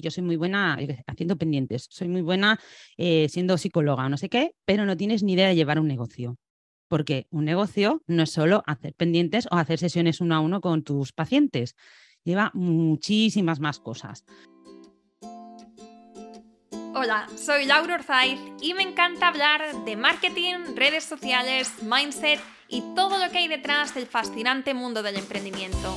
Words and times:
yo 0.00 0.10
soy 0.10 0.22
muy 0.22 0.36
buena 0.36 0.78
haciendo 1.06 1.36
pendientes, 1.36 1.86
soy 1.90 2.08
muy 2.08 2.22
buena 2.22 2.58
eh, 2.96 3.28
siendo 3.28 3.58
psicóloga 3.58 4.06
o 4.06 4.08
no 4.08 4.16
sé 4.16 4.28
qué, 4.28 4.52
pero 4.64 4.84
no 4.84 4.96
tienes 4.96 5.22
ni 5.22 5.34
idea 5.34 5.48
de 5.48 5.56
llevar 5.56 5.80
un 5.80 5.88
negocio. 5.88 6.36
Porque 6.88 7.26
un 7.30 7.44
negocio 7.44 8.02
no 8.06 8.22
es 8.22 8.30
solo 8.30 8.62
hacer 8.66 8.94
pendientes 8.94 9.46
o 9.50 9.56
hacer 9.56 9.78
sesiones 9.78 10.20
uno 10.20 10.34
a 10.34 10.40
uno 10.40 10.60
con 10.60 10.82
tus 10.82 11.12
pacientes, 11.12 11.74
lleva 12.24 12.50
muchísimas 12.54 13.60
más 13.60 13.78
cosas. 13.78 14.24
Hola, 16.94 17.28
soy 17.36 17.66
Laura 17.66 17.94
Orzaiz 17.94 18.40
y 18.60 18.74
me 18.74 18.82
encanta 18.82 19.28
hablar 19.28 19.84
de 19.84 19.96
marketing, 19.96 20.74
redes 20.74 21.04
sociales, 21.04 21.82
mindset 21.82 22.40
y 22.66 22.82
todo 22.96 23.24
lo 23.24 23.30
que 23.30 23.38
hay 23.38 23.48
detrás 23.48 23.94
del 23.94 24.06
fascinante 24.06 24.74
mundo 24.74 25.02
del 25.02 25.16
emprendimiento. 25.16 25.96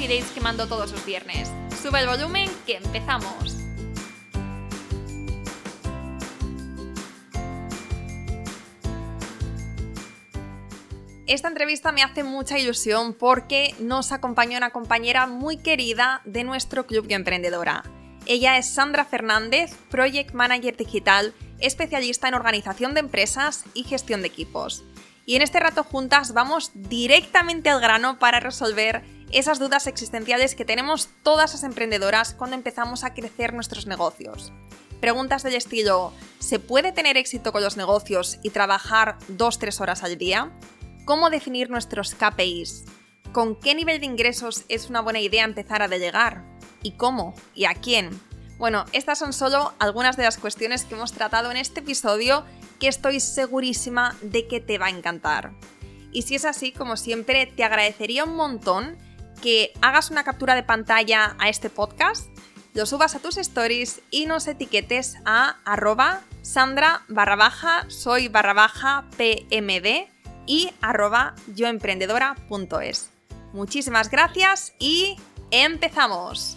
coffee 0.00 0.24
que 0.34 0.40
mando 0.40 0.66
todos 0.66 0.92
los 0.92 1.04
viernes. 1.04 1.50
Sube 1.82 2.00
el 2.00 2.06
volumen 2.06 2.50
que 2.66 2.76
empezamos. 2.76 3.56
Esta 11.26 11.48
entrevista 11.48 11.92
me 11.92 12.02
hace 12.02 12.24
mucha 12.24 12.58
ilusión 12.58 13.12
porque 13.12 13.74
nos 13.78 14.10
acompaña 14.10 14.56
una 14.56 14.70
compañera 14.70 15.26
muy 15.26 15.58
querida 15.58 16.22
de 16.24 16.44
nuestro 16.44 16.86
Club 16.86 17.06
de 17.06 17.14
Emprendedora. 17.14 17.84
Ella 18.26 18.56
es 18.56 18.72
Sandra 18.72 19.04
Fernández, 19.04 19.76
Project 19.90 20.32
Manager 20.32 20.76
Digital, 20.76 21.34
especialista 21.58 22.26
en 22.26 22.34
organización 22.34 22.94
de 22.94 23.00
empresas 23.00 23.64
y 23.74 23.84
gestión 23.84 24.22
de 24.22 24.28
equipos. 24.28 24.82
Y 25.26 25.36
en 25.36 25.42
este 25.42 25.60
rato 25.60 25.84
juntas 25.84 26.32
vamos 26.32 26.72
directamente 26.74 27.70
al 27.70 27.80
grano 27.80 28.18
para 28.18 28.40
resolver 28.40 29.04
esas 29.38 29.58
dudas 29.58 29.86
existenciales 29.86 30.54
que 30.54 30.64
tenemos 30.64 31.08
todas 31.22 31.52
las 31.52 31.62
emprendedoras 31.62 32.34
cuando 32.34 32.56
empezamos 32.56 33.04
a 33.04 33.14
crecer 33.14 33.54
nuestros 33.54 33.86
negocios. 33.86 34.52
Preguntas 35.00 35.42
del 35.42 35.54
estilo, 35.54 36.12
¿se 36.40 36.58
puede 36.58 36.92
tener 36.92 37.16
éxito 37.16 37.52
con 37.52 37.62
los 37.62 37.76
negocios 37.76 38.38
y 38.42 38.50
trabajar 38.50 39.18
2-3 39.30 39.80
horas 39.80 40.02
al 40.02 40.18
día? 40.18 40.50
¿Cómo 41.04 41.30
definir 41.30 41.70
nuestros 41.70 42.14
KPIs? 42.14 42.84
¿Con 43.32 43.58
qué 43.58 43.74
nivel 43.74 44.00
de 44.00 44.06
ingresos 44.06 44.64
es 44.68 44.90
una 44.90 45.00
buena 45.00 45.20
idea 45.20 45.44
empezar 45.44 45.82
a 45.82 45.88
delegar? 45.88 46.44
¿Y 46.82 46.92
cómo? 46.92 47.34
¿Y 47.54 47.64
a 47.64 47.74
quién? 47.74 48.10
Bueno, 48.58 48.84
estas 48.92 49.18
son 49.18 49.32
solo 49.32 49.72
algunas 49.78 50.16
de 50.16 50.24
las 50.24 50.36
cuestiones 50.36 50.84
que 50.84 50.94
hemos 50.94 51.12
tratado 51.12 51.50
en 51.50 51.56
este 51.56 51.80
episodio 51.80 52.44
que 52.78 52.88
estoy 52.88 53.20
segurísima 53.20 54.16
de 54.20 54.46
que 54.48 54.60
te 54.60 54.76
va 54.76 54.86
a 54.86 54.90
encantar. 54.90 55.52
Y 56.12 56.22
si 56.22 56.34
es 56.34 56.44
así, 56.44 56.72
como 56.72 56.96
siempre, 56.96 57.46
te 57.46 57.64
agradecería 57.64 58.24
un 58.24 58.36
montón 58.36 58.98
que 59.40 59.72
hagas 59.80 60.10
una 60.10 60.24
captura 60.24 60.54
de 60.54 60.62
pantalla 60.62 61.36
a 61.38 61.48
este 61.48 61.70
podcast, 61.70 62.28
lo 62.74 62.86
subas 62.86 63.14
a 63.14 63.18
tus 63.18 63.36
stories 63.36 64.00
y 64.10 64.26
nos 64.26 64.46
etiquetes 64.46 65.16
a 65.24 65.56
arroba 65.64 66.20
sandra 66.42 67.02
barra 67.08 67.36
baja 67.36 67.84
soy 67.88 68.28
barra 68.28 68.54
baja 68.54 69.04
pmd 69.16 70.08
y 70.46 70.70
arroba 70.80 71.34
yoemprendedora.es. 71.54 73.10
Muchísimas 73.52 74.10
gracias 74.10 74.74
y 74.78 75.16
empezamos. 75.50 76.56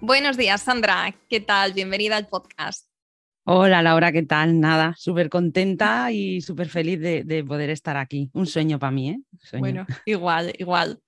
Buenos 0.00 0.36
días, 0.36 0.62
Sandra. 0.62 1.14
¿Qué 1.28 1.40
tal? 1.40 1.72
Bienvenida 1.74 2.16
al 2.16 2.26
podcast. 2.26 2.91
Hola 3.44 3.82
Laura, 3.82 4.12
¿qué 4.12 4.22
tal? 4.22 4.60
Nada, 4.60 4.94
súper 4.96 5.28
contenta 5.28 6.12
y 6.12 6.40
súper 6.42 6.68
feliz 6.68 7.00
de, 7.00 7.44
poder 7.44 7.70
estar 7.70 7.96
aquí. 7.96 8.30
Un 8.34 8.46
sueño 8.46 8.78
para 8.78 8.92
mí, 8.92 9.10
¿eh? 9.10 9.18
Bueno, 9.58 9.84
igual, 10.06 10.52
igual. 10.58 11.00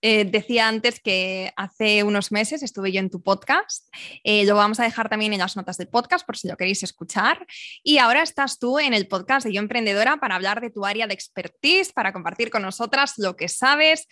Eh, 0.00 0.24
decía 0.24 0.66
antes 0.66 0.98
que 0.98 1.52
hace 1.56 2.02
unos 2.02 2.32
meses 2.32 2.62
estuve 2.62 2.90
yo 2.90 3.00
en 3.00 3.10
tu 3.10 3.22
podcast, 3.22 3.94
eh, 4.22 4.46
lo 4.46 4.56
vamos 4.56 4.80
a 4.80 4.84
dejar 4.84 5.10
también 5.10 5.34
en 5.34 5.40
las 5.40 5.56
notas 5.56 5.76
del 5.76 5.88
podcast 5.88 6.24
por 6.24 6.38
si 6.38 6.48
lo 6.48 6.56
queréis 6.56 6.82
escuchar. 6.82 7.46
Y 7.82 7.98
ahora 7.98 8.22
estás 8.22 8.58
tú 8.58 8.78
en 8.78 8.94
el 8.94 9.06
podcast 9.06 9.46
de 9.46 9.52
Yo 9.52 9.60
Emprendedora 9.60 10.16
para 10.16 10.36
hablar 10.36 10.62
de 10.62 10.70
tu 10.70 10.86
área 10.86 11.06
de 11.06 11.12
expertise, 11.12 11.92
para 11.92 12.14
compartir 12.14 12.48
con 12.48 12.62
nosotras 12.62 13.18
lo 13.18 13.36
que 13.36 13.48
sabes, 13.48 14.08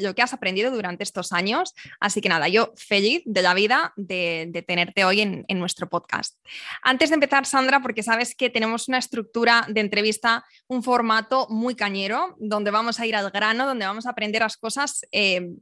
lo 0.00 0.14
que 0.14 0.22
has 0.22 0.32
aprendido 0.32 0.70
durante 0.70 1.04
estos 1.04 1.32
años. 1.32 1.74
Así 2.00 2.22
que 2.22 2.30
nada, 2.30 2.48
yo 2.48 2.72
feliz 2.78 3.22
de 3.26 3.42
la 3.42 3.52
vida 3.52 3.92
de, 3.96 4.64
tenerte 4.66 5.04
hoy 5.04 5.20
en 5.20 5.58
nuestro 5.58 5.90
podcast. 5.90 6.38
Antes 6.94 7.10
de 7.10 7.14
empezar, 7.14 7.44
Sandra, 7.44 7.82
porque 7.82 8.04
sabes 8.04 8.36
que 8.36 8.50
tenemos 8.50 8.86
una 8.86 8.98
estructura 8.98 9.66
de 9.68 9.80
entrevista, 9.80 10.44
un 10.68 10.84
formato 10.84 11.48
muy 11.50 11.74
cañero, 11.74 12.36
donde 12.38 12.70
vamos 12.70 13.00
a 13.00 13.06
ir 13.06 13.16
al 13.16 13.32
grano, 13.32 13.66
donde 13.66 13.84
vamos 13.84 14.06
a 14.06 14.10
aprender 14.10 14.42
las 14.42 14.56
cosas 14.56 15.04
eh, 15.10 15.54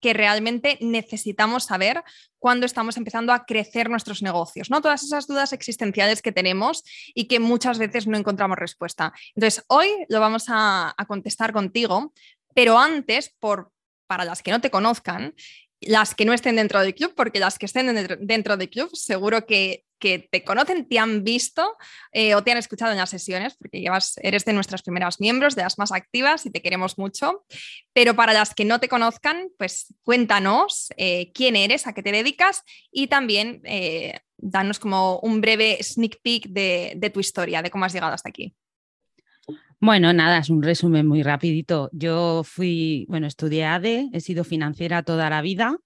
que 0.00 0.14
realmente 0.14 0.78
necesitamos 0.80 1.64
saber 1.64 2.02
cuando 2.38 2.64
estamos 2.64 2.96
empezando 2.96 3.34
a 3.34 3.44
crecer 3.44 3.90
nuestros 3.90 4.22
negocios, 4.22 4.70
¿no? 4.70 4.80
Todas 4.80 5.02
esas 5.02 5.26
dudas 5.26 5.52
existenciales 5.52 6.22
que 6.22 6.32
tenemos 6.32 6.82
y 7.14 7.28
que 7.28 7.38
muchas 7.38 7.78
veces 7.78 8.06
no 8.06 8.16
encontramos 8.16 8.56
respuesta. 8.56 9.12
Entonces, 9.36 9.62
hoy 9.68 9.90
lo 10.08 10.20
vamos 10.20 10.46
a, 10.48 10.94
contestar 11.06 11.52
contigo, 11.52 12.14
pero 12.54 12.78
antes, 12.78 13.36
por, 13.38 13.72
para 14.06 14.24
las 14.24 14.42
que 14.42 14.52
no 14.52 14.62
te 14.62 14.70
conozcan, 14.70 15.34
las 15.82 16.14
que 16.14 16.24
no 16.24 16.32
estén 16.32 16.56
dentro 16.56 16.80
del 16.80 16.94
club, 16.94 17.12
porque 17.14 17.40
las 17.40 17.58
que 17.58 17.66
estén 17.66 17.94
dentro 18.20 18.56
del 18.56 18.70
club 18.70 18.88
seguro 18.96 19.44
que 19.44 19.84
que 19.98 20.28
te 20.30 20.44
conocen, 20.44 20.88
te 20.88 20.98
han 20.98 21.24
visto 21.24 21.76
eh, 22.12 22.34
o 22.34 22.42
te 22.42 22.52
han 22.52 22.58
escuchado 22.58 22.92
en 22.92 22.98
las 22.98 23.10
sesiones, 23.10 23.56
porque 23.56 23.80
llevas, 23.80 24.18
eres 24.22 24.44
de 24.44 24.52
nuestras 24.52 24.82
primeras 24.82 25.20
miembros, 25.20 25.54
de 25.54 25.62
las 25.62 25.78
más 25.78 25.92
activas 25.92 26.46
y 26.46 26.50
te 26.50 26.62
queremos 26.62 26.98
mucho. 26.98 27.44
Pero 27.92 28.14
para 28.14 28.32
las 28.32 28.54
que 28.54 28.64
no 28.64 28.80
te 28.80 28.88
conozcan, 28.88 29.48
pues 29.58 29.94
cuéntanos 30.02 30.88
eh, 30.96 31.32
quién 31.32 31.56
eres, 31.56 31.86
a 31.86 31.92
qué 31.92 32.02
te 32.02 32.12
dedicas 32.12 32.62
y 32.90 33.08
también 33.08 33.60
eh, 33.64 34.20
danos 34.36 34.78
como 34.78 35.18
un 35.20 35.40
breve 35.40 35.78
sneak 35.82 36.20
peek 36.22 36.48
de, 36.48 36.94
de 36.96 37.10
tu 37.10 37.20
historia, 37.20 37.62
de 37.62 37.70
cómo 37.70 37.84
has 37.84 37.92
llegado 37.92 38.14
hasta 38.14 38.28
aquí. 38.28 38.54
Bueno, 39.80 40.12
nada, 40.12 40.38
es 40.38 40.50
un 40.50 40.62
resumen 40.62 41.06
muy 41.06 41.22
rapidito. 41.22 41.88
Yo 41.92 42.42
fui, 42.44 43.06
bueno, 43.08 43.28
estudié 43.28 43.64
ADE, 43.64 44.08
he 44.12 44.20
sido 44.20 44.42
financiera 44.42 45.04
toda 45.04 45.30
la 45.30 45.40
vida 45.40 45.78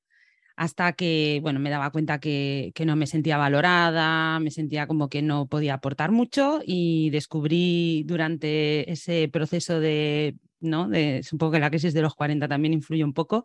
hasta 0.57 0.93
que, 0.93 1.41
bueno, 1.43 1.61
me 1.61 1.71
daba 1.71 1.91
cuenta 1.91 2.21
que, 2.21 2.73
no 2.85 2.97
me 2.97 3.07
sentía 3.07 3.37
valorada, 3.37 4.39
me 4.41 4.51
sentía 4.51 4.87
como 4.87 5.09
que 5.09 5.23
no 5.23 5.47
podía 5.47 5.75
aportar 5.75 6.11
mucho 6.11 6.61
y 6.65 7.11
descubrí 7.11 8.05
durante 8.07 8.91
ese 8.91 9.29
proceso 9.33 9.81
de, 9.81 10.37
¿no? 10.61 10.89
De, 10.89 11.23
supongo 11.23 11.53
que 11.53 11.61
la 11.61 11.71
crisis 11.71 11.95
de 11.95 12.03
los 12.03 12.15
40 12.15 12.49
también 12.49 12.73
influye 12.75 13.05
un 13.05 13.15
poco, 13.15 13.45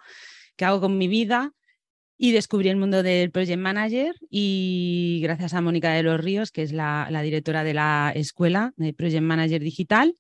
qué 0.56 0.66
hago 0.66 0.82
con 0.82 0.98
mi 0.98 1.08
vida 1.08 1.54
y 2.18 2.32
descubrí 2.32 2.70
el 2.70 2.78
mundo 2.78 3.04
del 3.04 3.32
Project 3.32 3.60
Manager 3.60 4.16
y 4.30 5.20
gracias 5.22 5.54
a 5.54 5.62
Mónica 5.62 5.92
de 5.92 6.04
los 6.04 6.20
Ríos, 6.20 6.52
que 6.52 6.64
es 6.64 6.72
la, 6.72 7.08
directora 7.24 7.64
de 7.64 7.76
la 7.76 8.12
escuela 8.16 8.74
de 8.76 8.94
Project 8.94 9.22
Manager 9.22 9.62
Digital, 9.62 10.16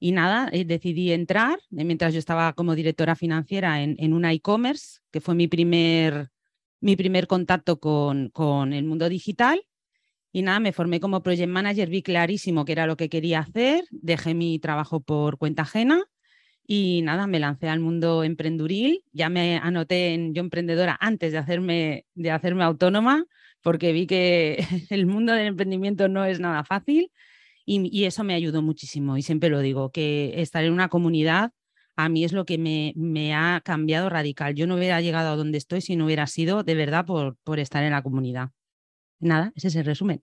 y 0.00 0.12
nada, 0.12 0.48
eh, 0.52 0.64
decidí 0.64 1.12
entrar 1.12 1.58
eh, 1.76 1.84
mientras 1.84 2.12
yo 2.12 2.18
estaba 2.18 2.52
como 2.52 2.74
directora 2.74 3.16
financiera 3.16 3.82
en, 3.82 3.96
en 3.98 4.12
una 4.12 4.32
e-commerce, 4.32 5.00
que 5.10 5.20
fue 5.20 5.34
mi 5.34 5.48
primer, 5.48 6.30
mi 6.80 6.96
primer 6.96 7.26
contacto 7.26 7.80
con, 7.80 8.30
con 8.30 8.72
el 8.72 8.84
mundo 8.84 9.08
digital. 9.08 9.60
Y 10.30 10.42
nada, 10.42 10.60
me 10.60 10.72
formé 10.72 11.00
como 11.00 11.22
project 11.22 11.48
manager, 11.48 11.88
vi 11.88 12.02
clarísimo 12.02 12.64
que 12.64 12.72
era 12.72 12.86
lo 12.86 12.96
que 12.96 13.08
quería 13.08 13.40
hacer, 13.40 13.84
dejé 13.90 14.34
mi 14.34 14.58
trabajo 14.58 15.00
por 15.00 15.38
cuenta 15.38 15.62
ajena 15.62 16.04
y 16.70 17.00
nada, 17.02 17.26
me 17.26 17.40
lancé 17.40 17.70
al 17.70 17.80
mundo 17.80 18.24
emprenduril, 18.24 19.02
ya 19.12 19.30
me 19.30 19.56
anoté 19.56 20.12
en 20.12 20.34
Yo 20.34 20.42
Emprendedora 20.42 20.98
antes 21.00 21.32
de 21.32 21.38
hacerme, 21.38 22.04
de 22.14 22.30
hacerme 22.30 22.62
autónoma, 22.62 23.24
porque 23.62 23.92
vi 23.92 24.06
que 24.06 24.58
el 24.90 25.06
mundo 25.06 25.32
del 25.32 25.46
emprendimiento 25.46 26.08
no 26.08 26.26
es 26.26 26.40
nada 26.40 26.64
fácil 26.64 27.10
y, 27.68 28.04
eso 28.04 28.24
me 28.24 28.34
ayudó 28.34 28.62
muchísimo. 28.62 29.16
Y 29.16 29.22
siempre 29.22 29.50
lo 29.50 29.60
digo, 29.60 29.90
que 29.90 30.40
estar 30.40 30.64
en 30.64 30.72
una 30.72 30.88
comunidad 30.88 31.52
a 31.96 32.08
mí 32.08 32.24
es 32.24 32.32
lo 32.32 32.44
que 32.44 32.58
me, 32.58 32.92
me, 32.96 33.34
ha 33.34 33.60
cambiado 33.64 34.08
radical. 34.08 34.54
Yo 34.54 34.66
no 34.68 34.76
hubiera 34.76 35.00
llegado 35.00 35.30
a 35.30 35.36
donde 35.36 35.58
estoy 35.58 35.80
si 35.80 35.96
no 35.96 36.06
hubiera 36.06 36.28
sido 36.28 36.62
de 36.62 36.76
verdad 36.76 37.04
por, 37.04 37.36
por 37.42 37.58
estar 37.58 37.82
en 37.82 37.90
la 37.90 38.02
comunidad. 38.02 38.50
Nada, 39.18 39.52
ese 39.56 39.68
es 39.68 39.76
el 39.76 39.84
resumen. 39.84 40.22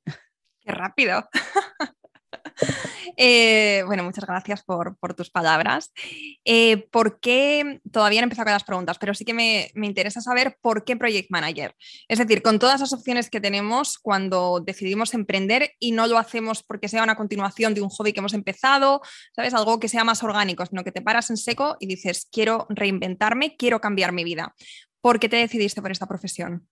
Qué 0.61 0.71
rápido. 0.71 1.27
Eh, 3.17 3.83
bueno, 3.85 4.03
muchas 4.03 4.25
gracias 4.25 4.63
por, 4.63 4.97
tus 5.15 5.29
palabras. 5.29 5.91
Eh, 6.43 6.87
¿Por 6.91 7.19
qué? 7.19 7.79
Todavía 7.91 8.21
no 8.21 8.25
he 8.25 8.27
empezado 8.27 8.45
con 8.45 8.53
las 8.53 8.63
preguntas, 8.63 8.97
pero 8.97 9.13
sí 9.13 9.25
que 9.25 9.33
me, 9.33 9.71
interesa 9.75 10.21
saber 10.21 10.57
por 10.61 10.83
qué 10.83 10.95
Project 10.95 11.29
Manager. 11.29 11.75
Es 12.07 12.19
decir, 12.19 12.41
con 12.41 12.59
todas 12.59 12.79
las 12.81 12.93
opciones 12.93 13.29
que 13.29 13.41
tenemos 13.41 13.97
cuando 13.99 14.61
decidimos 14.65 15.13
emprender 15.13 15.71
y 15.79 15.91
no 15.91 16.07
lo 16.07 16.17
hacemos 16.17 16.63
porque 16.63 16.89
sea 16.89 17.03
una 17.03 17.15
continuación 17.15 17.73
de 17.73 17.81
un 17.81 17.89
hobby 17.89 18.13
que 18.13 18.19
hemos 18.19 18.33
empezado, 18.33 19.01
¿sabes? 19.35 19.53
Algo 19.53 19.79
que 19.79 19.89
sea 19.89 20.03
más 20.03 20.23
orgánico, 20.23 20.65
sino 20.65 20.83
que 20.83 20.91
te 20.91 21.01
paras 21.01 21.29
en 21.29 21.37
seco 21.37 21.77
y 21.79 21.87
dices, 21.87 22.27
quiero 22.31 22.65
reinventarme, 22.69 23.55
quiero 23.55 23.79
cambiar 23.79 24.11
mi 24.11 24.23
vida. 24.23 24.55
¿Por 25.01 25.19
qué 25.19 25.29
te 25.29 25.37
decidiste 25.37 25.81
por 25.81 25.91
esta 25.91 26.07
profesión? 26.07 26.67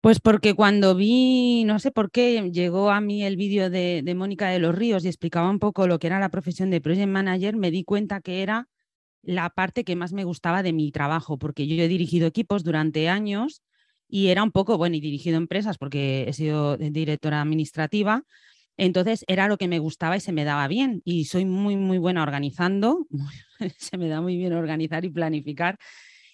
Pues 0.00 0.20
porque 0.20 0.54
cuando 0.54 0.94
vi, 0.94 1.64
no 1.64 1.80
sé 1.80 1.90
por 1.90 2.12
qué, 2.12 2.50
llegó 2.52 2.90
a 2.90 3.00
mí 3.00 3.24
el 3.24 3.36
vídeo 3.36 3.68
de, 3.68 4.02
Mónica 4.16 4.48
de 4.48 4.60
los 4.60 4.72
Ríos 4.74 5.04
y 5.04 5.08
explicaba 5.08 5.50
un 5.50 5.58
poco 5.58 5.88
lo 5.88 5.98
que 5.98 6.06
era 6.06 6.20
la 6.20 6.28
profesión 6.30 6.70
de 6.70 6.80
Project 6.80 7.08
Manager, 7.08 7.56
me 7.56 7.72
di 7.72 7.82
cuenta 7.82 8.20
que 8.20 8.42
era 8.42 8.68
la 9.22 9.50
parte 9.50 9.84
que 9.84 9.96
más 9.96 10.12
me 10.12 10.24
gustaba 10.24 10.62
de 10.62 10.72
mi 10.72 10.92
trabajo, 10.92 11.38
porque 11.38 11.66
yo 11.66 11.82
he 11.82 11.88
dirigido 11.88 12.28
equipos 12.28 12.64
durante 12.64 13.08
años 13.08 13.62
y 14.08 14.28
era 14.28 14.44
un 14.44 14.52
poco, 14.52 14.78
bueno, 14.78 14.96
y 14.96 15.00
dirigido 15.00 15.36
empresas 15.36 15.78
porque 15.78 16.26
he 16.28 16.32
sido 16.32 16.76
directora 16.76 17.42
administrativa, 17.42 18.22
entonces 18.76 19.24
era 19.28 19.48
lo 19.48 19.58
que 19.58 19.68
me 19.68 19.80
gustaba 19.80 20.16
y 20.16 20.20
se 20.20 20.32
me 20.32 20.44
daba 20.44 20.68
bien. 20.68 21.02
Y 21.04 21.24
soy 21.26 21.44
muy, 21.44 21.76
muy 21.76 21.98
buena 21.98 22.22
organizando, 22.22 23.06
se 23.78 23.98
me 23.98 24.08
da 24.08 24.20
muy 24.20 24.36
bien 24.36 24.52
organizar 24.52 25.04
y 25.04 25.10
planificar 25.10 25.78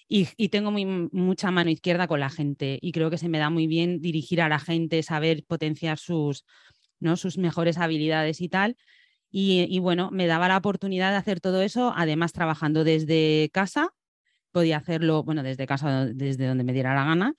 y, 0.07 0.49
tengo 0.49 0.71
mucha 0.71 1.51
mano 1.51 1.69
izquierda 1.69 2.07
con 2.07 2.19
la 2.19 2.29
gente 2.29 2.77
y 2.81 2.91
creo 2.91 3.09
que 3.09 3.17
se 3.17 3.29
me 3.29 3.39
da 3.39 3.49
muy 3.49 3.67
bien 3.67 4.01
dirigir 4.01 4.41
a 4.41 4.49
la 4.49 4.59
gente, 4.59 5.01
saber 5.03 5.43
potenciar 5.45 5.97
sus, 5.97 6.45
¿no? 6.99 7.17
sus 7.17 7.37
mejores 7.37 7.77
habilidades 7.77 8.41
y 8.41 8.49
tal. 8.49 8.77
Y, 9.31 9.65
y, 9.69 9.79
bueno, 9.79 10.11
me 10.11 10.27
daba 10.27 10.47
la 10.47 10.57
oportunidad 10.57 11.11
de 11.11 11.17
hacer 11.17 11.41
todo 11.41 11.61
eso, 11.61 11.93
además 11.95 12.33
trabajando 12.33 12.83
desde 12.83 13.49
casa, 13.51 13.89
podía 14.51 14.77
hacerlo, 14.77 15.23
bueno, 15.23 15.43
desde 15.43 15.67
casa, 15.67 16.05
desde 16.05 16.47
donde 16.47 16.63
me 16.63 16.73
diera 16.73 16.95
la 16.95 17.03
gana, 17.05 17.35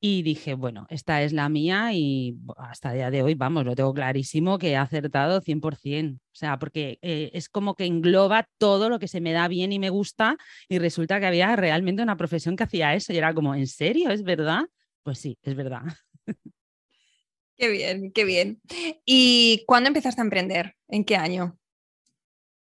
y 0.00 0.22
dije, 0.22 0.54
bueno, 0.54 0.86
esta 0.90 1.22
es 1.22 1.32
la 1.32 1.48
mía 1.48 1.92
y 1.92 2.36
hasta 2.56 2.90
el 2.90 2.96
día 2.96 3.10
de 3.10 3.22
hoy, 3.22 3.34
vamos, 3.34 3.64
lo 3.64 3.74
tengo 3.74 3.92
clarísimo 3.92 4.58
que 4.58 4.70
he 4.70 4.76
acertado 4.76 5.40
100%. 5.40 6.14
O 6.14 6.20
sea, 6.32 6.58
porque 6.58 6.98
eh, 7.02 7.30
es 7.32 7.48
como 7.48 7.74
que 7.74 7.84
engloba 7.84 8.48
todo 8.58 8.88
lo 8.88 9.00
que 9.00 9.08
se 9.08 9.20
me 9.20 9.32
da 9.32 9.48
bien 9.48 9.72
y 9.72 9.78
me 9.80 9.90
gusta 9.90 10.36
y 10.68 10.78
resulta 10.78 11.18
que 11.18 11.26
había 11.26 11.56
realmente 11.56 12.02
una 12.02 12.16
profesión 12.16 12.54
que 12.54 12.62
hacía 12.64 12.94
eso 12.94 13.12
y 13.12 13.16
era 13.18 13.34
como, 13.34 13.54
¿en 13.54 13.66
serio? 13.66 14.10
¿Es 14.10 14.22
verdad? 14.22 14.62
Pues 15.02 15.18
sí, 15.18 15.36
es 15.42 15.56
verdad. 15.56 15.82
Qué 17.56 17.68
bien, 17.68 18.12
qué 18.12 18.24
bien. 18.24 18.60
¿Y 19.04 19.64
cuándo 19.66 19.88
empezaste 19.88 20.20
a 20.20 20.24
emprender? 20.24 20.76
¿En 20.86 21.04
qué 21.04 21.16
año? 21.16 21.58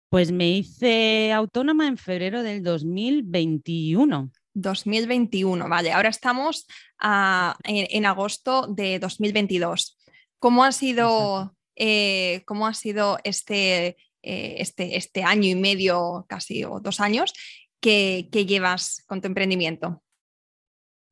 Pues 0.09 0.33
me 0.33 0.49
hice 0.49 1.31
autónoma 1.31 1.87
en 1.87 1.95
febrero 1.95 2.43
del 2.43 2.61
2021. 2.63 4.29
2021, 4.53 5.67
vale, 5.67 5.91
ahora 5.91 6.09
estamos 6.09 6.67
en, 7.63 8.05
agosto 8.05 8.67
de 8.67 8.99
2022. 8.99 9.97
¿Cómo 10.39 10.63
ha 10.63 10.71
sido, 10.71 11.55
eh, 11.75 12.43
cómo 12.45 12.67
ha 12.67 12.73
sido 12.73 13.17
este, 13.23 13.97
eh, 14.21 14.55
este, 14.59 14.97
este, 14.97 15.23
año 15.23 15.49
y 15.49 15.55
medio, 15.55 16.25
casi, 16.27 16.63
o 16.63 16.79
dos 16.79 16.99
años, 16.99 17.33
que, 17.79 18.27
llevas 18.31 19.03
con 19.07 19.21
tu 19.21 19.27
emprendimiento? 19.27 20.02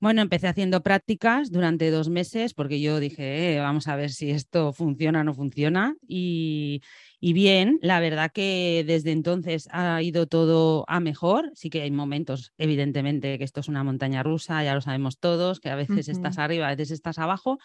Bueno, 0.01 0.24
empecé 0.24 0.48
haciendo 0.48 0.81
prácticas 0.81 1.51
durante 1.51 1.92
dos 1.92 2.09
meses 2.09 2.56
porque 2.56 2.81
yo 2.81 3.00
dije, 3.00 3.53
eh, 3.53 3.59
vamos 3.59 3.88
a 3.88 3.95
ver 3.95 4.09
si 4.09 4.31
esto 4.31 4.74
funciona 4.74 5.21
o 5.21 5.24
no 5.24 5.36
funciona. 5.36 5.95
Y, 6.07 6.81
y 7.19 7.33
bien, 7.33 7.77
la 7.83 8.00
verdad 8.00 8.31
que 8.33 8.83
desde 8.88 9.12
entonces 9.12 9.68
ha 9.71 10.01
ido 10.01 10.25
todo 10.25 10.86
a 10.88 11.00
mejor. 11.00 11.51
Sí 11.53 11.69
que 11.69 11.83
hay 11.83 11.92
momentos, 11.92 12.51
evidentemente, 12.57 13.38
que 13.38 13.44
esto 13.44 13.59
es 13.59 13.68
una 13.68 13.83
montaña 13.83 14.24
rusa, 14.24 14.63
ya 14.63 14.74
lo 14.74 14.81
sabemos 14.81 15.19
todos, 15.19 15.59
que 15.59 15.69
a 15.69 15.75
veces 15.75 16.07
estás 16.07 16.39
arriba, 16.39 16.65
a 16.68 16.71
veces 16.71 16.89
estás 16.89 17.19
abajo, 17.19 17.59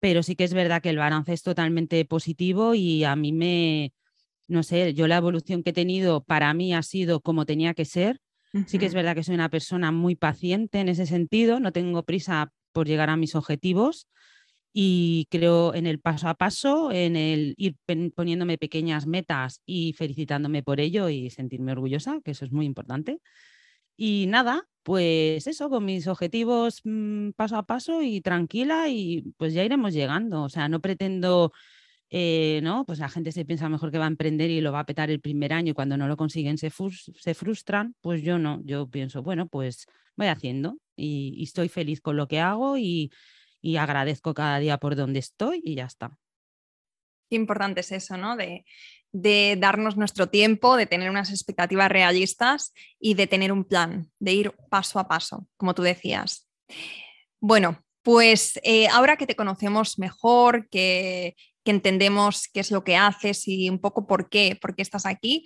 pero 0.00 0.22
sí 0.22 0.36
que 0.36 0.44
es 0.44 0.54
verdad 0.54 0.82
que 0.82 0.90
el 0.90 0.98
balance 0.98 1.32
es 1.32 1.42
totalmente 1.42 2.04
positivo 2.06 2.74
y 2.74 3.04
a 3.04 3.16
mí 3.16 3.32
me, 3.32 3.92
no 4.48 4.62
sé, 4.64 4.94
yo 4.94 5.08
la 5.08 5.18
evolución 5.18 5.62
que 5.62 5.70
he 5.70 5.74
tenido 5.74 6.24
para 6.24 6.54
mí 6.54 6.74
ha 6.74 6.82
sido 6.82 7.20
como 7.20 7.46
tenía 7.46 7.74
que 7.74 7.84
ser. 7.86 8.20
Sí 8.66 8.78
que 8.78 8.86
es 8.86 8.94
verdad 8.94 9.14
que 9.14 9.24
soy 9.24 9.34
una 9.34 9.48
persona 9.48 9.90
muy 9.90 10.14
paciente 10.14 10.80
en 10.80 10.88
ese 10.88 11.06
sentido, 11.06 11.58
no 11.60 11.72
tengo 11.72 12.04
prisa 12.04 12.52
por 12.72 12.86
llegar 12.86 13.10
a 13.10 13.16
mis 13.16 13.34
objetivos 13.34 14.08
y 14.72 15.26
creo 15.30 15.74
en 15.74 15.86
el 15.86 16.00
paso 16.00 16.28
a 16.28 16.34
paso, 16.34 16.90
en 16.92 17.16
el 17.16 17.54
ir 17.56 17.76
poniéndome 18.14 18.58
pequeñas 18.58 19.06
metas 19.06 19.60
y 19.64 19.92
felicitándome 19.94 20.62
por 20.62 20.80
ello 20.80 21.08
y 21.08 21.30
sentirme 21.30 21.72
orgullosa, 21.72 22.20
que 22.24 22.32
eso 22.32 22.44
es 22.44 22.52
muy 22.52 22.66
importante. 22.66 23.20
Y 23.96 24.26
nada, 24.28 24.66
pues 24.82 25.46
eso, 25.46 25.70
con 25.70 25.84
mis 25.84 26.06
objetivos 26.08 26.80
mm, 26.84 27.30
paso 27.30 27.56
a 27.56 27.62
paso 27.64 28.02
y 28.02 28.20
tranquila 28.20 28.88
y 28.88 29.32
pues 29.36 29.54
ya 29.54 29.64
iremos 29.64 29.94
llegando. 29.94 30.42
O 30.42 30.48
sea, 30.48 30.68
no 30.68 30.80
pretendo, 30.80 31.52
eh, 32.10 32.60
¿no? 32.62 32.84
Pues 32.84 32.98
la 32.98 33.08
gente 33.08 33.32
se 33.32 33.44
piensa 33.44 33.68
mejor 33.68 33.90
que 33.90 33.98
va 33.98 34.04
a 34.04 34.08
emprender 34.08 34.50
y 34.50 34.60
lo 34.60 34.72
va 34.72 34.80
a 34.80 34.86
petar 34.86 35.10
el 35.10 35.20
primer 35.20 35.52
año 35.52 35.70
y 35.70 35.74
cuando 35.74 35.96
no 35.96 36.08
lo 36.08 36.16
consiguen 36.16 36.58
se, 36.58 36.70
se 36.70 37.34
frustran. 37.34 37.94
Pues 38.00 38.22
yo 38.22 38.38
no, 38.38 38.60
yo 38.64 38.88
pienso, 38.88 39.22
bueno, 39.22 39.48
pues 39.48 39.86
voy 40.16 40.28
haciendo 40.28 40.78
y 40.96 41.42
estoy 41.42 41.68
feliz 41.68 42.00
con 42.00 42.16
lo 42.16 42.28
que 42.28 42.40
hago 42.40 42.76
y 42.78 43.10
agradezco 43.78 44.34
cada 44.34 44.58
día 44.58 44.78
por 44.78 44.96
donde 44.96 45.18
estoy 45.20 45.60
y 45.64 45.74
ya 45.74 45.86
está. 45.86 46.16
Qué 47.30 47.36
importante 47.36 47.80
es 47.80 47.90
eso, 47.90 48.16
¿no? 48.16 48.36
De, 48.36 48.64
de 49.14 49.56
darnos 49.56 49.96
nuestro 49.96 50.28
tiempo, 50.28 50.76
de 50.76 50.86
tener 50.86 51.08
unas 51.08 51.30
expectativas 51.30 51.88
realistas 51.88 52.74
y 52.98 53.14
de 53.14 53.28
tener 53.28 53.52
un 53.52 53.64
plan, 53.64 54.10
de 54.18 54.32
ir 54.32 54.52
paso 54.70 54.98
a 54.98 55.06
paso, 55.06 55.46
como 55.56 55.72
tú 55.72 55.82
decías. 55.82 56.48
Bueno, 57.40 57.78
pues 58.02 58.58
eh, 58.64 58.88
ahora 58.88 59.16
que 59.16 59.28
te 59.28 59.36
conocemos 59.36 60.00
mejor, 60.00 60.68
que, 60.68 61.36
que, 61.64 61.70
entendemos 61.70 62.48
qué 62.52 62.60
es 62.60 62.70
lo 62.70 62.84
que 62.84 62.96
haces 62.96 63.48
y 63.48 63.68
un 63.68 63.78
poco 63.78 64.06
por 64.06 64.28
qué, 64.28 64.58
por 64.60 64.74
qué 64.74 64.82
estás 64.82 65.06
aquí, 65.06 65.44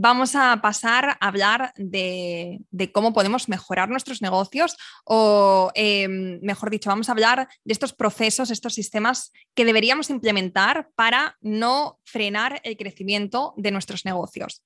vamos 0.00 0.36
a 0.36 0.60
pasar 0.62 1.18
a 1.20 1.26
hablar 1.26 1.72
de, 1.76 2.60
cómo 2.92 3.12
podemos 3.12 3.48
mejorar 3.48 3.88
nuestros 3.88 4.22
negocios 4.22 4.76
o, 5.04 5.72
em, 5.74 6.38
mejor 6.40 6.70
dicho, 6.70 6.88
vamos 6.88 7.08
a 7.08 7.12
hablar 7.12 7.48
de 7.64 7.72
estos 7.72 7.92
procesos, 7.92 8.50
estos 8.50 8.74
sistemas 8.74 9.32
que 9.54 9.64
deberíamos 9.64 10.10
implementar 10.10 10.88
para 10.94 11.36
no 11.40 11.98
frenar 12.04 12.60
el 12.62 12.76
crecimiento 12.76 13.54
de 13.56 13.72
nuestros 13.72 14.04
negocios. 14.04 14.62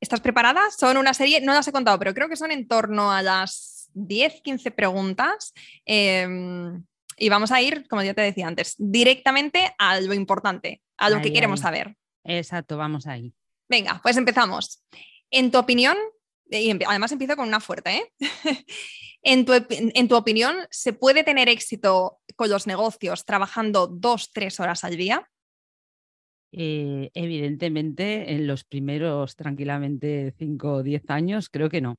¿Estás 0.00 0.20
preparada? 0.20 0.62
Son 0.76 0.96
una 0.96 1.12
serie, 1.12 1.40
no 1.40 1.52
las 1.52 1.68
he 1.68 1.72
contado, 1.72 1.98
pero 1.98 2.14
creo 2.14 2.28
que 2.28 2.36
son 2.36 2.50
en 2.50 2.68
torno 2.68 3.12
a 3.12 3.20
las 3.20 3.90
10, 3.92 4.40
15 4.42 4.70
preguntas. 4.70 5.52
Em, 5.84 6.84
y 7.18 7.28
vamos 7.28 7.52
a 7.52 7.60
ir, 7.60 7.86
como 7.88 8.02
ya 8.02 8.14
te 8.14 8.22
decía 8.22 8.46
antes, 8.46 8.74
directamente 8.78 9.74
a 9.78 10.00
lo 10.00 10.14
importante, 10.14 10.82
a 10.96 11.10
lo 11.10 11.20
que 11.20 11.32
queremos 11.32 11.60
saber. 11.60 11.96
Exacto, 12.24 12.76
vamos 12.76 13.06
ahí. 13.06 13.32
Venga, 13.68 14.00
pues 14.02 14.16
empezamos. 14.16 14.82
En 15.30 15.50
tu 15.50 15.58
opinión, 15.58 15.96
y 16.50 16.70
además 16.84 17.12
empiezo 17.12 17.36
con 17.36 17.48
una 17.48 17.60
fuerte, 17.60 17.96
¿eh? 17.96 18.12
en, 19.22 19.44
tu, 19.44 20.16
opinión, 20.16 20.56
¿se 20.70 20.92
puede 20.92 21.24
tener 21.24 21.48
éxito 21.48 22.20
con 22.36 22.50
los 22.50 22.66
negocios 22.66 23.24
trabajando 23.24 23.86
dos, 23.86 24.30
tres 24.32 24.60
horas 24.60 24.84
al 24.84 24.96
día? 24.96 25.28
Eh, 26.52 27.10
evidentemente, 27.12 28.32
en 28.32 28.46
los 28.46 28.64
primeros 28.64 29.36
tranquilamente 29.36 30.34
cinco 30.38 30.74
o 30.74 30.82
diez 30.82 31.02
años, 31.08 31.50
creo 31.50 31.68
que 31.68 31.82
no. 31.82 31.96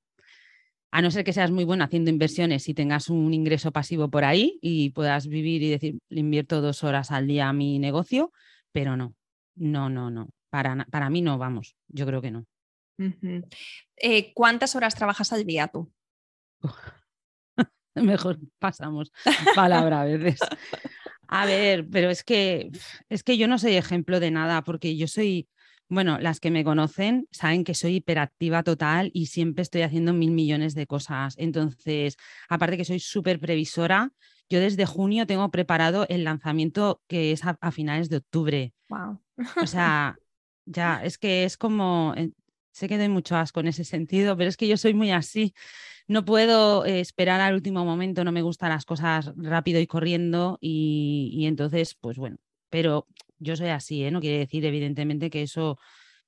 A 0.91 1.01
no 1.01 1.11
ser 1.11 1.23
que 1.23 1.33
seas 1.33 1.51
muy 1.51 1.65
bueno 1.65 1.83
haciendo 1.83 2.09
inversiones 2.09 2.67
y 2.67 2.73
tengas 2.73 3.09
un 3.09 3.33
ingreso 3.33 3.71
pasivo 3.71 4.09
por 4.09 4.23
ahí 4.23 4.57
y 4.61 4.89
puedas 4.89 5.27
vivir 5.27 5.61
y 5.61 5.69
decir, 5.69 5.99
invierto 6.09 6.61
dos 6.61 6.83
horas 6.83 7.11
al 7.11 7.27
día 7.27 7.49
a 7.49 7.53
mi 7.53 7.77
negocio, 7.77 8.31
pero 8.71 8.97
no, 8.97 9.13
no, 9.55 9.89
no, 9.89 10.09
no. 10.09 10.29
Para, 10.49 10.85
para 10.89 11.09
mí 11.09 11.21
no, 11.21 11.37
vamos, 11.37 11.75
yo 11.87 12.05
creo 12.07 12.21
que 12.21 12.31
no. 12.31 12.45
Eh, 13.95 14.33
¿Cuántas 14.33 14.75
horas 14.75 14.95
trabajas 14.95 15.31
al 15.31 15.45
día 15.45 15.67
tú? 15.67 15.91
Mejor 17.95 18.39
pasamos 18.59 19.11
palabra 19.55 20.01
a 20.01 20.05
veces. 20.05 20.39
A 21.31 21.45
ver, 21.45 21.87
pero 21.91 22.09
es 22.09 22.23
que 22.23 22.71
es 23.07 23.21
que 23.21 23.37
yo 23.37 23.47
no 23.47 23.59
soy 23.59 23.75
ejemplo 23.75 24.19
de 24.19 24.31
nada 24.31 24.63
porque 24.63 24.97
yo 24.97 25.07
soy, 25.07 25.47
bueno, 25.89 26.19
las 26.19 26.39
que 26.39 26.51
me 26.51 26.63
conocen 26.63 27.27
saben 27.31 27.63
que 27.63 27.73
soy 27.73 27.95
hiperactiva 27.95 28.63
total 28.63 29.11
y 29.13 29.25
siempre 29.25 29.63
estoy 29.63 29.81
haciendo 29.81 30.13
mil 30.13 30.31
millones 30.31 30.75
de 30.75 30.87
cosas. 30.87 31.35
Entonces, 31.37 32.15
aparte 32.47 32.77
que 32.77 32.85
soy 32.85 32.99
súper 32.99 33.39
previsora, 33.39 34.11
yo 34.49 34.59
desde 34.59 34.85
junio 34.85 35.27
tengo 35.27 35.49
preparado 35.51 36.05
el 36.09 36.23
lanzamiento 36.23 37.01
que 37.07 37.31
es 37.31 37.43
a, 37.43 37.57
a 37.59 37.71
finales 37.71 38.09
de 38.09 38.17
octubre. 38.17 38.73
Wow. 38.89 39.19
O 39.61 39.67
sea, 39.67 40.15
ya, 40.65 41.03
es 41.03 41.17
que 41.17 41.43
es 41.43 41.57
como, 41.57 42.13
eh, 42.15 42.31
sé 42.71 42.87
que 42.87 42.97
doy 42.97 43.09
mucho 43.09 43.35
asco 43.35 43.59
en 43.59 43.67
ese 43.67 43.83
sentido, 43.83 44.37
pero 44.37 44.49
es 44.49 44.57
que 44.57 44.67
yo 44.67 44.77
soy 44.77 44.93
muy 44.93 45.11
así. 45.11 45.53
No 46.07 46.25
puedo 46.25 46.85
eh, 46.85 46.99
esperar 46.99 47.41
al 47.41 47.53
último 47.53 47.85
momento, 47.85 48.23
no 48.23 48.31
me 48.31 48.41
gustan 48.41 48.69
las 48.69 48.85
cosas 48.85 49.31
rápido 49.35 49.79
y 49.79 49.87
corriendo 49.87 50.57
y, 50.61 51.45
entonces, 51.45 51.95
pues 51.95 52.17
bueno, 52.17 52.37
pero 52.69 53.07
yo 53.39 53.55
soy 53.55 53.69
así, 53.69 54.03
¿eh? 54.03 54.11
no 54.11 54.21
quiere 54.21 54.39
decir 54.39 54.65
evidentemente 54.65 55.29
que 55.29 55.43
eso 55.43 55.77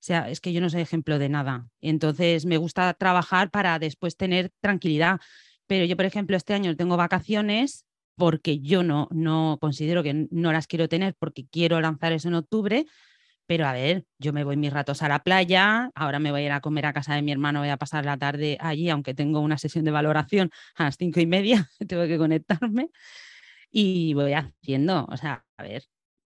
sea, 0.02 0.30
es 0.30 0.42
que 0.42 0.52
yo 0.52 0.62
no 0.62 0.70
soy 0.70 0.82
ejemplo 0.82 1.20
de 1.20 1.30
nada. 1.30 1.68
Entonces 1.80 2.46
me 2.46 2.58
gusta 2.58 2.94
trabajar 2.96 3.52
para 3.52 3.80
después 3.80 4.18
tener 4.18 4.52
tranquilidad. 4.60 5.20
Pero 5.68 5.86
yo, 5.86 5.96
por 5.96 6.06
ejemplo, 6.06 6.36
este 6.36 6.54
año 6.54 6.76
tengo 6.76 6.98
vacaciones 6.98 7.86
porque 8.16 8.60
yo 8.60 8.84
no, 8.84 9.08
no 9.12 9.58
considero 9.62 10.04
que 10.04 10.28
no 10.32 10.52
las 10.52 10.68
quiero 10.68 10.90
tener 10.90 11.16
porque 11.18 11.46
quiero 11.48 11.80
lanzar 11.80 12.12
eso 12.14 12.28
en 12.28 12.36
octubre. 12.36 12.86
Pero 13.46 13.68
a 13.68 13.74
ver, 13.74 14.06
yo 14.18 14.34
me 14.34 14.44
voy 14.44 14.58
mis 14.58 14.74
ratos 14.74 15.02
a 15.02 15.10
la 15.10 15.24
playa, 15.24 15.92
ahora 15.94 16.20
me 16.20 16.32
voy 16.32 16.42
a 16.42 16.46
ir 16.46 16.52
a 16.52 16.62
comer 16.62 16.86
a 16.86 16.94
casa 16.94 17.16
de 17.16 17.22
mi 17.22 17.32
hermano, 17.32 17.60
voy 17.60 17.70
a 17.70 17.78
pasar 17.78 18.06
la 18.06 18.18
tarde 18.18 18.58
allí, 18.62 18.90
aunque 18.90 19.14
tengo 19.14 19.40
una 19.40 19.58
sesión 19.58 19.84
de 19.84 19.92
valoración 19.92 20.52
a 20.76 20.86
las 20.86 20.98
cinco 20.98 21.20
y 21.20 21.26
media, 21.26 21.70
tengo 21.88 22.08
que 22.08 22.18
conectarme 22.18 22.90
y 23.72 24.14
voy 24.14 24.34
haciendo, 24.34 25.06
o 25.10 25.18
sea, 25.18 25.46
a 25.58 25.64
ver, 25.64 25.84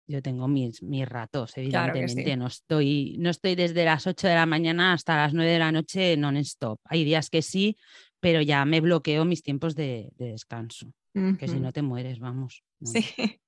yo 0.07 0.23
tengo 0.23 0.49
mis, 0.49 0.83
mis 0.83 1.09
ratos, 1.09 1.57
evidentemente. 1.57 2.37
no, 2.37 2.47
estoy, 2.47 3.17
no 3.19 3.31
estoy 3.31 3.55
desde 3.55 3.85
las 3.85 4.07
8 4.07 4.29
de 4.29 4.35
la 4.35 4.47
mañana 4.47 4.93
hasta 4.93 5.17
las 5.17 5.35
9 5.35 5.51
de 5.51 5.59
la 5.59 5.73
noche 5.73 6.17
non-stop. 6.17 6.81
Hay 6.85 7.05
días 7.05 7.31
que 7.31 7.43
sí, 7.43 7.77
pero 8.21 8.43
ya 8.43 8.65
me 8.65 8.81
bloqueo 8.81 9.25
mis 9.25 9.43
tiempos 9.43 9.75
de, 9.75 10.11
descanso. 10.17 10.93
Que 11.39 11.47
si 11.47 11.61
no 11.61 11.73
te 11.73 11.81
mueres, 11.81 12.19
vamos. 12.19 12.65
Sí. 12.83 13.05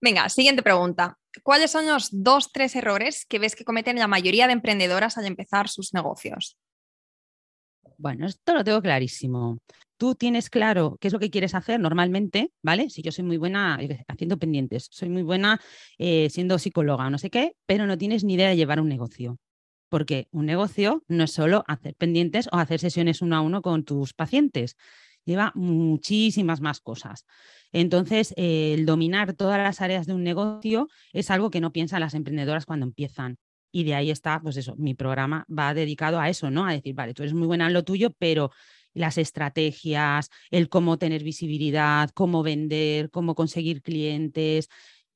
Venga, 0.00 0.28
siguiente 0.28 0.62
pregunta. 0.62 1.18
¿Cuáles 1.42 1.70
son 1.70 1.86
los 1.86 2.08
dos, 2.10 2.52
tres 2.52 2.76
errores 2.76 3.24
que 3.26 3.38
ves 3.38 3.56
que 3.56 3.64
cometen 3.64 3.98
la 3.98 4.08
mayoría 4.08 4.46
de 4.46 4.52
emprendedoras 4.52 5.16
al 5.16 5.26
empezar 5.26 5.68
sus 5.68 5.94
negocios? 5.94 6.58
Bueno, 8.00 8.26
esto 8.26 8.54
lo 8.54 8.64
tengo 8.64 8.80
clarísimo 8.80 9.58
tú 10.00 10.14
tienes 10.14 10.48
claro 10.48 10.96
qué 10.98 11.08
es 11.08 11.12
lo 11.12 11.18
que 11.20 11.28
quieres 11.28 11.54
hacer 11.54 11.78
normalmente, 11.78 12.52
¿vale? 12.62 12.88
Si 12.88 13.02
yo 13.02 13.12
soy 13.12 13.22
muy 13.22 13.36
buena 13.36 13.78
haciendo 14.08 14.38
pendientes, 14.38 14.88
soy 14.90 15.10
muy 15.10 15.22
buena 15.22 15.60
eh, 15.98 16.30
siendo 16.30 16.58
psicóloga 16.58 17.06
o 17.06 17.10
no 17.10 17.18
sé 17.18 17.28
qué, 17.28 17.52
pero 17.66 17.86
no 17.86 17.98
tienes 17.98 18.24
ni 18.24 18.32
idea 18.34 18.48
de 18.48 18.56
llevar 18.56 18.80
un 18.80 18.88
negocio. 18.88 19.36
Porque 19.90 20.28
un 20.30 20.46
negocio 20.46 21.04
no 21.06 21.24
es 21.24 21.32
solo 21.32 21.64
hacer 21.68 21.96
pendientes 21.96 22.48
o 22.50 22.56
hacer 22.56 22.80
sesiones 22.80 23.20
uno 23.20 23.36
a 23.36 23.42
uno 23.42 23.60
con 23.60 23.84
tus 23.84 24.14
pacientes, 24.14 24.76
lleva 25.26 25.52
muchísimas 25.54 26.62
más 26.62 26.80
cosas. 26.80 27.26
Entonces, 27.70 28.32
el 28.38 28.86
dominar 28.86 29.34
todas 29.34 29.58
las 29.58 29.82
áreas 29.82 30.06
de 30.06 30.14
un 30.14 30.24
negocio 30.24 30.88
es 31.12 31.30
algo 31.30 31.50
que 31.50 31.60
no 31.60 31.72
piensan 31.72 32.00
las 32.00 32.14
emprendedoras 32.14 32.64
cuando 32.64 32.86
empiezan. 32.86 33.36
Y 33.72 33.84
de 33.84 33.94
ahí 33.94 34.10
está, 34.10 34.40
pues 34.40 34.56
eso, 34.56 34.74
mi 34.76 34.94
programa 34.94 35.46
va 35.48 35.74
dedicado 35.74 36.18
a 36.18 36.28
eso, 36.28 36.50
¿no? 36.50 36.66
A 36.66 36.72
decir, 36.72 36.94
vale, 36.94 37.14
tú 37.14 37.22
eres 37.22 37.34
muy 37.34 37.46
buena 37.46 37.66
en 37.66 37.72
lo 37.72 37.84
tuyo, 37.84 38.10
pero 38.18 38.50
las 38.94 39.18
estrategias, 39.18 40.30
el 40.50 40.68
cómo 40.68 40.98
tener 40.98 41.22
visibilidad, 41.22 42.10
cómo 42.14 42.42
vender, 42.42 43.10
cómo 43.10 43.34
conseguir 43.34 43.82
clientes, 43.82 44.68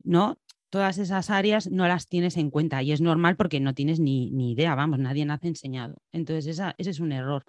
¿no? 0.02 0.38
Todas 0.70 0.98
esas 0.98 1.30
áreas 1.30 1.70
no 1.70 1.86
las 1.86 2.08
tienes 2.08 2.36
en 2.36 2.50
cuenta 2.50 2.82
y 2.82 2.92
es 2.92 3.00
normal 3.00 3.36
porque 3.36 3.60
no 3.60 3.74
tienes 3.74 4.00
ni, 4.00 4.30
ni 4.30 4.52
idea, 4.52 4.74
vamos, 4.74 4.98
nadie 4.98 5.24
nace 5.24 5.48
enseñado. 5.48 5.96
Entonces, 6.12 6.46
esa, 6.46 6.74
ese 6.78 6.90
es 6.90 7.00
un 7.00 7.12
error. 7.12 7.44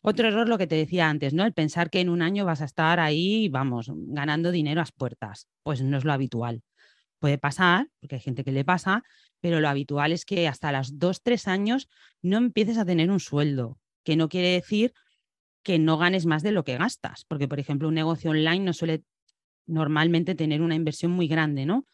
Otro 0.00 0.28
error, 0.28 0.48
lo 0.48 0.58
que 0.58 0.68
te 0.68 0.76
decía 0.76 1.08
antes, 1.08 1.34
¿no? 1.34 1.44
El 1.44 1.52
pensar 1.52 1.90
que 1.90 2.00
en 2.00 2.08
un 2.08 2.22
año 2.22 2.44
vas 2.44 2.62
a 2.62 2.66
estar 2.66 3.00
ahí, 3.00 3.48
vamos, 3.48 3.90
ganando 3.92 4.52
dinero 4.52 4.80
a 4.80 4.82
las 4.82 4.92
puertas. 4.92 5.48
Pues 5.64 5.82
no 5.82 5.98
es 5.98 6.04
lo 6.04 6.12
habitual. 6.12 6.62
Puede 7.18 7.36
pasar, 7.38 7.88
porque 8.00 8.16
hay 8.16 8.20
gente 8.20 8.44
que 8.44 8.52
le 8.52 8.64
pasa, 8.64 9.02
pero 9.40 9.60
lo 9.60 9.68
habitual 9.68 10.12
es 10.12 10.24
que 10.24 10.48
hasta 10.48 10.72
los 10.72 10.98
dos, 10.98 11.22
tres 11.22 11.48
años 11.48 11.88
no 12.22 12.36
empieces 12.36 12.78
a 12.78 12.84
tener 12.84 13.10
un 13.10 13.20
sueldo, 13.20 13.78
que 14.04 14.16
no 14.16 14.28
quiere 14.28 14.48
decir 14.50 14.92
que 15.62 15.78
no 15.78 15.98
ganes 15.98 16.26
más 16.26 16.42
de 16.42 16.52
lo 16.52 16.64
que 16.64 16.78
gastas, 16.78 17.24
porque 17.28 17.48
por 17.48 17.60
ejemplo 17.60 17.88
un 17.88 17.94
negocio 17.94 18.30
online 18.30 18.64
no 18.64 18.72
suele 18.72 19.02
normalmente 19.66 20.34
tener 20.34 20.62
una 20.62 20.74
inversión 20.74 21.12
muy 21.12 21.28
grande, 21.28 21.66
¿no? 21.66 21.84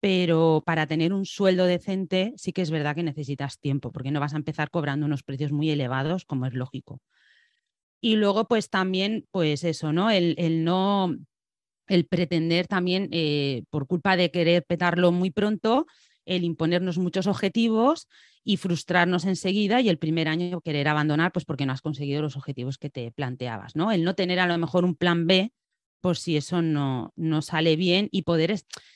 Pero 0.00 0.62
para 0.66 0.86
tener 0.86 1.12
un 1.12 1.24
sueldo 1.24 1.64
decente 1.64 2.34
sí 2.36 2.52
que 2.52 2.62
es 2.62 2.70
verdad 2.70 2.94
que 2.94 3.02
necesitas 3.02 3.58
tiempo, 3.58 3.92
porque 3.92 4.10
no 4.10 4.20
vas 4.20 4.34
a 4.34 4.38
empezar 4.38 4.70
cobrando 4.70 5.06
unos 5.06 5.22
precios 5.22 5.52
muy 5.52 5.70
elevados, 5.70 6.24
como 6.24 6.46
es 6.46 6.54
lógico. 6.54 7.00
Y 8.00 8.16
luego, 8.16 8.46
pues 8.46 8.68
también, 8.68 9.26
pues 9.30 9.64
eso, 9.64 9.92
¿no? 9.92 10.10
El, 10.10 10.34
el 10.36 10.62
no, 10.62 11.16
el 11.86 12.06
pretender 12.06 12.66
también, 12.66 13.08
eh, 13.12 13.62
por 13.70 13.86
culpa 13.86 14.16
de 14.16 14.30
querer 14.30 14.64
petarlo 14.64 15.10
muy 15.12 15.30
pronto, 15.30 15.86
el 16.24 16.44
imponernos 16.44 16.98
muchos 16.98 17.26
objetivos 17.26 18.08
y 18.42 18.56
frustrarnos 18.56 19.24
enseguida 19.24 19.80
y 19.80 19.88
el 19.88 19.98
primer 19.98 20.28
año 20.28 20.60
querer 20.60 20.88
abandonar 20.88 21.32
pues 21.32 21.44
porque 21.44 21.66
no 21.66 21.72
has 21.72 21.82
conseguido 21.82 22.22
los 22.22 22.36
objetivos 22.36 22.78
que 22.78 22.90
te 22.90 23.10
planteabas, 23.12 23.76
¿no? 23.76 23.92
El 23.92 24.04
no 24.04 24.14
tener 24.14 24.40
a 24.40 24.46
lo 24.46 24.58
mejor 24.58 24.84
un 24.84 24.94
plan 24.94 25.26
B 25.26 25.52
por 26.00 26.18
si 26.18 26.36
eso 26.36 26.60
no, 26.60 27.12
no 27.16 27.40
sale 27.40 27.76
bien 27.76 28.08
y 28.12 28.22
poder, 28.22 28.54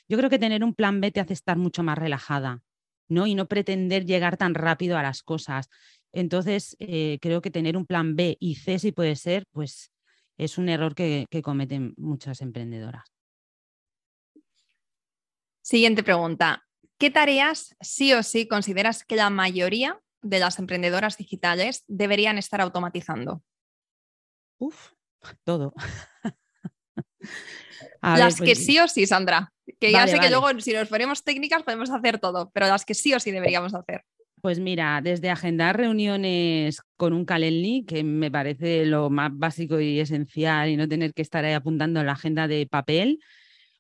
yo 0.09 0.19
creo 0.19 0.29
que 0.29 0.39
tener 0.39 0.63
un 0.63 0.75
plan 0.75 1.01
B 1.01 1.11
te 1.11 1.21
hace 1.21 1.33
estar 1.33 1.57
mucho 1.57 1.83
más 1.83 1.97
relajada, 1.97 2.63
¿no? 3.09 3.27
Y 3.27 3.35
no 3.35 3.49
pretender 3.49 4.05
llegar 4.05 4.37
tan 4.37 4.55
rápido 4.55 4.99
a 4.99 5.03
las 5.03 5.23
cosas. 5.23 5.71
Entonces, 6.13 6.77
eh, 6.81 7.19
creo 7.23 7.41
que 7.41 7.51
tener 7.51 7.79
un 7.79 7.87
plan 7.87 8.15
B 8.15 8.37
y 8.39 8.57
C, 8.57 8.79
si 8.79 8.93
puede 8.93 9.17
ser, 9.17 9.47
pues 9.53 9.91
es 10.37 10.59
un 10.59 10.69
error 10.69 10.95
que 10.95 11.27
cometen 11.43 11.95
muchas 11.97 12.43
emprendedoras. 12.43 13.05
Siguiente 15.63 16.03
pregunta. 16.03 16.68
¿Qué 16.99 17.11
tareas 17.11 17.77
sí 17.81 18.13
o 18.13 18.23
sí 18.23 18.49
consideras 18.49 19.05
que 19.05 19.17
la 19.17 19.31
mayoría 19.31 20.01
de 20.21 20.41
las 20.41 20.59
emprendedoras 20.59 21.17
digitales 21.17 21.85
deberían 21.87 22.39
estar 22.39 22.61
automatizando? 22.61 23.43
Uf, 24.59 24.91
todo. 25.45 25.73
las 28.03 28.39
que 28.39 28.47
pues 28.47 28.67
sí 28.67 28.79
o 28.81 28.89
sí, 28.89 29.07
Sandra. 29.07 29.53
Que 29.81 29.93
ya 29.93 30.09
sé 30.09 30.19
que 30.19 30.31
luego, 30.31 30.49
si 30.61 30.73
nos 30.73 30.89
ponemos 30.89 31.23
técnicas, 31.23 31.63
podemos 31.63 31.91
hacer 31.91 32.19
todo, 32.19 32.51
pero 32.53 32.67
las 32.67 32.85
que 32.85 32.95
sí 32.95 33.15
o 33.15 33.21
sí 33.21 33.31
deberíamos 33.31 33.75
hacer. 33.75 34.03
Pues 34.41 34.59
mira, 34.59 35.01
desde 35.03 35.31
agendar 35.31 35.77
reuniones 35.77 36.81
con 36.97 37.13
un 37.13 37.25
Calendly, 37.25 37.85
que 37.85 38.03
me 38.03 38.31
parece 38.31 38.87
lo 38.87 39.11
más 39.11 39.31
básico 39.35 39.81
y 39.81 40.01
esencial, 40.01 40.69
y 40.69 40.77
no 40.77 40.89
tener 40.89 41.13
que 41.13 41.23
estar 41.23 41.45
ahí 41.45 41.53
apuntando 41.53 42.01
en 42.01 42.07
la 42.07 42.13
agenda 42.13 42.49
de 42.49 42.67
papel, 42.67 43.21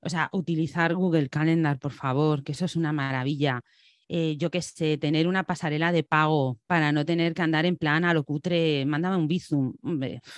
o 0.00 0.08
sea, 0.08 0.28
utilizar 0.32 0.94
Google 0.94 1.28
Calendar, 1.28 1.78
por 1.78 1.92
favor, 1.92 2.42
que 2.44 2.52
eso 2.52 2.64
es 2.64 2.76
una 2.76 2.92
maravilla. 2.92 3.62
Eh, 4.08 4.36
yo 4.38 4.50
qué 4.50 4.62
sé, 4.62 4.96
tener 4.96 5.28
una 5.28 5.44
pasarela 5.44 5.92
de 5.92 6.02
pago 6.02 6.58
para 6.66 6.92
no 6.92 7.04
tener 7.04 7.34
que 7.34 7.42
andar 7.42 7.66
en 7.66 7.76
plan 7.76 8.04
a 8.04 8.14
lo 8.14 8.24
cutre, 8.24 8.86
mándame 8.86 9.16
un 9.16 9.28
Bizum. 9.28 9.74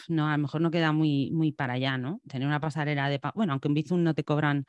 no, 0.09 0.29
a 0.29 0.33
lo 0.33 0.39
mejor 0.39 0.61
no 0.61 0.71
queda 0.73 0.93
muy, 0.93 1.31
muy 1.31 1.53
para 1.53 1.75
allá, 1.75 1.97
¿no? 1.97 2.21
Tener 2.29 2.49
una 2.49 2.61
pasarela 2.61 3.09
de 3.09 3.21
pago. 3.21 3.35
Bueno, 3.37 3.53
aunque 3.53 3.69
en 3.69 3.75
Bizum 3.75 4.03
no 4.03 4.15
te 4.15 4.25
cobran 4.25 4.65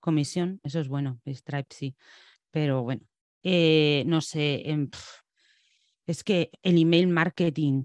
comisión, 0.00 0.60
eso 0.64 0.80
es 0.80 0.88
bueno, 0.88 1.20
Stripe 1.26 1.68
sí. 1.70 1.96
Pero 2.50 2.82
bueno, 2.82 3.02
eh, 3.44 4.02
no 4.06 4.20
sé, 4.20 4.64
es 6.06 6.24
que 6.24 6.50
el 6.62 6.78
email 6.78 7.06
marketing, 7.08 7.84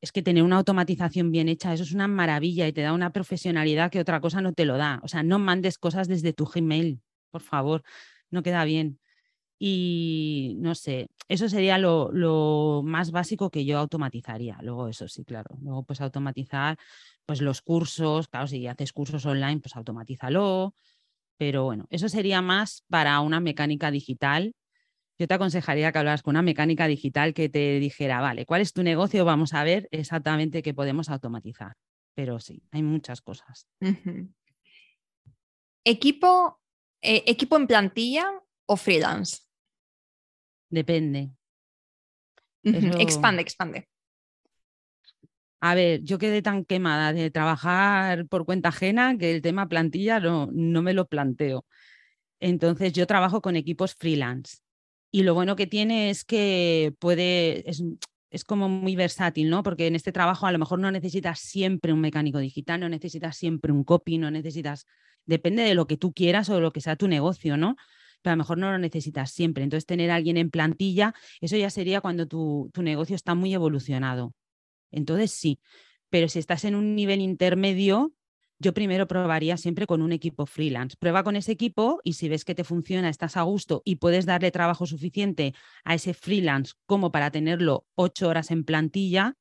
es 0.00 0.12
que 0.12 0.22
tener 0.22 0.42
una 0.42 0.56
automatización 0.56 1.30
bien 1.32 1.48
hecha, 1.48 1.72
eso 1.72 1.82
es 1.82 1.92
una 1.92 2.08
maravilla 2.08 2.68
y 2.68 2.72
te 2.72 2.82
da 2.82 2.92
una 2.92 3.12
profesionalidad 3.12 3.90
que 3.90 4.00
otra 4.00 4.20
cosa 4.20 4.40
no 4.40 4.52
te 4.52 4.64
lo 4.64 4.76
da. 4.76 5.00
O 5.02 5.08
sea, 5.08 5.22
no 5.22 5.38
mandes 5.38 5.78
cosas 5.78 6.08
desde 6.08 6.32
tu 6.32 6.44
Gmail, 6.46 7.00
por 7.30 7.42
favor, 7.42 7.82
no 8.30 8.42
queda 8.42 8.64
bien. 8.64 9.00
Y 9.58 10.56
no 10.58 10.74
sé, 10.74 11.08
eso 11.28 11.48
sería 11.48 11.78
lo, 11.78 12.82
más 12.84 13.10
básico 13.10 13.50
que 13.50 13.64
yo 13.64 13.78
automatizaría. 13.78 14.58
Luego, 14.62 14.88
eso 14.88 15.08
sí, 15.08 15.24
claro. 15.24 15.56
Luego, 15.62 15.82
pues 15.84 16.00
automatizar 16.00 16.76
pues 17.24 17.40
los 17.40 17.62
cursos, 17.62 18.28
claro, 18.28 18.46
si 18.46 18.66
haces 18.66 18.92
cursos 18.92 19.24
online, 19.26 19.60
pues 19.60 19.76
automatízalo. 19.76 20.74
Pero 21.38 21.64
bueno, 21.64 21.86
eso 21.90 22.08
sería 22.08 22.42
más 22.42 22.84
para 22.88 23.20
una 23.20 23.40
mecánica 23.40 23.90
digital 23.90 24.54
yo 25.18 25.26
te 25.26 25.34
aconsejaría 25.34 25.92
que 25.92 25.98
hablaras 25.98 26.22
con 26.22 26.32
una 26.32 26.42
mecánica 26.42 26.86
digital 26.86 27.32
que 27.32 27.48
te 27.48 27.80
dijera, 27.80 28.20
vale, 28.20 28.44
¿cuál 28.44 28.60
es 28.60 28.72
tu 28.72 28.82
negocio? 28.82 29.24
Vamos 29.24 29.54
a 29.54 29.64
ver 29.64 29.88
exactamente 29.90 30.62
qué 30.62 30.74
podemos 30.74 31.08
automatizar. 31.08 31.76
Pero 32.14 32.38
sí, 32.38 32.62
hay 32.70 32.82
muchas 32.82 33.22
cosas. 33.22 33.66
¿Equipo, 35.84 36.60
eh, 37.00 37.24
¿Equipo 37.26 37.56
en 37.56 37.66
plantilla 37.66 38.26
o 38.66 38.76
freelance? 38.76 39.42
Depende. 40.68 41.30
Expande, 42.62 43.42
expande. 43.42 43.88
A 45.60 45.74
ver, 45.74 46.02
yo 46.02 46.18
quedé 46.18 46.42
tan 46.42 46.64
quemada 46.64 47.12
de 47.12 47.30
trabajar 47.30 48.26
por 48.26 48.44
cuenta 48.44 48.68
ajena 48.68 49.16
que 49.16 49.34
el 49.34 49.40
tema 49.40 49.68
plantilla 49.68 50.20
no, 50.20 50.48
no 50.52 50.82
me 50.82 50.92
lo 50.92 51.06
planteo. 51.06 51.64
Entonces 52.40 52.92
yo 52.92 53.06
trabajo 53.06 53.40
con 53.40 53.56
equipos 53.56 53.94
freelance 53.94 54.58
y 55.16 55.22
lo 55.22 55.32
bueno 55.32 55.56
que 55.56 55.66
tiene 55.66 56.10
es 56.10 56.26
que 56.26 56.94
puede, 56.98 57.70
es, 57.70 57.82
es 58.28 58.44
como 58.44 58.68
muy 58.68 58.96
versátil, 58.96 59.48
¿no? 59.48 59.62
Porque 59.62 59.86
en 59.86 59.94
este 59.94 60.12
trabajo 60.12 60.44
a 60.44 60.52
lo 60.52 60.58
mejor 60.58 60.78
no 60.78 60.90
necesitas 60.90 61.40
siempre 61.40 61.94
un 61.94 62.02
mecánico 62.02 62.38
digital, 62.38 62.80
no 62.80 62.90
necesitas 62.90 63.34
siempre 63.34 63.72
un 63.72 63.82
copy, 63.82 64.18
no 64.18 64.30
necesitas, 64.30 64.84
depende 65.24 65.62
de 65.62 65.74
lo 65.74 65.86
que 65.86 65.96
tú 65.96 66.12
quieras 66.12 66.50
o 66.50 66.56
de 66.56 66.60
lo 66.60 66.70
que 66.70 66.82
sea 66.82 66.96
tu 66.96 67.08
negocio, 67.08 67.56
¿no? 67.56 67.76
Pero 68.20 68.32
a 68.32 68.36
lo 68.36 68.42
mejor 68.42 68.58
no 68.58 68.70
lo 68.70 68.76
necesitas 68.76 69.30
siempre. 69.30 69.64
Entonces, 69.64 69.86
tener 69.86 70.10
a 70.10 70.16
alguien 70.16 70.36
en 70.36 70.50
plantilla, 70.50 71.14
eso 71.40 71.56
ya 71.56 71.70
sería 71.70 72.02
cuando 72.02 72.28
tu, 72.28 72.68
tu 72.74 72.82
negocio 72.82 73.16
está 73.16 73.34
muy 73.34 73.54
evolucionado. 73.54 74.34
Entonces, 74.90 75.30
sí. 75.30 75.60
Pero 76.10 76.28
si 76.28 76.40
estás 76.40 76.66
en 76.66 76.74
un 76.74 76.94
nivel 76.94 77.22
intermedio, 77.22 78.12
yo 78.58 78.72
primero 78.72 79.06
probaría 79.06 79.56
siempre 79.56 79.86
con 79.86 80.02
un 80.02 80.12
equipo 80.12 80.46
freelance. 80.46 80.96
Prueba 80.98 81.22
con 81.22 81.36
ese 81.36 81.52
equipo 81.52 82.00
y 82.04 82.14
si 82.14 82.28
ves 82.28 82.44
que 82.44 82.54
te 82.54 82.64
funciona, 82.64 83.08
estás 83.08 83.36
a 83.36 83.42
gusto 83.42 83.82
y 83.84 83.96
puedes 83.96 84.24
darle 84.24 84.50
trabajo 84.50 84.86
suficiente 84.86 85.54
a 85.84 85.94
ese 85.94 86.14
freelance 86.14 86.74
como 86.86 87.12
para 87.12 87.30
tenerlo 87.30 87.86
ocho 87.94 88.28
horas 88.28 88.50
en 88.50 88.64
plantilla 88.64 89.34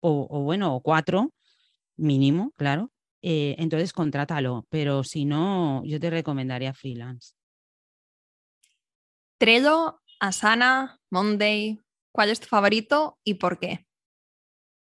o, 0.00 0.42
bueno, 0.42 0.74
o 0.74 0.80
cuatro 0.80 1.34
mínimo, 1.96 2.52
claro. 2.56 2.92
Eh, 3.20 3.56
entonces 3.58 3.92
contrátalo, 3.92 4.66
pero 4.70 5.02
si 5.02 5.24
no, 5.24 5.84
yo 5.84 5.98
te 5.98 6.08
recomendaría 6.08 6.72
freelance. 6.72 7.34
Trello, 9.38 10.00
Asana, 10.20 11.00
Monday, 11.10 11.80
¿cuál 12.12 12.30
es 12.30 12.40
tu 12.40 12.46
favorito 12.46 13.18
y 13.24 13.34
por 13.34 13.58
qué? 13.58 13.86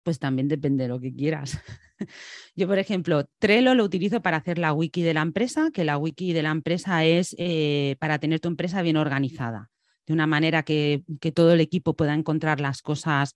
Pues 0.02 0.18
también 0.18 0.48
depende 0.48 0.84
de 0.84 0.88
lo 0.88 1.00
que 1.00 1.14
quieras. 1.14 1.58
Yo, 2.56 2.66
por 2.66 2.78
ejemplo, 2.78 3.28
Trello 3.38 3.74
lo 3.74 3.84
utilizo 3.84 4.22
para 4.22 4.38
hacer 4.38 4.58
la 4.58 4.72
wiki 4.72 5.02
de 5.02 5.14
la 5.14 5.22
empresa, 5.22 5.70
que 5.72 5.84
la 5.84 5.98
wiki 5.98 6.32
de 6.32 6.42
la 6.42 6.50
empresa 6.50 7.04
es 7.04 7.34
eh, 7.38 7.96
para 7.98 8.18
tener 8.18 8.40
tu 8.40 8.48
empresa 8.48 8.82
bien 8.82 8.96
organizada, 8.96 9.70
de 10.06 10.12
una 10.12 10.26
manera 10.26 10.62
que, 10.62 11.04
todo 11.34 11.52
el 11.52 11.60
equipo 11.60 11.94
pueda 11.94 12.14
encontrar 12.14 12.60
las 12.60 12.82
cosas 12.82 13.34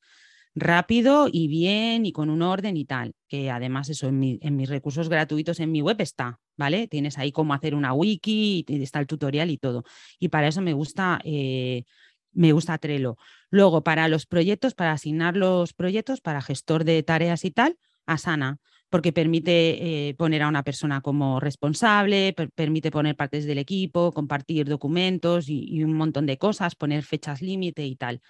rápido 0.54 1.28
y 1.30 1.46
bien 1.48 2.06
y 2.06 2.12
con 2.12 2.30
un 2.30 2.42
orden 2.42 2.76
y 2.76 2.84
tal, 2.84 3.14
que 3.28 3.50
además 3.50 3.88
eso 3.90 4.08
en, 4.08 4.18
mis 4.18 4.68
recursos 4.68 5.08
gratuitos 5.08 5.60
en 5.60 5.70
mi 5.70 5.82
web 5.82 6.00
está, 6.00 6.40
¿vale? 6.56 6.88
Tienes 6.88 7.18
ahí 7.18 7.32
cómo 7.32 7.54
hacer 7.54 7.75
una 7.75 7.92
wiki, 7.92 8.64
y 8.66 8.82
está 8.82 9.00
el 9.00 9.06
tutorial 9.06 9.50
y 9.50 9.58
todo. 9.58 9.84
Y 10.18 10.28
para 10.28 10.48
eso 10.48 10.60
me 10.60 10.72
gusta, 10.72 11.20
eh, 11.25 11.84
me 12.32 12.52
gusta 12.52 12.78
Trello. 12.78 13.16
Luego, 13.50 13.82
para 13.82 14.08
los 14.08 14.26
proyectos, 14.26 14.75
para 14.75 14.92
asignar 14.92 15.37
los 15.37 15.72
proyectos, 15.72 16.20
para 16.20 16.42
gestor 16.42 16.84
de 16.84 17.02
tareas 17.02 17.44
y 17.44 17.50
tal, 17.50 17.78
Asana, 18.09 18.59
porque 18.91 19.12
permite 19.12 20.09
eh, 20.09 20.15
poner 20.15 20.43
a 20.43 20.49
una 20.49 20.62
persona 20.65 21.00
como 21.03 21.41
responsable, 21.41 22.35
permite 22.55 22.91
poner 22.91 23.17
partes 23.17 23.45
del 23.47 23.59
equipo, 23.59 24.12
compartir 24.12 24.67
documentos 24.67 25.49
y, 25.49 25.83
un 25.85 25.93
montón 25.95 26.27
de 26.27 26.38
cosas, 26.38 26.75
poner 26.75 27.05
fechas 27.05 27.43
límite 27.43 27.87
y 27.87 27.97
tal. 27.97 28.21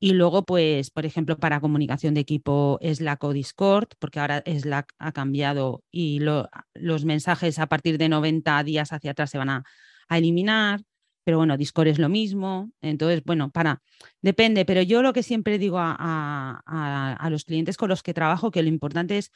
Y 0.00 0.12
luego, 0.12 0.44
pues, 0.44 0.90
por 0.90 1.06
ejemplo, 1.06 1.38
para 1.38 1.60
comunicación 1.60 2.14
de 2.14 2.20
equipo 2.20 2.78
Slack 2.82 3.24
o 3.24 3.32
Discord, 3.32 3.88
porque 3.98 4.20
ahora 4.20 4.42
Slack 4.46 4.92
ha 4.98 5.12
cambiado 5.12 5.82
y 5.90 6.20
los 6.20 7.04
mensajes 7.04 7.58
a 7.58 7.66
partir 7.66 7.98
de 7.98 8.08
90 8.08 8.62
días 8.64 8.92
hacia 8.92 9.12
atrás 9.12 9.30
se 9.30 9.38
van 9.38 9.50
a 9.50 9.64
eliminar 10.10 10.80
pero 11.28 11.36
bueno, 11.36 11.58
Discord 11.58 11.88
es 11.88 11.98
lo 11.98 12.08
mismo. 12.08 12.72
Entonces, 12.80 13.22
bueno, 13.22 13.50
para, 13.50 13.82
depende, 14.22 14.64
pero 14.64 14.80
yo 14.80 15.02
lo 15.02 15.12
que 15.12 15.22
siempre 15.22 15.58
digo 15.58 15.76
a, 15.78 17.28
los 17.30 17.44
clientes 17.44 17.76
con 17.76 17.90
los 17.90 18.02
que 18.02 18.14
trabajo, 18.14 18.50
que 18.50 18.62
lo 18.62 18.70
importante 18.70 19.18
es 19.18 19.30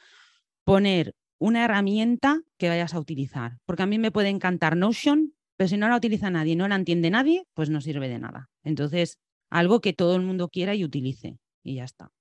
poner 0.63 1.13
una 1.37 1.65
herramienta 1.65 2.41
que 2.57 2.67
vayas 2.67 2.95
a 2.95 2.99
utilizar, 2.99 3.59
porque 3.67 3.83
a 3.83 3.85
mí 3.85 3.99
me 3.99 4.09
puede 4.09 4.29
encantar 4.29 4.75
Notion, 4.75 5.35
pero 5.55 5.67
si 5.67 5.77
no 5.77 5.87
la 5.87 5.97
utiliza 5.97 6.31
nadie, 6.31 6.55
no 6.55 6.67
la 6.67 6.77
entiende 6.77 7.11
nadie, 7.11 7.45
pues 7.53 7.69
no 7.69 7.79
sirve 7.79 8.09
de 8.09 8.17
nada. 8.17 8.49
Entonces, 8.63 9.19
algo 9.51 9.79
que 9.79 9.93
todo 9.93 10.15
el 10.15 10.23
mundo 10.23 10.49
quiera 10.49 10.73
y 10.73 10.83
utilice, 10.83 11.37
y 11.61 11.75
ya 11.75 11.83
está. 11.83 12.11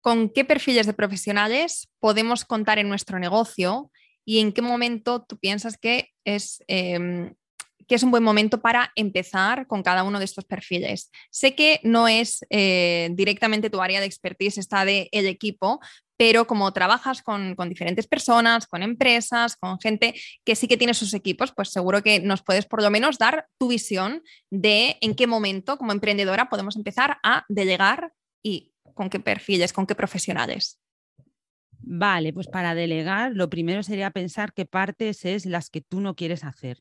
¿Con 0.00 0.30
qué 0.30 0.46
perfiles 0.46 0.86
de 0.86 0.94
profesionales 0.94 1.90
podemos 2.00 2.46
contar 2.46 2.78
en 2.78 2.88
nuestro 2.88 3.18
negocio 3.18 3.90
y 4.26 4.40
en 4.40 4.52
qué 4.52 4.60
momento 4.60 5.22
tú 5.22 5.38
piensas 5.38 5.78
que 5.78 6.10
es, 6.24 6.62
em, 6.66 7.32
que 7.86 7.94
es 7.94 8.02
un 8.02 8.10
buen 8.10 8.24
momento 8.24 8.60
para 8.60 8.92
empezar 8.96 9.68
con 9.68 9.84
cada 9.84 10.02
uno 10.02 10.18
de 10.18 10.24
estos 10.24 10.44
perfiles. 10.44 11.10
Sé 11.30 11.54
que 11.54 11.80
no 11.84 12.08
es 12.08 12.44
eh, 12.50 13.08
directamente 13.12 13.70
tu 13.70 13.80
área 13.80 14.00
de 14.00 14.06
expertise, 14.06 14.58
está 14.58 14.84
de 14.84 15.08
el 15.12 15.26
equipo, 15.26 15.78
pero 16.16 16.46
como 16.46 16.72
trabajas 16.72 17.22
con, 17.22 17.54
con, 17.54 17.68
diferentes 17.68 18.08
personas, 18.08 18.66
con 18.66 18.82
empresas, 18.82 19.54
con 19.56 19.78
gente 19.78 20.14
que 20.44 20.56
sí 20.56 20.66
que 20.66 20.76
tiene 20.76 20.94
sus 20.94 21.14
equipos, 21.14 21.52
pues 21.52 21.68
seguro 21.70 22.02
que 22.02 22.18
nos 22.18 22.42
puedes 22.42 22.66
por 22.66 22.82
lo 22.82 22.90
menos 22.90 23.18
dar 23.18 23.46
tu 23.58 23.68
visión 23.68 24.22
de 24.50 24.96
en 25.00 25.14
qué 25.14 25.28
momento 25.28 25.78
como 25.78 25.92
emprendedora 25.92 26.48
podemos 26.48 26.74
empezar 26.74 27.18
a 27.22 27.44
delegar 27.48 28.12
y 28.42 28.72
con 28.94 29.08
qué 29.08 29.20
perfiles, 29.20 29.72
con 29.72 29.86
qué 29.86 29.94
profesionales. 29.94 30.80
Vale, 31.88 32.32
pues 32.32 32.48
para 32.48 32.74
delegar, 32.74 33.32
lo 33.36 33.48
primero 33.48 33.82
sería 33.84 34.10
pensar 34.10 34.52
qué 34.52 34.66
partes 34.66 35.24
es 35.24 35.46
las 35.46 35.70
que 35.70 35.80
tú 35.82 36.00
no 36.00 36.16
quieres 36.16 36.42
hacer. 36.42 36.78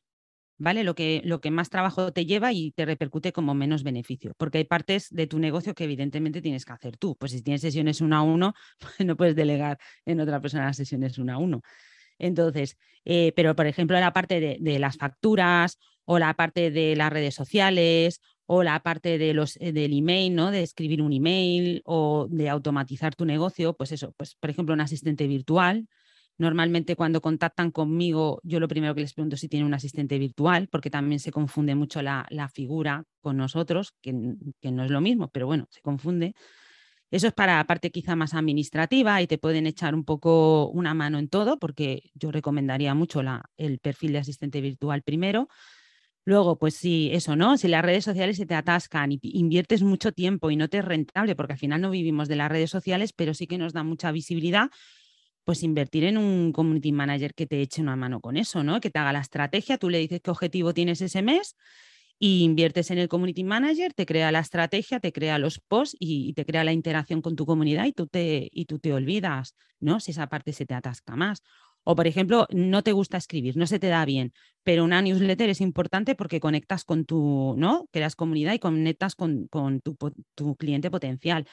¿Vale? 0.59 0.83
Lo 0.83 0.95
que, 0.95 1.21
lo 1.25 1.41
que 1.41 1.51
más 1.51 1.69
trabajo 1.69 2.13
te 2.13 2.25
lleva 2.25 2.53
y 2.53 2.71
te 2.71 2.85
repercute 2.85 3.33
como 3.33 3.55
menos 3.55 3.83
beneficio, 3.83 4.33
porque 4.37 4.59
hay 4.59 4.65
partes 4.65 5.09
de 5.11 5.27
tu 5.27 5.39
negocio 5.39 5.75
que 5.75 5.85
evidentemente 5.85 6.41
tienes 6.41 6.65
que 6.65 6.73
hacer 6.73 6.97
tú. 6.97 7.15
Pues 7.17 7.33
si 7.33 7.41
tienes 7.43 7.61
sesiones 7.61 8.01
uno 8.01 8.17
a 8.17 8.23
uno, 8.23 8.53
pues 8.79 9.05
no 9.07 9.17
puedes 9.17 9.35
delegar 9.35 9.79
en 10.05 10.19
otra 10.21 10.41
persona 10.41 10.65
las 10.65 10.77
sesiones 10.77 11.17
uno 11.19 11.33
a 11.33 11.37
uno. 11.39 11.61
Entonces, 12.19 12.77
eh, 13.05 13.33
pero 13.35 13.55
por 13.55 13.67
ejemplo, 13.67 13.99
la 13.99 14.13
parte 14.13 14.39
de, 14.39 14.57
de 14.61 14.79
las 14.79 14.97
facturas 14.97 15.77
o 16.05 16.19
la 16.19 16.33
parte 16.35 16.71
de 16.71 16.95
las 16.95 17.11
redes 17.11 17.35
sociales 17.35 18.21
o 18.47 18.63
la 18.63 18.79
parte 18.81 19.17
de 19.17 19.33
los, 19.33 19.57
eh, 19.57 19.71
del 19.71 19.93
email, 19.97 20.35
¿no? 20.35 20.51
De 20.51 20.61
escribir 20.61 21.01
un 21.01 21.13
email 21.13 21.81
o 21.85 22.27
de 22.29 22.49
automatizar 22.49 23.15
tu 23.15 23.25
negocio, 23.25 23.73
pues 23.75 23.91
eso, 23.91 24.13
pues 24.17 24.35
por 24.35 24.49
ejemplo 24.49 24.73
un 24.73 24.81
asistente 24.81 25.27
virtual. 25.27 25.87
Normalmente 26.37 26.95
cuando 26.97 27.21
contactan 27.21 27.71
conmigo, 27.71 28.41
yo 28.43 28.59
lo 28.59 28.67
primero 28.67 28.93
que 28.93 29.01
les 29.01 29.13
pregunto 29.13 29.35
es 29.35 29.41
si 29.41 29.47
tienen 29.47 29.67
un 29.67 29.73
asistente 29.73 30.19
virtual, 30.19 30.67
porque 30.69 30.89
también 30.89 31.19
se 31.19 31.31
confunde 31.31 31.75
mucho 31.75 32.01
la, 32.01 32.25
figura 32.53 33.05
con 33.21 33.37
nosotros, 33.37 33.93
que, 34.01 34.11
no 34.13 34.83
es 34.83 34.91
lo 34.91 35.01
mismo, 35.01 35.29
pero 35.29 35.47
bueno, 35.47 35.67
se 35.69 35.81
confunde. 35.81 36.35
Eso 37.11 37.27
es 37.27 37.33
para 37.33 37.57
la 37.57 37.65
parte 37.65 37.91
quizá 37.91 38.15
más 38.15 38.33
administrativa 38.33 39.21
y 39.21 39.27
te 39.27 39.37
pueden 39.37 39.67
echar 39.67 39.95
un 39.95 40.03
poco 40.03 40.69
una 40.69 40.93
mano 40.93 41.19
en 41.19 41.29
todo, 41.29 41.57
porque 41.57 42.11
yo 42.15 42.31
recomendaría 42.31 42.93
mucho 42.93 43.23
la, 43.23 43.49
el 43.57 43.79
perfil 43.79 44.11
de 44.11 44.19
asistente 44.19 44.59
virtual 44.59 45.03
primero. 45.03 45.47
Luego, 46.27 46.57
pues 46.57 46.73
sí, 46.75 47.09
eso, 47.13 47.35
¿no? 47.35 47.55
Si 47.57 47.67
las 47.67 47.85
redes 47.85 48.03
sociales 48.03 48.37
se 48.37 48.47
te 48.47 48.55
atascan 48.55 49.11
y 49.11 49.19
inviertes 49.21 49.83
mucho 49.83 50.11
tiempo 50.11 50.49
y 50.49 50.55
no 50.55 50.67
te 50.69 50.79
es 50.79 50.85
rentable, 50.85 51.35
porque 51.35 51.53
al 51.53 51.59
final 51.59 51.81
no 51.81 51.91
vivimos 51.91 52.27
de 52.27 52.35
las 52.35 52.49
redes 52.49 52.71
sociales, 52.71 53.13
pero 53.13 53.35
sí 53.35 53.45
que 53.45 53.59
nos 53.59 53.73
da 53.73 53.83
mucha 53.83 54.11
visibilidad, 54.11 54.69
pues 55.45 55.63
invertir 55.63 56.05
en 56.05 56.17
un 56.17 56.51
community 56.53 56.91
manager 56.91 57.33
que 57.35 57.45
te 57.47 57.61
eche 57.61 57.81
una 57.81 57.95
mano 57.95 58.21
con 58.21 58.37
eso, 58.37 58.63
¿no? 58.63 58.79
Que 58.81 58.89
te 58.89 58.99
haga 58.99 59.13
la 59.13 59.21
estrategia, 59.21 59.77
tú 59.77 59.89
le 59.89 59.99
dices 59.99 60.21
qué 60.23 60.31
objetivo 60.31 60.73
tienes 60.73 61.01
ese 61.01 61.21
mes 61.21 61.55
y 62.19 62.43
inviertes 62.43 62.91
en 62.91 62.97
el 62.99 63.09
community 63.09 63.43
manager, 63.43 63.93
te 63.93 64.05
crea 64.05 64.31
la 64.31 64.39
estrategia, 64.39 64.99
te 64.99 65.11
crea 65.11 65.37
los 65.39 65.59
posts 65.59 65.97
y, 65.99 66.33
te 66.33 66.45
crea 66.45 66.63
la 66.63 66.73
interacción 66.73 67.21
con 67.21 67.35
tu 67.35 67.45
comunidad 67.45 67.85
y 67.85 67.93
tú 67.93 68.07
te, 68.07 68.49
y 68.51 68.65
tú 68.65 68.79
te 68.79 68.93
olvidas, 68.93 69.55
¿no? 69.79 69.99
Si 69.99 70.11
esa 70.11 70.27
parte 70.27 70.53
se 70.53 70.65
te 70.65 70.73
atasca 70.73 71.15
más. 71.15 71.41
O, 71.85 71.95
por 71.95 72.07
ejemplo, 72.07 72.47
no 72.51 72.81
te 72.81 72.93
gusta 72.93 73.17
escribir, 73.17 73.55
no 73.57 73.67
se 73.67 73.79
te 73.79 73.87
da 73.87 74.03
bien, 74.05 74.33
pero 74.63 74.83
una 74.83 75.01
newsletter 75.03 75.49
es 75.51 75.61
importante 75.61 76.15
porque 76.15 76.39
conectas 76.39 76.83
con 76.83 77.05
tu, 77.05 77.53
¿no? 77.57 77.87
Creas 77.91 78.15
comunidad 78.15 78.53
y 78.53 78.59
conectas 78.59 79.15
con, 79.15 79.47
tu, 79.47 80.55
cliente 80.57 80.89
potencial. 80.89 81.47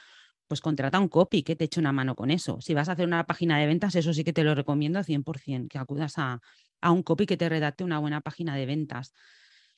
Pues 0.49 0.61
contrata 0.62 0.99
un 1.01 1.09
copy 1.09 1.42
que 1.42 1.55
te 1.55 1.64
eche 1.64 1.81
una 1.81 1.92
mano 1.92 2.14
con 2.14 2.31
eso. 2.31 2.61
Si 2.61 2.75
vas 2.75 2.88
a 2.88 2.92
hacer 2.92 3.07
una 3.07 3.25
página 3.25 3.59
de 3.59 3.66
ventas, 3.66 3.95
eso 3.95 4.14
sí 4.14 4.25
que 4.25 4.33
te 4.33 4.42
lo 4.42 4.55
recomiendo 4.55 5.03
100%, 5.05 5.68
que 5.68 5.79
acudas 5.79 6.14
a, 6.16 6.40
a 6.81 6.90
un 6.90 7.03
copy 7.03 7.27
que 7.27 7.37
te 7.37 7.49
redacte 7.49 7.85
una 7.85 7.99
buena 7.99 8.23
página 8.23 8.57
de 8.57 8.66
ventas. 8.66 9.12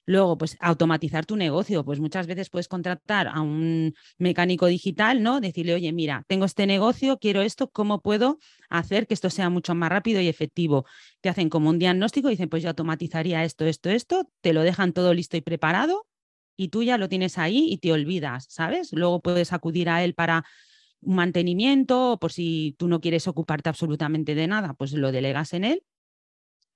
Luego, 0.07 0.37
pues 0.37 0.57
automatizar 0.61 1.25
tu 1.25 1.37
negocio, 1.37 1.85
pues 1.85 1.99
muchas 2.01 2.27
veces 2.27 2.51
puedes 2.51 2.69
contratar 2.69 3.29
a 3.29 3.41
un 3.41 3.95
mecánico 4.19 4.67
digital, 4.67 5.23
¿no? 5.23 5.41
Decirle, 5.41 5.75
oye, 5.75 5.93
mira, 5.93 6.25
tengo 6.29 6.45
este 6.45 6.67
negocio, 6.67 7.19
quiero 7.19 7.41
esto, 7.41 7.71
¿cómo 7.71 8.03
puedo 8.03 8.39
hacer 8.69 9.07
que 9.07 9.15
esto 9.15 9.31
sea 9.31 9.49
mucho 9.49 9.75
más 9.75 9.89
rápido 9.89 10.21
y 10.21 10.29
efectivo? 10.29 10.85
Te 11.23 11.31
hacen 11.31 11.49
como 11.49 11.71
un 11.71 11.79
diagnóstico 11.79 12.29
y 12.29 12.33
dicen, 12.33 12.51
pues 12.51 12.63
yo 12.63 12.69
automatizaría 12.69 13.45
esto, 13.45 13.65
esto, 13.65 13.89
esto, 13.91 14.31
te 14.43 14.53
lo 14.53 14.63
dejan 14.63 14.93
todo 14.93 15.15
listo 15.15 15.37
y 15.37 15.41
preparado 15.41 16.07
y 16.57 16.69
tú 16.69 16.83
ya 16.83 16.99
lo 16.99 17.09
tienes 17.09 17.39
ahí 17.39 17.67
y 17.71 17.79
te 17.79 17.93
olvidas, 17.93 18.47
¿sabes? 18.49 18.93
Luego 18.93 19.21
puedes 19.23 19.53
acudir 19.53 19.89
a 19.89 20.05
él 20.05 20.15
para 20.15 20.45
un 21.01 21.17
mantenimiento 21.17 22.13
o 22.13 22.19
por 22.19 22.33
si 22.33 22.75
tú 22.79 22.89
no 22.89 23.01
quieres 23.01 23.29
ocuparte 23.29 23.69
absolutamente 23.69 24.35
de 24.35 24.47
nada, 24.49 24.75
pues 24.75 24.93
lo 24.93 25.13
delegas 25.13 25.53
en 25.55 25.65
él. 25.65 25.83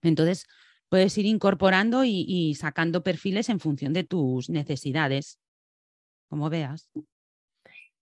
Entonces, 0.03 0.47
puedes 0.89 1.17
ir 1.19 1.27
incorporando 1.27 2.05
y, 2.05 2.55
sacando 2.55 3.03
perfiles 3.03 3.49
en 3.49 3.61
función 3.61 3.93
de 3.93 4.05
tus 4.05 4.49
necesidades, 4.49 5.39
como 6.29 6.51
veas. 6.51 6.91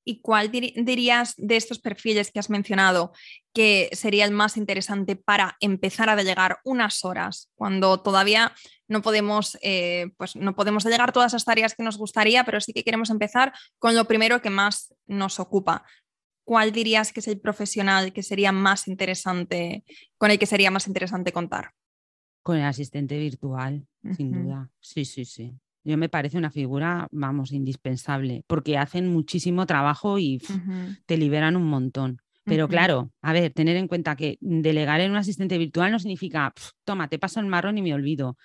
¿Y 0.09 0.21
cuál 0.21 0.53
dirías 0.53 1.35
de 1.37 1.57
estos 1.57 1.81
perfiles 1.81 2.31
que 2.31 2.39
has 2.39 2.49
mencionado 2.49 3.13
que 3.53 3.89
sería 3.93 4.25
el 4.25 4.31
más 4.31 4.57
interesante 4.57 5.17
para 5.17 5.57
empezar 5.59 6.09
a 6.09 6.15
delegar 6.15 6.61
unas 6.63 7.05
horas 7.05 7.51
cuando 7.57 8.01
todavía 8.01 8.55
no 8.87 9.03
podemos, 9.03 9.59
eh, 9.63 10.13
pues 10.17 10.37
no 10.37 10.55
podemos 10.55 10.85
delegar 10.85 11.11
todas 11.11 11.33
las 11.33 11.45
tareas 11.45 11.75
que 11.75 11.83
nos 11.83 11.99
gustaría, 11.99 12.45
pero 12.45 12.61
sí 12.61 12.73
que 12.73 12.85
queremos 12.85 13.11
empezar 13.11 13.53
con 13.81 13.97
lo 13.97 14.05
primero 14.05 14.41
que 14.41 14.51
más 14.51 14.95
nos 15.07 15.41
ocupa? 15.41 15.85
¿Cuál 16.45 16.71
dirías 16.71 17.13
que 17.13 17.19
es 17.19 17.27
el 17.27 17.41
profesional 17.41 18.13
que 18.13 18.23
sería 18.23 18.53
más 18.53 18.87
interesante, 18.87 19.83
con 20.19 20.31
el 20.31 20.39
que 20.39 20.47
sería 20.47 20.71
más 20.71 20.87
interesante 20.87 21.33
contar? 21.33 21.73
Con 22.47 22.59
el 22.59 22.65
asistente 22.65 23.19
virtual, 23.19 23.89
sin 24.17 24.31
duda. 24.31 24.71
Sí, 24.79 25.05
sí, 25.05 25.25
sí. 25.25 25.53
Yo 25.83 25.99
me 25.99 26.09
parece 26.09 26.39
una 26.39 26.53
figura, 26.53 27.09
vamos, 27.11 27.51
indispensable, 27.51 28.45
porque 28.47 28.79
hacen 28.79 29.09
muchísimo 29.09 29.67
trabajo 29.67 30.17
y 30.21 30.41
te 31.07 31.17
liberan 31.17 31.57
un 31.57 31.65
montón. 31.65 32.19
Pero 32.45 32.69
claro, 32.69 33.11
a 33.21 33.33
ver, 33.33 33.53
tener 33.53 33.75
en 33.75 33.89
cuenta 33.89 34.15
que 34.15 34.39
delegar 34.41 35.01
en 35.01 35.11
un 35.11 35.17
asistente 35.17 35.59
virtual 35.59 35.91
no 35.91 35.99
significa, 35.99 36.55
toma, 36.85 37.09
te 37.09 37.19
paso 37.19 37.41
el 37.41 37.47
marrón 37.47 37.79
y 37.79 37.83
me 37.83 37.93
olvido. 37.93 38.37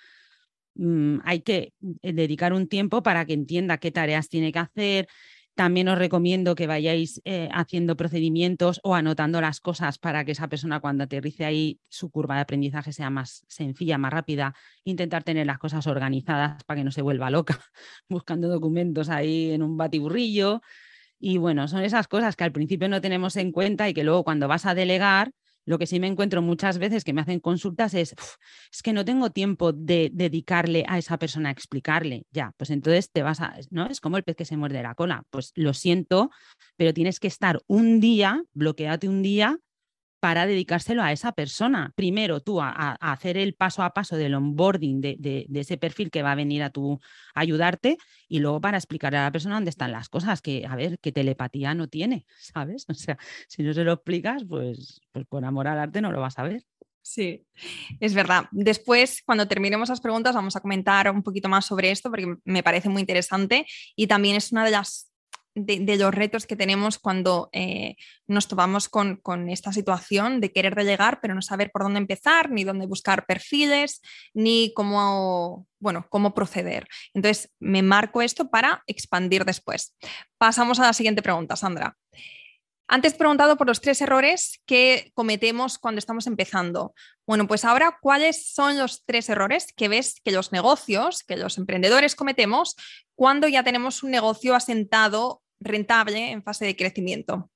Mm, 0.74 1.18
hay 1.22 1.42
que 1.42 1.72
eh, 2.02 2.12
dedicar 2.12 2.52
un 2.52 2.66
tiempo 2.66 3.04
para 3.04 3.24
que 3.24 3.34
entienda 3.34 3.78
qué 3.78 3.92
tareas 3.92 4.28
tiene 4.28 4.50
que 4.50 4.58
hacer, 4.58 5.06
también 5.54 5.88
os 5.88 5.98
recomiendo 5.98 6.54
que 6.54 6.66
vayáis 6.66 7.20
eh, 7.24 7.48
haciendo 7.52 7.96
procedimientos 7.96 8.80
o 8.82 8.94
anotando 8.94 9.40
las 9.40 9.60
cosas 9.60 9.98
para 9.98 10.24
que 10.24 10.32
esa 10.32 10.48
persona 10.48 10.80
cuando 10.80 11.04
aterrice 11.04 11.44
ahí 11.44 11.78
su 11.88 12.10
curva 12.10 12.36
de 12.36 12.42
aprendizaje 12.42 12.92
sea 12.92 13.10
más 13.10 13.44
sencilla, 13.48 13.98
más 13.98 14.12
rápida. 14.12 14.54
Intentar 14.84 15.24
tener 15.24 15.46
las 15.46 15.58
cosas 15.58 15.86
organizadas 15.86 16.64
para 16.64 16.80
que 16.80 16.84
no 16.84 16.90
se 16.90 17.02
vuelva 17.02 17.30
loca 17.30 17.60
buscando 18.08 18.48
documentos 18.48 19.10
ahí 19.10 19.50
en 19.50 19.62
un 19.62 19.76
batiburrillo. 19.76 20.62
Y 21.18 21.36
bueno, 21.36 21.68
son 21.68 21.82
esas 21.82 22.08
cosas 22.08 22.34
que 22.34 22.44
al 22.44 22.52
principio 22.52 22.88
no 22.88 23.00
tenemos 23.00 23.36
en 23.36 23.52
cuenta 23.52 23.88
y 23.88 23.94
que 23.94 24.04
luego 24.04 24.24
cuando 24.24 24.48
vas 24.48 24.66
a 24.66 24.74
delegar 24.74 25.32
lo 25.64 25.78
que 25.78 25.86
sí 25.86 26.00
me 26.00 26.06
encuentro 26.06 26.42
muchas 26.42 26.78
veces 26.78 27.04
que 27.04 27.12
me 27.12 27.20
hacen 27.20 27.40
consultas 27.40 27.94
es, 27.94 28.14
es 28.72 28.82
que 28.82 28.92
no 28.92 29.04
tengo 29.04 29.30
tiempo 29.30 29.72
de 29.72 30.10
dedicarle 30.12 30.84
a 30.88 30.98
esa 30.98 31.18
persona 31.18 31.48
a 31.48 31.52
explicarle. 31.52 32.26
Ya, 32.30 32.52
pues 32.56 32.70
entonces 32.70 33.10
te 33.10 33.22
vas 33.22 33.40
a, 33.40 33.54
¿no? 33.70 33.86
Es 33.86 34.00
como 34.00 34.16
el 34.16 34.24
pez 34.24 34.36
que 34.36 34.44
se 34.44 34.56
muerde 34.56 34.82
la 34.82 34.94
cola. 34.94 35.24
Pues 35.30 35.52
lo 35.54 35.74
siento, 35.74 36.30
pero 36.76 36.92
tienes 36.92 37.20
que 37.20 37.28
estar 37.28 37.60
un 37.66 38.00
día, 38.00 38.42
bloqueate 38.54 39.08
un 39.08 39.22
día 39.22 39.58
para 40.22 40.46
dedicárselo 40.46 41.02
a 41.02 41.10
esa 41.10 41.32
persona. 41.32 41.92
Primero 41.96 42.38
tú 42.38 42.60
a, 42.62 42.92
hacer 43.00 43.36
el 43.36 43.54
paso 43.54 43.82
a 43.82 43.92
paso 43.92 44.14
del 44.14 44.36
onboarding 44.36 45.00
de, 45.00 45.48
ese 45.52 45.78
perfil 45.78 46.12
que 46.12 46.22
va 46.22 46.30
a 46.30 46.36
venir 46.36 46.62
a 46.62 46.70
tu 46.70 47.00
ayudarte 47.34 47.98
y 48.28 48.38
luego 48.38 48.60
para 48.60 48.78
explicarle 48.78 49.18
a 49.18 49.24
la 49.24 49.32
persona 49.32 49.56
dónde 49.56 49.70
están 49.70 49.90
las 49.90 50.08
cosas, 50.08 50.40
que 50.40 50.64
a 50.64 50.76
ver, 50.76 51.00
que 51.00 51.10
telepatía 51.10 51.74
no 51.74 51.88
tiene, 51.88 52.24
¿sabes? 52.38 52.86
O 52.88 52.94
sea, 52.94 53.18
si 53.48 53.64
no 53.64 53.74
se 53.74 53.82
lo 53.82 53.94
explicas, 53.94 54.44
pues, 54.48 55.00
pues 55.10 55.26
por 55.26 55.44
amor 55.44 55.66
al 55.66 55.80
arte 55.80 56.00
no 56.00 56.12
lo 56.12 56.20
vas 56.20 56.38
a 56.38 56.44
ver. 56.44 56.62
Sí, 57.02 57.44
es 57.98 58.14
verdad. 58.14 58.44
Después, 58.52 59.22
cuando 59.26 59.48
terminemos 59.48 59.88
las 59.88 60.00
preguntas, 60.00 60.36
vamos 60.36 60.54
a 60.54 60.60
comentar 60.60 61.10
un 61.10 61.24
poquito 61.24 61.48
más 61.48 61.66
sobre 61.66 61.90
esto 61.90 62.10
porque 62.10 62.36
me 62.44 62.62
parece 62.62 62.88
muy 62.88 63.00
interesante 63.00 63.66
y 63.96 64.06
también 64.06 64.36
es 64.36 64.52
una 64.52 64.64
de 64.64 64.70
las 64.70 65.11
de, 65.54 65.96
los 65.96 66.14
retos 66.14 66.46
que 66.46 66.56
tenemos 66.56 66.98
cuando 66.98 67.48
eh, 67.52 67.96
nos 68.26 68.48
topamos 68.48 68.88
con, 68.88 69.20
esta 69.48 69.72
situación 69.72 70.40
de 70.40 70.52
querer 70.52 70.74
delegar, 70.74 71.20
pero 71.20 71.34
no 71.34 71.42
saber 71.42 71.70
por 71.70 71.82
dónde 71.82 71.98
empezar, 71.98 72.50
ni 72.50 72.64
dónde 72.64 72.86
buscar 72.86 73.26
perfiles, 73.26 74.00
ni 74.34 74.72
cómo, 74.74 75.66
bueno, 75.78 76.06
cómo 76.08 76.34
proceder. 76.34 76.86
Entonces, 77.14 77.50
me 77.58 77.82
marco 77.82 78.22
esto 78.22 78.50
para 78.50 78.82
expandir 78.86 79.44
después. 79.44 79.96
Pasamos 80.38 80.80
a 80.80 80.84
la 80.84 80.92
siguiente 80.92 81.22
pregunta, 81.22 81.56
Sandra. 81.56 81.96
Antes 82.94 83.14
preguntado 83.14 83.56
por 83.56 83.66
los 83.66 83.80
tres 83.80 84.02
errores 84.02 84.60
que 84.66 85.12
cometemos 85.14 85.78
cuando 85.78 85.98
estamos 85.98 86.26
empezando. 86.26 86.92
Bueno, 87.26 87.48
pues 87.48 87.64
ahora, 87.64 87.96
¿cuáles 88.02 88.52
son 88.52 88.76
los 88.76 89.02
tres 89.06 89.30
errores 89.30 89.72
que 89.74 89.88
ves 89.88 90.20
que 90.22 90.30
los 90.30 90.52
negocios, 90.52 91.24
que 91.24 91.38
los 91.38 91.56
emprendedores 91.56 92.14
cometemos 92.14 92.76
cuando 93.14 93.48
ya 93.48 93.64
tenemos 93.64 94.02
un 94.02 94.10
negocio 94.10 94.54
asentado 94.54 95.40
rentable 95.58 96.32
en 96.32 96.42
fase 96.42 96.66
de 96.66 96.76
crecimiento? 96.76 97.50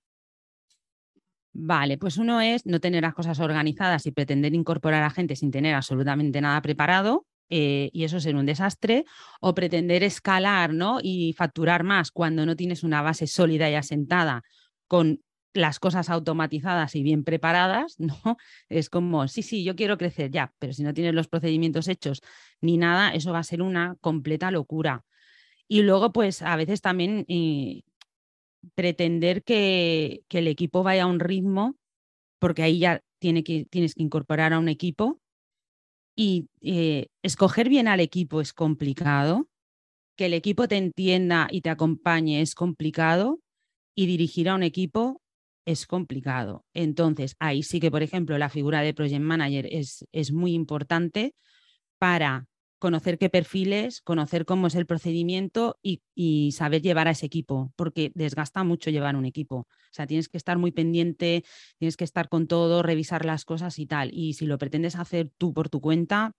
Vale, 1.53 1.99
pues 1.99 2.17
uno 2.17 2.41
es 2.41 2.65
no 2.65 2.81
tener 2.81 3.03
las 3.03 3.13
cosas 3.13 3.39
organizadas 3.39 4.07
y 4.07 4.13
pretender 4.13 4.55
incorporar 4.55 5.03
a 5.03 5.11
gente 5.11 5.37
sin 5.37 5.51
tener 5.51 5.75
absolutamente 5.75 6.41
nada 6.41 6.63
preparado. 6.63 7.27
Eh, 7.51 7.91
y 7.93 8.05
eso 8.05 8.21
ser 8.21 8.37
un 8.37 8.47
desastre, 8.47 9.05
o 9.41 9.55
pretender 9.55 10.03
escalar 10.03 10.73
¿no? 10.73 10.99
y 11.01 11.35
facturar 11.35 11.85
más 11.85 12.11
cuando 12.11 12.47
no 12.47 12.57
tienes 12.57 12.83
una 12.83 13.03
base 13.03 13.27
sólida 13.27 13.71
y 13.71 13.75
asentada 13.75 14.43
con 14.89 15.21
las 15.57 15.79
cosas 15.79 16.11
automatizadas 16.11 16.95
y 16.95 17.03
bien 17.03 17.25
preparadas, 17.25 17.97
¿no? 18.01 18.37
Es 18.69 18.91
como, 18.91 19.29
sí, 19.29 19.43
sí, 19.43 19.65
yo 19.65 19.77
quiero 19.77 19.99
crecer 19.99 20.31
ya, 20.31 20.53
pero 20.59 20.73
si 20.73 20.83
no 20.83 20.95
tienes 20.95 21.15
los 21.15 21.29
procedimientos 21.29 21.89
hechos 21.89 22.23
ni 22.61 22.79
nada, 22.79 23.11
eso 23.15 23.33
va 23.33 23.41
a 23.41 23.45
ser 23.45 23.63
una 23.63 23.97
completa 24.01 24.51
locura. 24.51 25.05
Y 25.69 25.83
luego, 25.83 26.13
pues 26.13 26.43
a 26.43 26.57
veces 26.57 26.81
también 26.81 27.25
eh, 27.29 27.83
pretender 28.75 29.43
que, 29.43 30.23
el 30.31 30.49
equipo 30.49 30.83
vaya 30.83 31.05
a 31.05 31.07
un 31.07 31.21
ritmo, 31.21 31.77
porque 32.39 32.63
ahí 32.63 32.79
ya 32.79 33.03
tiene 33.19 33.45
que, 33.45 33.65
tienes 33.67 33.95
que 33.95 34.03
incorporar 34.03 34.53
a 34.53 34.59
un 34.59 34.69
equipo 34.69 35.21
y 36.15 36.49
eh, 36.63 37.09
escoger 37.23 37.69
bien 37.69 37.89
al 37.89 38.01
equipo 38.01 38.41
es 38.41 38.53
complicado, 38.53 39.49
que 40.17 40.27
el 40.27 40.35
equipo 40.35 40.67
te 40.67 40.77
entienda 40.77 41.47
y 41.51 41.61
te 41.61 41.71
acompañe 41.71 42.41
es 42.41 42.55
complicado 42.55 43.41
y 43.95 44.07
dirigir 44.07 44.49
a 44.49 44.55
un 44.55 44.63
equipo 44.63 45.21
es 45.67 45.87
complicado. 45.87 46.65
Entonces, 46.73 47.37
ahí 47.39 47.63
sí 47.63 47.81
que, 47.81 47.91
por 47.91 48.03
ejemplo, 48.03 48.39
la 48.39 48.49
figura 48.49 48.81
de 48.81 48.95
Project 48.95 49.21
Manager 49.21 49.69
es, 49.71 50.07
es 50.13 50.33
muy 50.33 50.55
importante 50.55 51.35
para 51.99 52.47
conocer 52.79 53.19
qué 53.19 53.31
perfiles, 53.31 54.01
conocer 54.03 54.45
cómo 54.45 54.67
es 54.67 54.75
el 54.75 54.87
procedimiento 54.87 55.79
y, 55.83 56.53
saber 56.53 56.83
llevar 56.83 57.09
a 57.09 57.13
ese 57.13 57.27
equipo, 57.27 57.73
porque 57.77 58.13
desgasta 58.15 58.65
mucho 58.65 58.91
llevar 58.91 59.17
un 59.17 59.25
equipo. 59.25 59.57
O 59.57 59.93
sea, 59.93 60.07
tienes 60.07 60.29
que 60.29 60.37
estar 60.37 60.59
muy 60.59 60.73
pendiente, 60.73 61.45
tienes 61.79 61.97
que 61.97 62.05
estar 62.05 62.29
con 62.29 62.47
todo, 62.47 62.83
revisar 62.83 63.25
las 63.25 63.45
cosas 63.45 63.79
y 63.79 63.87
tal. 63.87 64.11
Y 64.13 64.35
si 64.35 64.47
lo 64.47 64.59
pretendes 64.59 64.97
hacer 64.97 65.31
tú 65.39 65.53
por 65.55 65.69
tu 65.69 65.81
cuenta, 65.81 66.33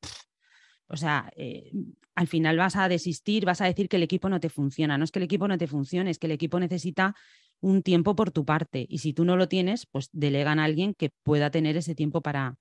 o 0.88 0.96
sea, 0.96 1.30
eh, 1.36 1.72
al 2.16 2.28
final 2.28 2.58
vas 2.58 2.76
a 2.76 2.88
desistir, 2.88 3.46
vas 3.46 3.62
a 3.62 3.66
decir 3.66 3.90
que 3.90 3.98
el 3.98 4.04
equipo 4.04 4.30
no 4.30 4.40
te 4.40 4.50
funciona. 4.50 4.98
No 4.98 5.04
es 5.04 5.12
que 5.12 5.20
el 5.20 5.26
equipo 5.26 5.48
no 5.48 5.58
te 5.58 5.68
funcione, 5.68 6.12
es 6.12 6.20
que 6.20 6.28
el 6.28 6.32
equipo 6.32 6.60
necesita 6.60 7.16
un 7.62 7.84
tiempo 7.84 8.16
por 8.16 8.32
tu 8.32 8.46
parte. 8.46 8.86
Y 8.90 9.00
si 9.00 9.14
tú 9.14 9.26
no 9.26 9.36
lo 9.36 9.48
tienes, 9.48 9.86
pues 9.86 10.10
delegan 10.12 10.60
a 10.60 10.66
alguien 10.66 10.94
que 10.94 11.12
pueda 11.24 11.52
tener 11.52 11.78
ese 11.78 11.96
tiempo 11.96 12.22
para, 12.22 12.58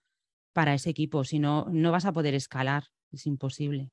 para 0.52 0.74
ese 0.74 0.90
equipo. 0.90 1.24
Si 1.24 1.38
no, 1.38 1.66
no 1.70 1.92
vas 1.92 2.04
a 2.04 2.12
poder 2.12 2.34
escalar 2.34 2.84
es 3.12 3.26
imposible. 3.26 3.90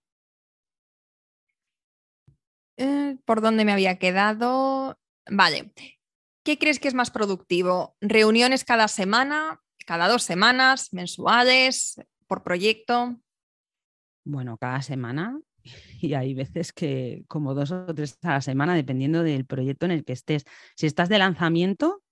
Eh, 2.77 3.17
¿Por 3.25 3.41
dónde 3.41 3.65
me 3.65 3.71
había 3.71 3.99
quedado? 3.99 4.99
Vale. 5.29 5.73
¿Qué 6.43 6.57
crees 6.57 6.79
que 6.79 6.87
es 6.87 6.93
más 6.93 7.11
productivo? 7.11 7.95
¿Reuniones 8.01 8.65
cada 8.65 8.87
semana, 8.87 9.61
cada 9.85 10.07
dos 10.07 10.23
semanas, 10.23 10.91
mensuales, 10.91 12.01
por 12.27 12.43
proyecto? 12.43 13.17
Bueno, 14.25 14.57
cada 14.57 14.81
semana 14.81 15.39
y 16.01 16.13
hay 16.13 16.33
veces 16.33 16.73
que 16.73 17.23
como 17.27 17.53
dos 17.53 17.71
o 17.71 17.93
tres 17.93 18.17
a 18.21 18.31
la 18.31 18.41
semana, 18.41 18.75
dependiendo 18.75 19.23
del 19.23 19.45
proyecto 19.45 19.85
en 19.85 19.91
el 19.91 20.05
que 20.05 20.13
estés. 20.13 20.45
Si 20.75 20.85
estás 20.85 21.09
de 21.09 21.17
lanzamiento, 21.17 22.03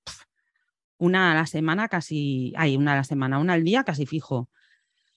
una 0.98 1.32
a 1.32 1.36
la 1.36 1.46
semana 1.46 1.88
casi, 1.88 2.54
hay 2.56 2.78
una 2.78 2.94
a 2.94 2.98
la 2.98 3.04
semana, 3.04 3.40
una 3.40 3.54
al 3.54 3.64
día 3.64 3.84
casi 3.84 4.06
fijo. 4.06 4.50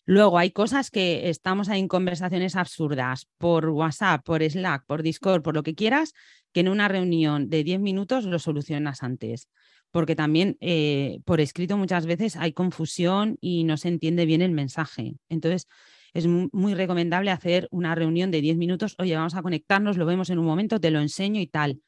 Luego 0.06 0.38
hay 0.38 0.50
cosas 0.50 0.90
que 0.90 1.30
estamos 1.30 1.68
ahí 1.68 1.80
en 1.80 1.88
conversaciones 1.88 2.56
absurdas 2.56 3.26
por 3.38 3.70
WhatsApp, 3.70 4.22
por 4.22 4.42
Slack, 4.42 4.84
por 4.86 5.02
Discord, 5.02 5.42
por 5.42 5.54
lo 5.54 5.62
que 5.62 5.74
quieras, 5.74 6.12
que 6.52 6.60
en 6.60 6.68
una 6.68 6.88
reunión 6.88 7.48
de 7.48 7.64
10 7.64 7.80
minutos 7.80 8.24
lo 8.24 8.38
solucionas 8.38 9.02
antes. 9.02 9.48
Porque 9.90 10.14
también 10.14 10.58
eh, 10.60 11.20
por 11.24 11.40
escrito 11.40 11.78
muchas 11.78 12.04
veces 12.04 12.36
hay 12.36 12.52
confusión 12.52 13.38
y 13.40 13.64
no 13.64 13.76
se 13.76 13.88
entiende 13.88 14.26
bien 14.26 14.42
el 14.42 14.50
mensaje. 14.50 15.16
Entonces, 15.30 15.68
es 16.14 16.26
muy 16.26 16.74
recomendable 16.74 17.32
hacer 17.32 17.68
una 17.72 17.94
reunión 17.94 18.30
de 18.30 18.40
10 18.40 18.56
minutos. 18.56 18.94
Oye, 18.98 19.16
vamos 19.16 19.34
a 19.34 19.42
conectarnos, 19.42 19.96
lo 19.96 20.06
vemos 20.06 20.30
en 20.30 20.38
un 20.38 20.46
momento, 20.46 20.80
te 20.80 20.92
lo 20.92 21.00
enseño 21.00 21.40
y 21.40 21.48
tal. 21.48 21.82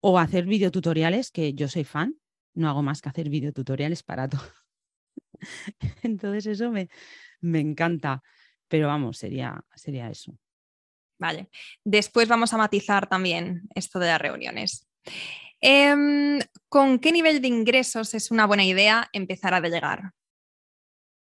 O 0.00 0.18
hacer 0.18 0.46
videotutoriales, 0.46 1.32
que 1.32 1.52
yo 1.52 1.66
soy 1.66 1.82
fan, 1.82 2.14
no 2.54 2.68
hago 2.68 2.82
más 2.82 3.02
que 3.02 3.08
hacer 3.08 3.28
videotutoriales 3.28 4.04
para 4.04 4.28
todo 4.28 4.42
Entonces 6.02 6.46
eso 6.46 6.70
me, 6.70 6.88
me 7.40 7.58
encanta, 7.58 8.22
pero 8.68 8.86
vamos, 8.86 9.18
sería, 9.18 9.62
sería 9.74 10.08
eso. 10.08 10.38
Vale, 11.18 11.48
después 11.84 12.28
vamos 12.28 12.52
a 12.52 12.56
matizar 12.56 13.08
también 13.08 13.62
esto 13.74 13.98
de 13.98 14.06
las 14.06 14.20
reuniones. 14.20 14.86
Em, 15.60 16.40
¿Con 16.68 16.98
qué 16.98 17.10
nivel 17.10 17.40
de 17.40 17.48
ingresos 17.48 18.14
es 18.14 18.30
una 18.30 18.46
buena 18.46 18.64
idea 18.64 19.08
empezar 19.12 19.54
a 19.54 19.60
delegar? 19.60 20.12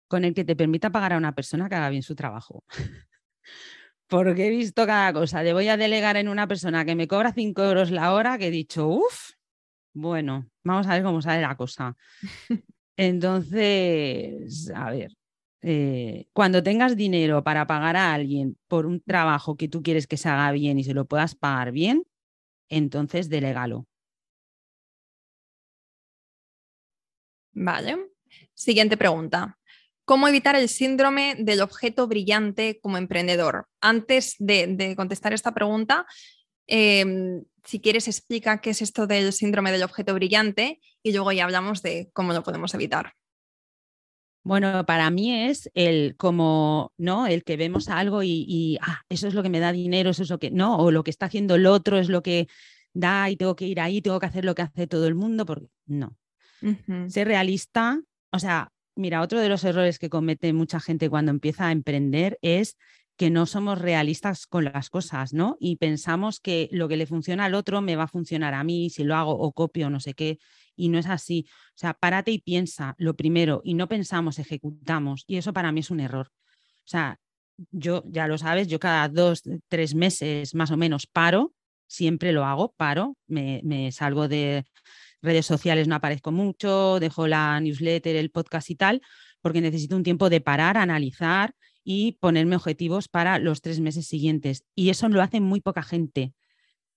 Con 0.10 0.26
el 0.26 0.34
que 0.34 0.44
te 0.44 0.58
permita 0.58 0.92
pagar 0.92 1.14
a 1.14 1.18
una 1.18 1.34
persona 1.34 1.70
que 1.70 1.76
haga 1.76 1.90
bien 1.90 2.04
su 2.04 2.16
trabajo. 2.16 2.66
Porque 4.08 4.48
he 4.48 4.50
visto 4.50 4.86
cada 4.88 5.14
cosa. 5.14 5.44
De 5.44 5.54
voy 5.54 5.68
a 5.70 5.78
delegar 5.78 6.18
en 6.18 6.28
una 6.28 6.48
persona 6.48 6.84
que 6.84 6.96
me 6.96 7.08
cobra 7.08 7.32
5 7.32 7.64
euros 7.64 7.92
la 7.92 8.14
hora, 8.14 8.38
que 8.38 8.48
he 8.48 8.52
dicho, 8.52 8.88
uff, 8.88 9.32
bueno, 9.94 10.50
vamos 10.64 10.88
a 10.88 10.94
ver 10.96 11.04
cómo 11.04 11.22
sale 11.22 11.42
la 11.42 11.56
cosa. 11.56 11.96
Entonces, 12.98 14.72
a 14.76 14.92
ver, 14.92 15.12
eh, 15.62 16.28
cuando 16.34 16.64
tengas 16.64 16.98
dinero 16.98 17.44
para 17.44 17.68
pagar 17.68 17.98
a 17.98 18.14
alguien 18.14 18.58
por 18.68 18.86
un 18.88 19.02
trabajo 19.02 19.58
que 19.58 19.70
tú 19.70 19.84
quieres 19.84 20.08
que 20.08 20.18
se 20.18 20.30
haga 20.30 20.52
bien 20.54 20.80
y 20.80 20.84
se 20.84 20.94
lo 20.96 21.06
puedas 21.06 21.36
pagar 21.36 21.72
bien, 21.72 22.04
entonces 22.70 23.30
delegalo. 23.30 23.88
Vale. 27.54 28.10
Siguiente 28.56 28.98
pregunta. 28.98 29.59
¿Cómo 30.10 30.28
evitar 30.28 30.56
el 30.56 30.70
síndrome 30.70 31.36
del 31.38 31.62
objeto 31.62 32.08
brillante 32.08 32.80
como 32.82 32.98
emprendedor? 32.98 33.68
Antes 33.80 34.36
de, 34.40 34.96
contestar 34.98 35.34
esta 35.34 35.54
pregunta, 35.54 36.08
em, 36.66 37.44
si 37.64 37.80
quieres, 37.80 38.08
explica 38.08 38.60
qué 38.60 38.72
es 38.72 38.82
esto 38.82 39.06
del 39.06 39.32
síndrome 39.34 39.72
del 39.72 39.84
objeto 39.84 40.16
brillante 40.16 40.82
y 41.04 41.14
luego 41.14 41.32
ya 41.32 41.44
hablamos 41.44 41.84
de 41.84 42.10
cómo 42.12 42.34
lo 42.34 42.42
podemos 42.42 42.74
evitar. 42.74 43.14
Bueno, 44.42 44.84
para 44.88 45.12
mí 45.12 45.32
es 45.32 45.70
el 45.76 46.16
como, 46.18 46.92
¿no? 46.98 47.28
El 47.28 47.44
que 47.44 47.56
vemos 47.56 47.88
algo 47.88 48.24
y, 48.24 48.80
ah, 48.82 49.04
eso 49.10 49.28
es 49.28 49.36
lo 49.36 49.44
que 49.44 49.50
me 49.50 49.60
da 49.60 49.72
dinero, 49.72 50.10
eso 50.10 50.24
es 50.24 50.32
lo 50.32 50.40
que, 50.40 50.50
no, 50.50 50.78
o 50.78 50.90
lo 50.90 51.04
que 51.04 51.12
está 51.12 51.28
haciendo 51.28 51.54
el 51.54 51.68
otro 51.68 52.00
es 52.00 52.10
lo 52.10 52.24
que 52.24 52.48
da 52.94 53.30
y 53.30 53.36
tengo 53.36 53.56
que 53.56 53.68
ir 53.68 53.80
ahí, 53.80 54.02
tengo 54.02 54.20
que 54.20 54.26
hacer 54.26 54.44
lo 54.44 54.56
que 54.56 54.64
hace 54.64 54.88
todo 54.88 55.06
el 55.06 55.14
mundo, 55.14 55.46
porque 55.46 55.68
no. 55.86 56.18
Ser 57.10 57.28
realista, 57.28 58.02
o 58.32 58.40
sea, 58.40 58.72
mira, 59.00 59.22
otro 59.22 59.40
de 59.40 59.50
los 59.50 59.64
errores 59.64 59.98
que 59.98 60.10
comete 60.10 60.54
mucha 60.54 60.80
gente 60.80 61.10
cuando 61.10 61.32
empieza 61.32 61.68
a 61.68 61.72
emprender 61.72 62.38
es 62.42 62.78
que 63.18 63.30
no 63.30 63.46
somos 63.46 63.80
realistas 63.80 64.48
con 64.48 64.66
las 64.66 64.90
cosas, 64.90 65.34
¿no? 65.34 65.58
Y 65.60 65.76
pensamos 65.76 66.40
que 66.40 66.70
lo 66.72 66.88
que 66.88 66.96
le 66.96 67.06
funciona 67.06 67.46
al 67.46 67.56
otro 67.56 67.82
me 67.82 67.96
va 67.96 68.04
a 68.04 68.08
funcionar 68.08 68.54
a 68.54 68.64
mí 68.64 68.90
si 68.90 69.04
lo 69.04 69.16
hago 69.16 69.32
o 69.38 69.52
copio 69.52 69.90
no 69.90 70.00
sé 70.00 70.14
qué 70.14 70.40
y 70.76 70.88
no 70.88 71.00
es 71.00 71.08
así. 71.08 71.46
O 71.50 71.78
sea, 71.78 71.94
párate 71.94 72.32
y 72.32 72.40
piensa 72.40 72.96
lo 72.98 73.16
primero 73.16 73.62
y 73.66 73.74
no 73.74 73.90
pensamos, 73.90 74.40
ejecutamos 74.40 75.26
y 75.28 75.38
eso 75.38 75.52
para 75.52 75.72
mí 75.72 75.82
es 75.82 75.92
un 75.92 76.00
error. 76.00 76.32
O 76.32 76.88
sea, 76.88 77.20
yo 77.72 78.04
ya 78.08 78.28
lo 78.28 78.38
sabes, 78.38 78.68
yo 78.68 78.80
cada 78.80 79.10
dos, 79.10 79.44
tres 79.68 79.96
meses 79.96 80.56
más 80.56 80.72
o 80.72 80.78
menos 80.78 81.08
paro, 81.08 81.54
siempre 81.88 82.32
lo 82.32 82.46
hago, 82.46 82.74
paro, 82.78 83.18
me, 83.28 83.60
me 83.64 83.92
salgo 83.92 84.30
de 84.30 84.66
redes 85.22 85.46
sociales, 85.46 85.88
no 85.88 85.96
aparezco 85.96 86.32
mucho, 86.32 87.00
dejo 87.00 87.28
la 87.28 87.60
newsletter, 87.60 88.16
el 88.16 88.32
podcast 88.32 88.70
y 88.70 88.76
tal, 88.76 89.02
porque 89.42 89.62
necesito 89.62 89.96
un 89.96 90.04
tiempo 90.04 90.30
de 90.30 90.42
parar, 90.42 90.78
analizar 90.78 91.54
y 91.84 92.14
ponerme 92.20 92.56
objetivos 92.56 93.08
para 93.08 93.40
los 93.40 93.62
tres 93.62 93.80
meses 93.80 94.08
siguientes. 94.08 94.66
Y 94.76 94.90
eso 94.90 95.10
lo 95.10 95.22
hace 95.22 95.40
muy 95.40 95.62
poca 95.62 95.84
gente. 95.84 96.34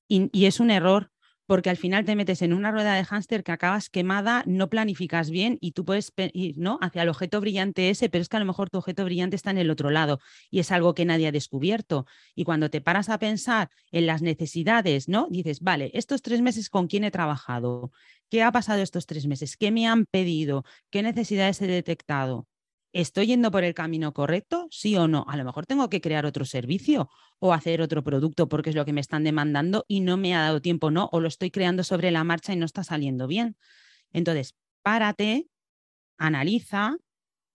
Y, 0.08 0.28
y 0.32 0.46
es 0.46 0.60
un 0.60 0.70
error 0.70 1.10
porque 1.46 1.70
al 1.70 1.76
final 1.76 2.04
te 2.04 2.16
metes 2.16 2.42
en 2.42 2.52
una 2.52 2.70
rueda 2.70 2.94
de 2.94 3.04
hámster 3.04 3.42
que 3.42 3.52
acabas 3.52 3.88
quemada, 3.88 4.42
no 4.46 4.68
planificas 4.68 5.30
bien 5.30 5.58
y 5.60 5.72
tú 5.72 5.84
puedes 5.84 6.12
ir 6.32 6.58
¿no? 6.58 6.78
hacia 6.80 7.02
el 7.02 7.08
objeto 7.08 7.40
brillante 7.40 7.90
ese, 7.90 8.08
pero 8.08 8.22
es 8.22 8.28
que 8.28 8.36
a 8.36 8.40
lo 8.40 8.46
mejor 8.46 8.70
tu 8.70 8.78
objeto 8.78 9.04
brillante 9.04 9.36
está 9.36 9.50
en 9.50 9.58
el 9.58 9.70
otro 9.70 9.90
lado 9.90 10.20
y 10.50 10.60
es 10.60 10.70
algo 10.70 10.94
que 10.94 11.04
nadie 11.04 11.28
ha 11.28 11.32
descubierto. 11.32 12.06
Y 12.34 12.44
cuando 12.44 12.70
te 12.70 12.80
paras 12.80 13.08
a 13.08 13.18
pensar 13.18 13.70
en 13.90 14.06
las 14.06 14.22
necesidades, 14.22 15.08
¿no? 15.08 15.28
Dices, 15.30 15.60
vale, 15.60 15.90
estos 15.94 16.22
tres 16.22 16.40
meses 16.42 16.70
con 16.70 16.86
quién 16.86 17.04
he 17.04 17.10
trabajado, 17.10 17.92
qué 18.28 18.42
ha 18.42 18.52
pasado 18.52 18.82
estos 18.82 19.06
tres 19.06 19.26
meses, 19.26 19.56
qué 19.56 19.70
me 19.70 19.86
han 19.86 20.06
pedido, 20.06 20.64
qué 20.90 21.02
necesidades 21.02 21.60
he 21.62 21.66
detectado. 21.66 22.46
¿Estoy 22.92 23.26
yendo 23.26 23.50
por 23.50 23.64
el 23.64 23.74
camino 23.74 24.12
correcto? 24.12 24.68
¿Sí 24.70 24.96
o 24.96 25.08
no? 25.08 25.24
A 25.28 25.36
lo 25.36 25.44
mejor 25.44 25.64
tengo 25.64 25.88
que 25.88 26.02
crear 26.02 26.26
otro 26.26 26.44
servicio 26.44 27.08
o 27.38 27.54
hacer 27.54 27.80
otro 27.80 28.04
producto 28.04 28.48
porque 28.48 28.70
es 28.70 28.76
lo 28.76 28.84
que 28.84 28.92
me 28.92 29.00
están 29.00 29.24
demandando 29.24 29.84
y 29.88 30.00
no 30.00 30.18
me 30.18 30.34
ha 30.34 30.42
dado 30.42 30.60
tiempo, 30.60 30.90
¿no? 30.90 31.08
O 31.12 31.20
lo 31.20 31.28
estoy 31.28 31.50
creando 31.50 31.84
sobre 31.84 32.10
la 32.10 32.22
marcha 32.22 32.52
y 32.52 32.56
no 32.56 32.66
está 32.66 32.84
saliendo 32.84 33.26
bien. 33.26 33.56
Entonces, 34.12 34.54
párate, 34.82 35.48
analiza 36.18 36.98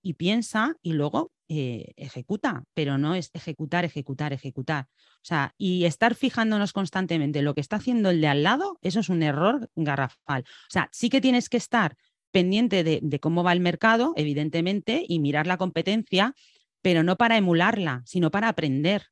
y 0.01 0.15
piensa 0.15 0.75
y 0.81 0.93
luego 0.93 1.31
eh, 1.49 1.93
ejecuta, 1.95 2.63
pero 2.73 2.97
no 2.97 3.15
es 3.15 3.29
ejecutar, 3.33 3.85
ejecutar, 3.85 4.33
ejecutar. 4.33 4.87
O 5.17 5.25
sea, 5.27 5.53
y 5.57 5.85
estar 5.85 6.15
fijándonos 6.15 6.73
constantemente 6.73 7.39
en 7.39 7.45
lo 7.45 7.53
que 7.53 7.61
está 7.61 7.77
haciendo 7.77 8.09
el 8.09 8.21
de 8.21 8.27
al 8.27 8.43
lado, 8.43 8.79
eso 8.81 8.99
es 8.99 9.09
un 9.09 9.23
error 9.23 9.69
garrafal. 9.75 10.41
O 10.41 10.69
sea, 10.69 10.89
sí 10.91 11.09
que 11.09 11.21
tienes 11.21 11.47
que 11.47 11.57
estar 11.57 11.95
pendiente 12.37 12.83
de, 12.83 13.19
cómo 13.19 13.43
va 13.43 13.51
el 13.51 13.61
mercado, 13.61 14.13
evidentemente, 14.15 15.03
y 15.07 15.17
mirar 15.17 15.47
la 15.47 15.57
competencia, 15.57 16.35
pero 16.83 17.01
no 17.01 17.15
para 17.15 17.35
emularla, 17.35 18.03
sino 18.05 18.29
para 18.29 18.47
aprender. 18.47 19.07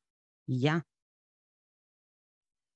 Y 0.45 0.59
ya. 0.59 0.85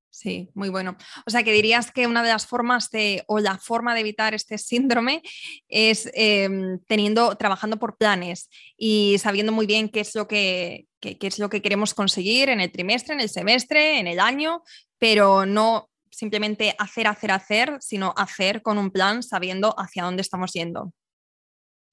Sí, 0.09 0.49
muy 0.55 0.69
bueno. 0.69 0.97
O 1.27 1.29
sea, 1.29 1.43
que 1.43 1.53
dirías 1.53 1.91
que 1.91 2.07
una 2.07 2.23
de 2.23 2.29
las 2.29 2.47
formas 2.47 2.89
de, 2.89 3.23
o 3.27 3.38
la 3.38 3.59
forma 3.59 3.93
de 3.93 3.99
evitar 3.99 4.33
este 4.33 4.57
síndrome 4.57 5.21
es 5.67 6.09
em, 6.15 6.79
teniendo, 6.88 7.35
trabajando 7.35 7.77
por 7.77 7.95
planes 7.95 8.49
y 8.75 9.17
sabiendo 9.19 9.51
muy 9.51 9.67
bien 9.67 9.88
qué 9.88 9.99
es 9.99 10.15
lo 10.15 10.27
que, 10.27 10.88
qué 10.99 11.19
es 11.21 11.38
lo 11.38 11.51
que 11.51 11.62
queremos 11.62 11.93
conseguir 11.93 12.49
en 12.49 12.59
el 12.59 12.71
trimestre, 12.71 13.13
en 13.13 13.21
el 13.21 13.29
semestre, 13.29 13.99
en 13.99 14.07
el 14.07 14.19
año, 14.19 14.63
pero 14.97 15.45
no 15.45 15.91
simplemente 16.19 16.75
hacer, 16.77 17.08
hacer, 17.08 17.32
hacer, 17.32 17.77
sino 17.79 18.13
hacer 18.17 18.62
con 18.62 18.77
un 18.77 18.91
plan 18.91 19.23
sabiendo 19.23 19.73
hacia 19.79 20.03
dónde 20.03 20.21
estamos 20.21 20.51
yendo. 20.51 20.93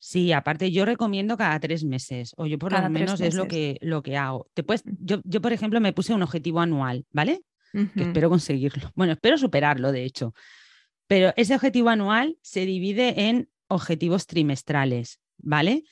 Sí, 0.01 0.33
aparte 0.33 0.73
yo 0.73 0.85
recomiendo 0.85 1.37
cada 1.37 1.61
tres 1.61 1.85
meses, 1.85 2.35
o 2.37 2.47
yo 2.47 2.59
por 2.59 2.73
lo 2.73 2.91
menos 2.91 3.21
es 3.21 3.35
lo 3.35 3.47
que, 3.47 3.79
lo 3.81 4.03
que 4.03 4.17
hago. 4.17 4.49
Te 4.53 4.65
yo, 4.99 5.21
yo, 5.25 5.41
por 5.41 5.53
ejemplo, 5.53 5.81
me 5.81 5.93
puse 5.93 6.13
un 6.13 6.25
objetivo 6.25 6.61
anual, 6.61 7.07
¿vale? 7.13 7.43
Que 7.73 8.03
espero 8.03 8.29
conseguirlo. 8.29 8.91
Bueno, 8.95 9.13
espero 9.13 9.39
superarlo, 9.39 9.93
de 9.93 10.05
hecho. 10.05 10.35
Pero 11.07 11.33
ese 11.37 11.55
objetivo 11.55 11.91
anual 11.91 12.37
se 12.43 12.67
divide 12.67 13.29
en 13.29 13.49
objetivos 13.69 14.27
trimestrales, 14.27 15.21
¿vale? 15.39 15.85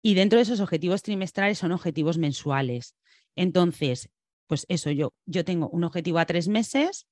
Y 0.00 0.14
dentro 0.14 0.38
de 0.38 0.44
esos 0.44 0.60
objetivos 0.60 1.02
trimestrales 1.02 1.58
son 1.58 1.72
objetivos 1.72 2.18
mensuales. 2.18 2.94
Entonces, 3.36 4.08
pues 4.46 4.64
eso, 4.68 4.90
yo, 4.90 5.12
yo 5.26 5.44
tengo 5.44 5.68
un 5.68 5.84
objetivo 5.84 6.18
a 6.18 6.26
tres 6.26 6.48
meses, 6.48 7.06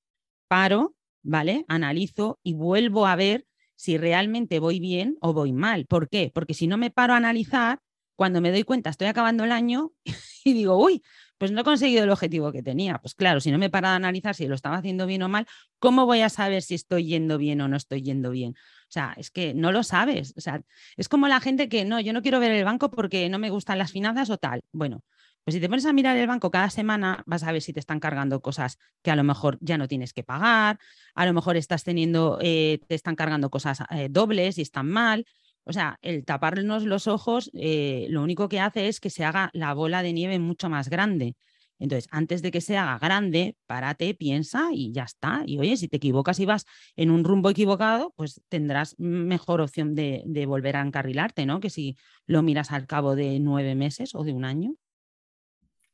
paro, 0.52 0.94
¿vale? 1.22 1.64
Analizo 1.66 2.38
y 2.42 2.52
vuelvo 2.52 3.06
a 3.06 3.16
ver 3.16 3.46
si 3.74 3.96
realmente 3.96 4.58
voy 4.58 4.80
bien 4.80 5.16
o 5.22 5.32
voy 5.32 5.50
mal. 5.50 5.86
¿Por 5.86 6.10
qué? 6.10 6.30
Porque 6.34 6.52
si 6.52 6.66
no 6.66 6.76
me 6.76 6.90
paro 6.90 7.14
a 7.14 7.16
analizar, 7.16 7.78
cuando 8.16 8.42
me 8.42 8.50
doy 8.50 8.62
cuenta, 8.62 8.90
estoy 8.90 9.06
acabando 9.06 9.44
el 9.44 9.50
año 9.50 9.92
y 10.44 10.52
digo, 10.52 10.76
uy, 10.76 11.02
pues 11.38 11.52
no 11.52 11.62
he 11.62 11.64
conseguido 11.64 12.04
el 12.04 12.10
objetivo 12.10 12.52
que 12.52 12.62
tenía. 12.62 12.98
Pues 12.98 13.14
claro, 13.14 13.40
si 13.40 13.50
no 13.50 13.56
me 13.56 13.70
paro 13.70 13.86
a 13.86 13.94
analizar 13.94 14.34
si 14.34 14.46
lo 14.46 14.54
estaba 14.54 14.76
haciendo 14.76 15.06
bien 15.06 15.22
o 15.22 15.30
mal, 15.30 15.46
¿cómo 15.78 16.04
voy 16.04 16.20
a 16.20 16.28
saber 16.28 16.60
si 16.60 16.74
estoy 16.74 17.06
yendo 17.06 17.38
bien 17.38 17.62
o 17.62 17.68
no 17.68 17.78
estoy 17.78 18.02
yendo 18.02 18.30
bien? 18.30 18.52
O 18.52 18.90
sea, 18.90 19.14
es 19.16 19.30
que 19.30 19.54
no 19.54 19.72
lo 19.72 19.82
sabes. 19.82 20.34
O 20.36 20.42
sea, 20.42 20.60
es 20.98 21.08
como 21.08 21.28
la 21.28 21.40
gente 21.40 21.70
que 21.70 21.86
no, 21.86 21.98
yo 21.98 22.12
no 22.12 22.20
quiero 22.20 22.40
ver 22.40 22.52
el 22.52 22.64
banco 22.66 22.90
porque 22.90 23.26
no 23.30 23.38
me 23.38 23.48
gustan 23.48 23.78
las 23.78 23.90
finanzas 23.90 24.28
o 24.28 24.36
tal. 24.36 24.60
Bueno, 24.70 25.02
pues 25.44 25.54
si 25.54 25.60
te 25.60 25.68
pones 25.68 25.86
a 25.86 25.92
mirar 25.92 26.16
el 26.16 26.26
banco 26.26 26.50
cada 26.50 26.70
semana, 26.70 27.22
vas 27.26 27.42
a 27.42 27.52
ver 27.52 27.62
si 27.62 27.72
te 27.72 27.80
están 27.80 28.00
cargando 28.00 28.40
cosas 28.40 28.78
que 29.02 29.10
a 29.10 29.16
lo 29.16 29.24
mejor 29.24 29.58
ya 29.60 29.76
no 29.78 29.88
tienes 29.88 30.12
que 30.12 30.22
pagar, 30.22 30.78
a 31.14 31.26
lo 31.26 31.32
mejor 31.32 31.56
estás 31.56 31.84
teniendo, 31.84 32.38
eh, 32.40 32.80
te 32.86 32.94
están 32.94 33.16
cargando 33.16 33.50
cosas 33.50 33.80
eh, 33.90 34.08
dobles 34.10 34.58
y 34.58 34.62
están 34.62 34.88
mal. 34.88 35.26
O 35.64 35.72
sea, 35.72 35.98
el 36.02 36.24
taparnos 36.24 36.84
los 36.84 37.06
ojos 37.06 37.50
eh, 37.54 38.06
lo 38.10 38.22
único 38.22 38.48
que 38.48 38.60
hace 38.60 38.88
es 38.88 39.00
que 39.00 39.10
se 39.10 39.24
haga 39.24 39.50
la 39.52 39.74
bola 39.74 40.02
de 40.02 40.12
nieve 40.12 40.38
mucho 40.38 40.68
más 40.68 40.88
grande. 40.88 41.36
Entonces, 41.78 42.08
antes 42.12 42.42
de 42.42 42.52
que 42.52 42.60
se 42.60 42.76
haga 42.76 42.98
grande, 42.98 43.56
párate, 43.66 44.14
piensa 44.14 44.68
y 44.72 44.92
ya 44.92 45.02
está. 45.02 45.42
Y 45.46 45.58
oye, 45.58 45.76
si 45.76 45.88
te 45.88 45.96
equivocas 45.96 46.38
y 46.38 46.46
vas 46.46 46.64
en 46.94 47.10
un 47.10 47.24
rumbo 47.24 47.50
equivocado, 47.50 48.12
pues 48.16 48.40
tendrás 48.48 48.94
mejor 48.98 49.60
opción 49.60 49.94
de, 49.96 50.22
de 50.26 50.46
volver 50.46 50.76
a 50.76 50.82
encarrilarte, 50.82 51.44
¿no? 51.46 51.58
Que 51.58 51.70
si 51.70 51.96
lo 52.26 52.42
miras 52.42 52.70
al 52.70 52.86
cabo 52.86 53.16
de 53.16 53.40
nueve 53.40 53.74
meses 53.74 54.14
o 54.14 54.22
de 54.22 54.32
un 54.32 54.44
año. 54.44 54.76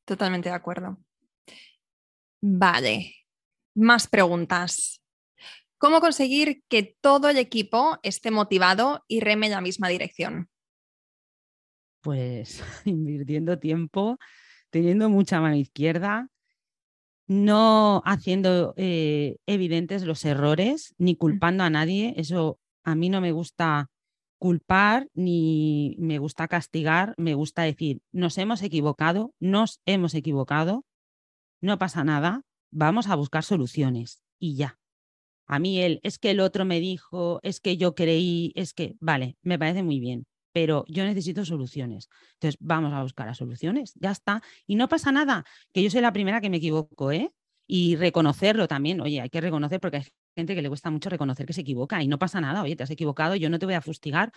Totalmente 0.08 0.48
de 0.48 0.54
acuerdo. 0.54 0.96
Vale, 2.40 3.14
más 3.74 4.08
preguntas. 4.08 5.02
¿Cómo 5.76 6.00
conseguir 6.00 6.62
que 6.66 6.96
todo 7.02 7.28
el 7.28 7.36
equipo 7.36 7.98
esté 8.02 8.30
motivado 8.30 9.04
y 9.06 9.20
reme 9.20 9.46
en 9.46 9.52
la 9.52 9.60
misma 9.60 9.88
dirección? 9.90 10.48
Pues 12.00 12.62
invirtiendo 12.86 13.58
tiempo, 13.58 14.16
teniendo 14.70 15.10
mucha 15.10 15.42
mano 15.42 15.56
izquierda, 15.56 16.30
no 17.26 18.02
haciendo 18.06 18.72
eh, 18.78 19.36
evidentes 19.44 20.04
los 20.04 20.24
errores 20.24 20.94
ni 20.96 21.16
culpando 21.16 21.64
a 21.64 21.70
nadie. 21.70 22.14
Eso 22.16 22.58
a 22.82 22.94
mí 22.94 23.10
no 23.10 23.20
me 23.20 23.32
gusta 23.32 23.90
culpar 24.38 25.08
ni 25.14 25.96
me 25.98 26.18
gusta 26.18 26.48
castigar, 26.48 27.14
me 27.16 27.34
gusta 27.34 27.62
decir, 27.62 28.00
nos 28.12 28.38
hemos 28.38 28.62
equivocado, 28.62 29.34
nos 29.40 29.80
hemos 29.86 30.14
equivocado, 30.14 30.84
no 31.60 31.78
pasa 31.78 32.04
nada, 32.04 32.42
vamos 32.70 33.08
a 33.08 33.16
buscar 33.16 33.44
soluciones 33.44 34.22
y 34.38 34.56
ya. 34.56 34.78
A 35.46 35.58
mí 35.58 35.80
él, 35.80 36.00
es 36.02 36.18
que 36.18 36.30
el 36.30 36.40
otro 36.40 36.64
me 36.64 36.78
dijo, 36.78 37.40
es 37.42 37.60
que 37.60 37.76
yo 37.76 37.94
creí, 37.94 38.52
es 38.54 38.74
que, 38.74 38.96
vale, 39.00 39.36
me 39.42 39.58
parece 39.58 39.82
muy 39.82 39.98
bien, 39.98 40.26
pero 40.52 40.84
yo 40.88 41.04
necesito 41.04 41.44
soluciones. 41.44 42.08
Entonces, 42.34 42.58
vamos 42.60 42.92
a 42.92 43.02
buscar 43.02 43.26
las 43.26 43.38
soluciones, 43.38 43.94
ya 43.94 44.10
está. 44.10 44.42
Y 44.66 44.76
no 44.76 44.88
pasa 44.88 45.10
nada, 45.10 45.44
que 45.72 45.82
yo 45.82 45.90
soy 45.90 46.02
la 46.02 46.12
primera 46.12 46.40
que 46.40 46.50
me 46.50 46.58
equivoco, 46.58 47.12
¿eh? 47.12 47.32
Y 47.70 47.96
reconocerlo 47.96 48.66
también, 48.66 49.02
oye, 49.02 49.20
hay 49.20 49.28
que 49.28 49.42
reconocer 49.42 49.78
porque 49.78 49.98
hay 49.98 50.04
gente 50.34 50.54
que 50.54 50.62
le 50.62 50.70
cuesta 50.70 50.90
mucho 50.90 51.10
reconocer 51.10 51.44
que 51.44 51.52
se 51.52 51.60
equivoca 51.60 52.02
y 52.02 52.08
no 52.08 52.18
pasa 52.18 52.40
nada, 52.40 52.62
oye, 52.62 52.74
te 52.74 52.82
has 52.82 52.90
equivocado, 52.90 53.36
yo 53.36 53.50
no 53.50 53.58
te 53.58 53.66
voy 53.66 53.74
a 53.74 53.82
fustigar. 53.82 54.32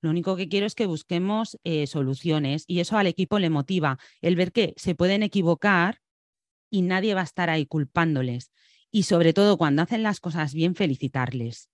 Lo 0.00 0.10
único 0.10 0.36
que 0.36 0.48
quiero 0.48 0.66
es 0.66 0.76
que 0.76 0.86
busquemos 0.86 1.58
eh, 1.64 1.88
soluciones 1.88 2.64
y 2.68 2.78
eso 2.78 2.96
al 2.96 3.08
equipo 3.08 3.40
le 3.40 3.50
motiva, 3.50 3.98
el 4.20 4.36
ver 4.36 4.52
que 4.52 4.72
se 4.76 4.94
pueden 4.94 5.24
equivocar 5.24 6.00
y 6.70 6.82
nadie 6.82 7.14
va 7.14 7.22
a 7.22 7.24
estar 7.24 7.50
ahí 7.50 7.66
culpándoles. 7.66 8.52
Y 8.92 9.02
sobre 9.02 9.32
todo 9.32 9.58
cuando 9.58 9.82
hacen 9.82 10.04
las 10.04 10.20
cosas 10.20 10.54
bien, 10.54 10.76
felicitarles. 10.76 11.68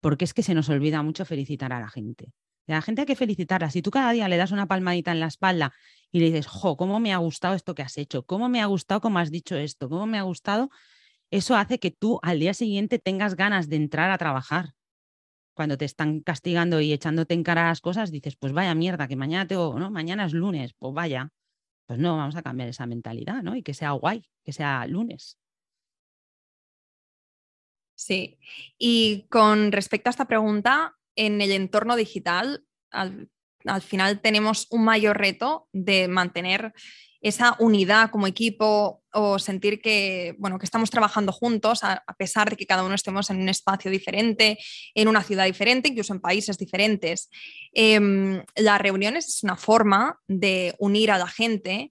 Porque 0.00 0.26
es 0.26 0.34
que 0.34 0.42
se 0.42 0.54
nos 0.54 0.68
olvida 0.68 1.02
mucho 1.02 1.24
felicitar 1.24 1.72
a 1.72 1.80
la 1.80 1.88
gente. 1.88 2.32
La 2.66 2.80
gente 2.82 3.02
hay 3.02 3.06
que 3.06 3.16
felicitarla. 3.16 3.70
Si 3.70 3.82
tú 3.82 3.90
cada 3.90 4.12
día 4.12 4.28
le 4.28 4.36
das 4.36 4.52
una 4.52 4.66
palmadita 4.66 5.12
en 5.12 5.20
la 5.20 5.26
espalda 5.26 5.72
y 6.10 6.20
le 6.20 6.26
dices, 6.26 6.46
jo, 6.46 6.76
¿cómo 6.76 7.00
me 7.00 7.12
ha 7.12 7.18
gustado 7.18 7.54
esto 7.54 7.74
que 7.74 7.82
has 7.82 7.98
hecho? 7.98 8.24
¿Cómo 8.24 8.48
me 8.48 8.62
ha 8.62 8.66
gustado 8.66 9.00
cómo 9.00 9.18
has 9.18 9.30
dicho 9.30 9.56
esto? 9.56 9.88
¿Cómo 9.88 10.06
me 10.06 10.18
ha 10.18 10.22
gustado? 10.22 10.70
eso 11.30 11.56
hace 11.56 11.80
que 11.80 11.90
tú 11.90 12.20
al 12.22 12.38
día 12.38 12.54
siguiente 12.54 13.00
tengas 13.00 13.34
ganas 13.34 13.68
de 13.68 13.76
entrar 13.76 14.10
a 14.12 14.18
trabajar. 14.18 14.74
Cuando 15.52 15.76
te 15.76 15.84
están 15.84 16.20
castigando 16.20 16.80
y 16.80 16.92
echándote 16.92 17.34
en 17.34 17.42
cara 17.42 17.68
las 17.68 17.80
cosas, 17.80 18.12
dices, 18.12 18.36
pues 18.36 18.52
vaya 18.52 18.74
mierda, 18.74 19.08
que 19.08 19.16
mañana 19.16 19.46
tengo, 19.46 19.76
¿no? 19.78 19.90
Mañana 19.90 20.26
es 20.26 20.32
lunes, 20.32 20.74
pues 20.78 20.94
vaya. 20.94 21.32
Pues 21.86 21.98
no, 21.98 22.16
vamos 22.16 22.36
a 22.36 22.42
cambiar 22.42 22.68
esa 22.68 22.86
mentalidad, 22.86 23.42
¿no? 23.42 23.56
Y 23.56 23.62
que 23.64 23.74
sea 23.74 23.90
guay, 23.92 24.28
que 24.44 24.52
sea 24.52 24.86
lunes. 24.86 25.38
Sí. 27.96 28.38
Y 28.78 29.26
con 29.28 29.72
respecto 29.72 30.08
a 30.08 30.12
esta 30.12 30.26
pregunta, 30.26 30.96
en 31.16 31.40
el 31.40 31.52
entorno 31.52 31.96
digital, 31.96 32.64
al, 32.90 33.28
final 33.80 34.20
tenemos 34.20 34.66
un 34.70 34.84
mayor 34.84 35.16
reto 35.16 35.68
de 35.72 36.06
mantener 36.08 36.74
esa 37.22 37.56
unidad 37.58 38.10
como 38.10 38.26
equipo 38.26 39.02
o 39.10 39.38
sentir 39.38 39.80
que, 39.80 40.34
bueno, 40.38 40.58
que 40.58 40.66
estamos 40.66 40.90
trabajando 40.90 41.32
juntos 41.32 41.82
a, 41.82 42.04
pesar 42.18 42.50
de 42.50 42.56
que 42.56 42.66
cada 42.66 42.84
uno 42.84 42.94
estemos 42.94 43.30
en 43.30 43.40
un 43.40 43.48
espacio 43.48 43.90
diferente, 43.90 44.58
en 44.94 45.08
una 45.08 45.22
ciudad 45.22 45.46
diferente, 45.46 45.88
incluso 45.88 46.12
en 46.12 46.20
países 46.20 46.58
diferentes. 46.58 47.30
Em, 47.72 48.42
las 48.56 48.80
reuniones 48.80 49.28
es 49.28 49.42
una 49.42 49.56
forma 49.56 50.18
de 50.28 50.74
unir 50.78 51.10
a 51.10 51.18
la 51.18 51.28
gente, 51.28 51.90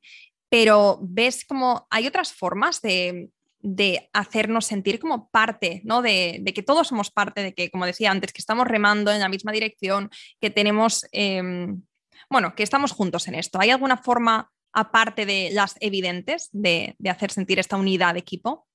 pero 0.49 0.99
ves 1.01 1.45
como 1.45 1.87
hay 1.89 2.05
otras 2.05 2.31
formas 2.31 2.79
de, 2.81 3.29
de 3.63 4.09
hacernos 4.11 4.65
sentir 4.65 4.99
como 4.99 5.29
parte, 5.29 5.81
¿no? 5.85 6.01
De, 6.01 6.43
que 6.53 6.61
todos 6.61 6.89
somos 6.89 7.09
parte, 7.09 7.41
de 7.41 7.53
que, 7.53 7.71
como 7.71 7.85
decía 7.85 8.11
antes, 8.11 8.33
que 8.33 8.41
estamos 8.41 8.67
remando 8.67 9.09
en 9.09 9.21
la 9.21 9.29
misma 9.29 9.53
dirección, 9.53 10.09
que 10.41 10.49
tenemos, 10.49 11.07
em, 11.13 11.81
bueno, 12.29 12.55
que 12.55 12.63
estamos 12.63 12.91
juntos 12.91 13.27
en 13.29 13.35
esto. 13.35 13.59
¿Hay 13.61 13.69
alguna 13.69 13.95
forma, 13.95 14.51
aparte 14.73 15.25
de 15.25 15.49
las 15.53 15.77
evidentes, 15.79 16.49
de, 16.51 16.97
hacer 17.09 17.31
sentir 17.31 17.57
esta 17.57 17.77
unidad 17.77 18.15
de 18.15 18.19
equipo? 18.19 18.67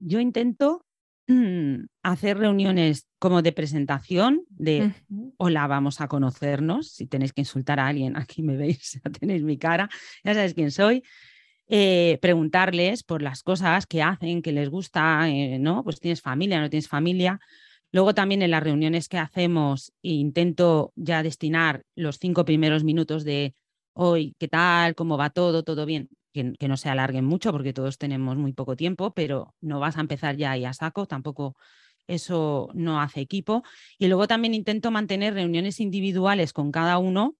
Yo 0.00 0.18
intento 0.18 0.84
mm, 1.28 1.84
hacer 2.02 2.36
reuniones 2.36 3.06
como 3.20 3.42
de 3.42 3.52
presentación, 3.52 4.42
de 4.48 4.92
hola, 5.36 5.68
vamos 5.68 6.00
a 6.00 6.08
conocernos. 6.08 6.90
Si 6.90 7.06
tenéis 7.06 7.32
que 7.32 7.42
insultar 7.42 7.78
a 7.78 7.86
alguien, 7.86 8.16
aquí 8.16 8.42
me 8.42 8.56
veis, 8.56 9.00
ya 9.04 9.10
tenéis 9.12 9.44
mi 9.44 9.56
cara, 9.56 9.88
ya 10.24 10.34
sabéis 10.34 10.54
quién 10.54 10.72
soy. 10.72 11.04
Eh, 11.70 12.18
preguntarles 12.22 13.02
por 13.02 13.20
las 13.20 13.42
cosas 13.42 13.86
que 13.86 14.02
hacen, 14.02 14.40
que 14.40 14.52
les 14.52 14.70
gusta, 14.70 15.28
eh, 15.28 15.58
¿no? 15.58 15.84
Pues 15.84 16.00
tienes 16.00 16.22
familia, 16.22 16.60
no 16.60 16.70
tienes 16.70 16.88
familia. 16.88 17.40
Luego 17.92 18.14
también 18.14 18.42
en 18.42 18.50
las 18.52 18.62
reuniones 18.62 19.08
que 19.08 19.18
hacemos 19.18 19.92
intento 20.02 20.92
ya 20.96 21.22
destinar 21.22 21.84
los 21.94 22.18
cinco 22.18 22.44
primeros 22.44 22.84
minutos 22.84 23.24
de 23.24 23.54
hoy, 23.92 24.34
¿qué 24.38 24.48
tal? 24.48 24.94
¿Cómo 24.94 25.18
va 25.18 25.30
todo? 25.30 25.62
¿Todo 25.62 25.84
bien? 25.86 26.08
Que, 26.32 26.52
que, 26.58 26.68
no 26.68 26.76
se 26.76 26.88
alarguen 26.88 27.24
mucho 27.24 27.52
porque 27.52 27.72
todos 27.72 27.98
tenemos 27.98 28.36
muy 28.36 28.52
poco 28.52 28.76
tiempo, 28.76 29.12
pero 29.14 29.54
no 29.60 29.80
vas 29.80 29.96
a 29.96 30.00
empezar 30.00 30.36
ya 30.36 30.56
y 30.56 30.64
a 30.64 30.72
saco, 30.72 31.06
tampoco 31.06 31.56
eso 32.06 32.70
no 32.74 33.00
hace 33.00 33.20
equipo. 33.20 33.62
Y 33.98 34.08
luego 34.08 34.26
también 34.26 34.54
intento 34.54 34.90
mantener 34.90 35.34
reuniones 35.34 35.80
individuales 35.80 36.52
con 36.52 36.72
cada 36.72 36.98
uno 36.98 37.36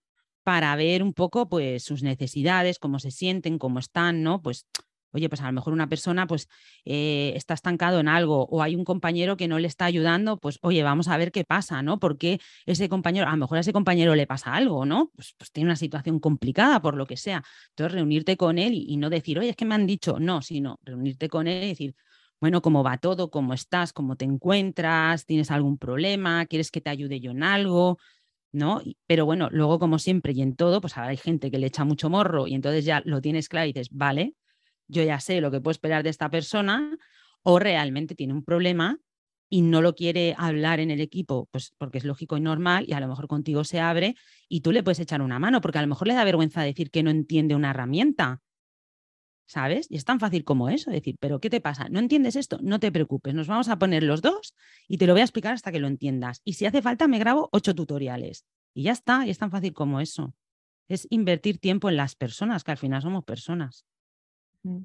para 0.49 0.75
ver 0.77 1.03
un 1.03 1.13
poco 1.13 1.47
pues 1.47 1.85
sus 1.85 2.03
necesidades, 2.03 2.79
cómo 2.79 3.01
se 3.01 3.11
sienten, 3.11 3.59
cómo 3.59 3.81
están, 3.81 4.23
¿no? 4.23 4.41
Pues 4.41 4.67
oye, 5.13 5.29
pues 5.29 5.43
a 5.43 5.47
lo 5.47 5.53
mejor 5.53 5.75
una 5.75 5.91
persona 5.91 6.27
pues 6.27 6.49
eh, 6.87 7.35
está 7.37 7.53
estancado 7.53 8.01
en 8.01 8.09
algo 8.09 8.47
o 8.47 8.63
hay 8.63 8.75
un 8.75 8.83
compañero 8.83 9.37
que 9.37 9.47
no 9.47 9.59
le 9.59 9.69
está 9.69 9.85
ayudando, 9.85 10.39
pues 10.39 10.59
oye, 10.63 10.83
vamos 10.83 11.09
a 11.09 11.19
ver 11.19 11.33
qué 11.33 11.45
pasa, 11.45 11.83
¿no? 11.83 11.99
Porque 11.99 12.41
ese 12.65 12.89
compañero, 12.89 13.29
a 13.29 13.33
lo 13.33 13.37
mejor 13.37 13.59
a 13.59 13.61
ese 13.61 13.75
compañero 13.75 14.15
le 14.15 14.27
pasa 14.27 14.55
algo, 14.55 14.87
¿no? 14.87 15.11
Pues, 15.15 15.35
pues 15.37 15.53
tiene 15.53 15.69
una 15.69 15.77
situación 15.77 16.19
complicada 16.19 16.81
por 16.81 16.97
lo 16.97 17.05
que 17.07 17.19
sea. 17.19 17.45
Entonces, 17.73 17.93
reunirte 17.93 18.39
con 18.39 18.57
él 18.57 18.73
y, 18.73 18.87
y, 18.89 18.97
no 18.97 19.11
decir, 19.11 19.39
oye, 19.39 19.51
es 19.51 19.57
que 19.57 19.67
me 19.67 19.75
han 19.75 19.87
dicho, 19.87 20.19
no, 20.19 20.41
sino 20.41 20.81
reunirte 20.83 21.29
con 21.29 21.47
él 21.47 21.63
y 21.63 21.69
decir, 21.69 21.95
bueno, 22.41 22.63
¿cómo 22.63 22.83
va 22.83 22.97
todo? 22.97 23.31
¿Cómo 23.31 23.53
estás? 23.53 23.93
¿Cómo 23.93 24.17
te 24.17 24.25
encuentras? 24.25 25.27
¿Tienes 25.27 25.51
algún 25.51 25.77
problema? 25.77 26.47
¿Quieres 26.47 26.71
que 26.71 26.81
te 26.81 26.89
ayude 26.89 27.21
yo 27.21 27.33
en 27.33 27.43
algo? 27.43 27.99
¿No? 28.53 28.81
Pero 29.07 29.27
bueno, 29.27 29.49
luego 29.51 29.79
como 29.79 29.99
siempre 29.99 30.33
y 30.33 30.43
en 30.43 30.57
todo, 30.57 30.81
pues 30.81 30.97
hay 30.99 31.17
gente 31.17 31.51
que 31.51 31.59
le 31.59 31.67
echa 31.67 31.85
mucho 31.85 32.11
morro 32.11 32.47
y 32.47 32.55
entonces 32.55 32.85
ya 32.85 33.03
lo 33.05 33.21
tienes 33.21 33.49
claro 33.49 33.67
y 33.69 33.73
dices, 33.73 33.89
vale, 33.91 34.35
yo 34.89 35.03
ya 35.03 35.21
sé 35.21 35.41
lo 35.41 35.51
que 35.51 35.61
puedo 35.61 35.73
esperar 35.73 36.03
de 36.03 36.11
esta 36.11 36.31
persona 36.31 36.97
o 37.43 37.59
realmente 37.59 38.15
tiene 38.15 38.33
un 38.35 38.45
problema 38.45 38.99
y 39.51 39.63
no 39.63 39.81
lo 39.83 39.95
quiere 39.95 40.35
hablar 40.39 40.81
en 40.81 40.91
el 40.91 41.01
equipo, 41.01 41.49
pues 41.51 41.73
porque 41.79 41.99
es 41.99 42.05
lógico 42.05 42.37
y 42.37 42.41
normal 42.41 42.85
y 42.89 42.93
a 42.93 43.01
lo 43.01 43.09
mejor 43.09 43.29
contigo 43.29 43.65
se 43.65 43.81
abre 43.81 44.15
y 44.49 44.61
tú 44.61 44.73
le 44.73 44.83
puedes 44.83 45.01
echar 45.01 45.23
una 45.23 45.39
mano 45.39 45.61
porque 45.61 45.79
a 45.79 45.83
lo 45.83 45.89
mejor 45.89 46.09
le 46.09 46.15
da 46.15 46.25
vergüenza 46.25 46.63
decir 46.63 46.91
que 46.91 47.03
no 47.03 47.11
entiende 47.11 47.55
una 47.55 47.71
herramienta. 47.71 48.43
¿Sabes? 49.49 49.87
Y 49.89 49.97
es 49.97 50.05
tan 50.05 50.21
fácil 50.21 50.45
como 50.45 50.69
eso, 50.69 50.91
decir, 50.91 51.17
pero 51.19 51.41
¿qué 51.41 51.49
te 51.49 51.63
pasa? 51.63 51.89
¿No 51.89 52.01
entiendes 52.01 52.37
esto? 52.37 52.59
No 52.61 52.79
te 52.79 52.93
preocupes, 52.93 53.33
nos 53.33 53.47
vamos 53.47 53.71
a 53.71 53.79
poner 53.79 54.03
los 54.03 54.21
dos 54.21 54.55
y 54.87 54.99
te 54.99 55.07
lo 55.07 55.15
voy 55.15 55.23
a 55.23 55.25
explicar 55.25 55.55
hasta 55.55 55.73
que 55.73 55.81
lo 55.81 55.89
entiendas. 55.89 56.43
Y 56.45 56.53
si 56.53 56.67
hace 56.67 56.83
falta, 56.83 57.09
me 57.09 57.19
grabo 57.19 57.49
ocho 57.51 57.75
tutoriales. 57.75 58.45
Y 58.75 58.83
ya 58.83 58.93
está, 58.93 59.27
y 59.27 59.31
es 59.31 59.39
tan 59.39 59.51
fácil 59.51 59.73
como 59.73 60.01
eso. 60.01 60.35
Es 60.87 61.07
invertir 61.09 61.59
tiempo 61.59 61.89
en 61.89 61.97
las 61.97 62.15
personas, 62.15 62.63
que 62.63 62.73
al 62.73 62.77
final 62.77 63.01
somos 63.01 63.25
personas. 63.25 63.87
Mm. 64.65 64.83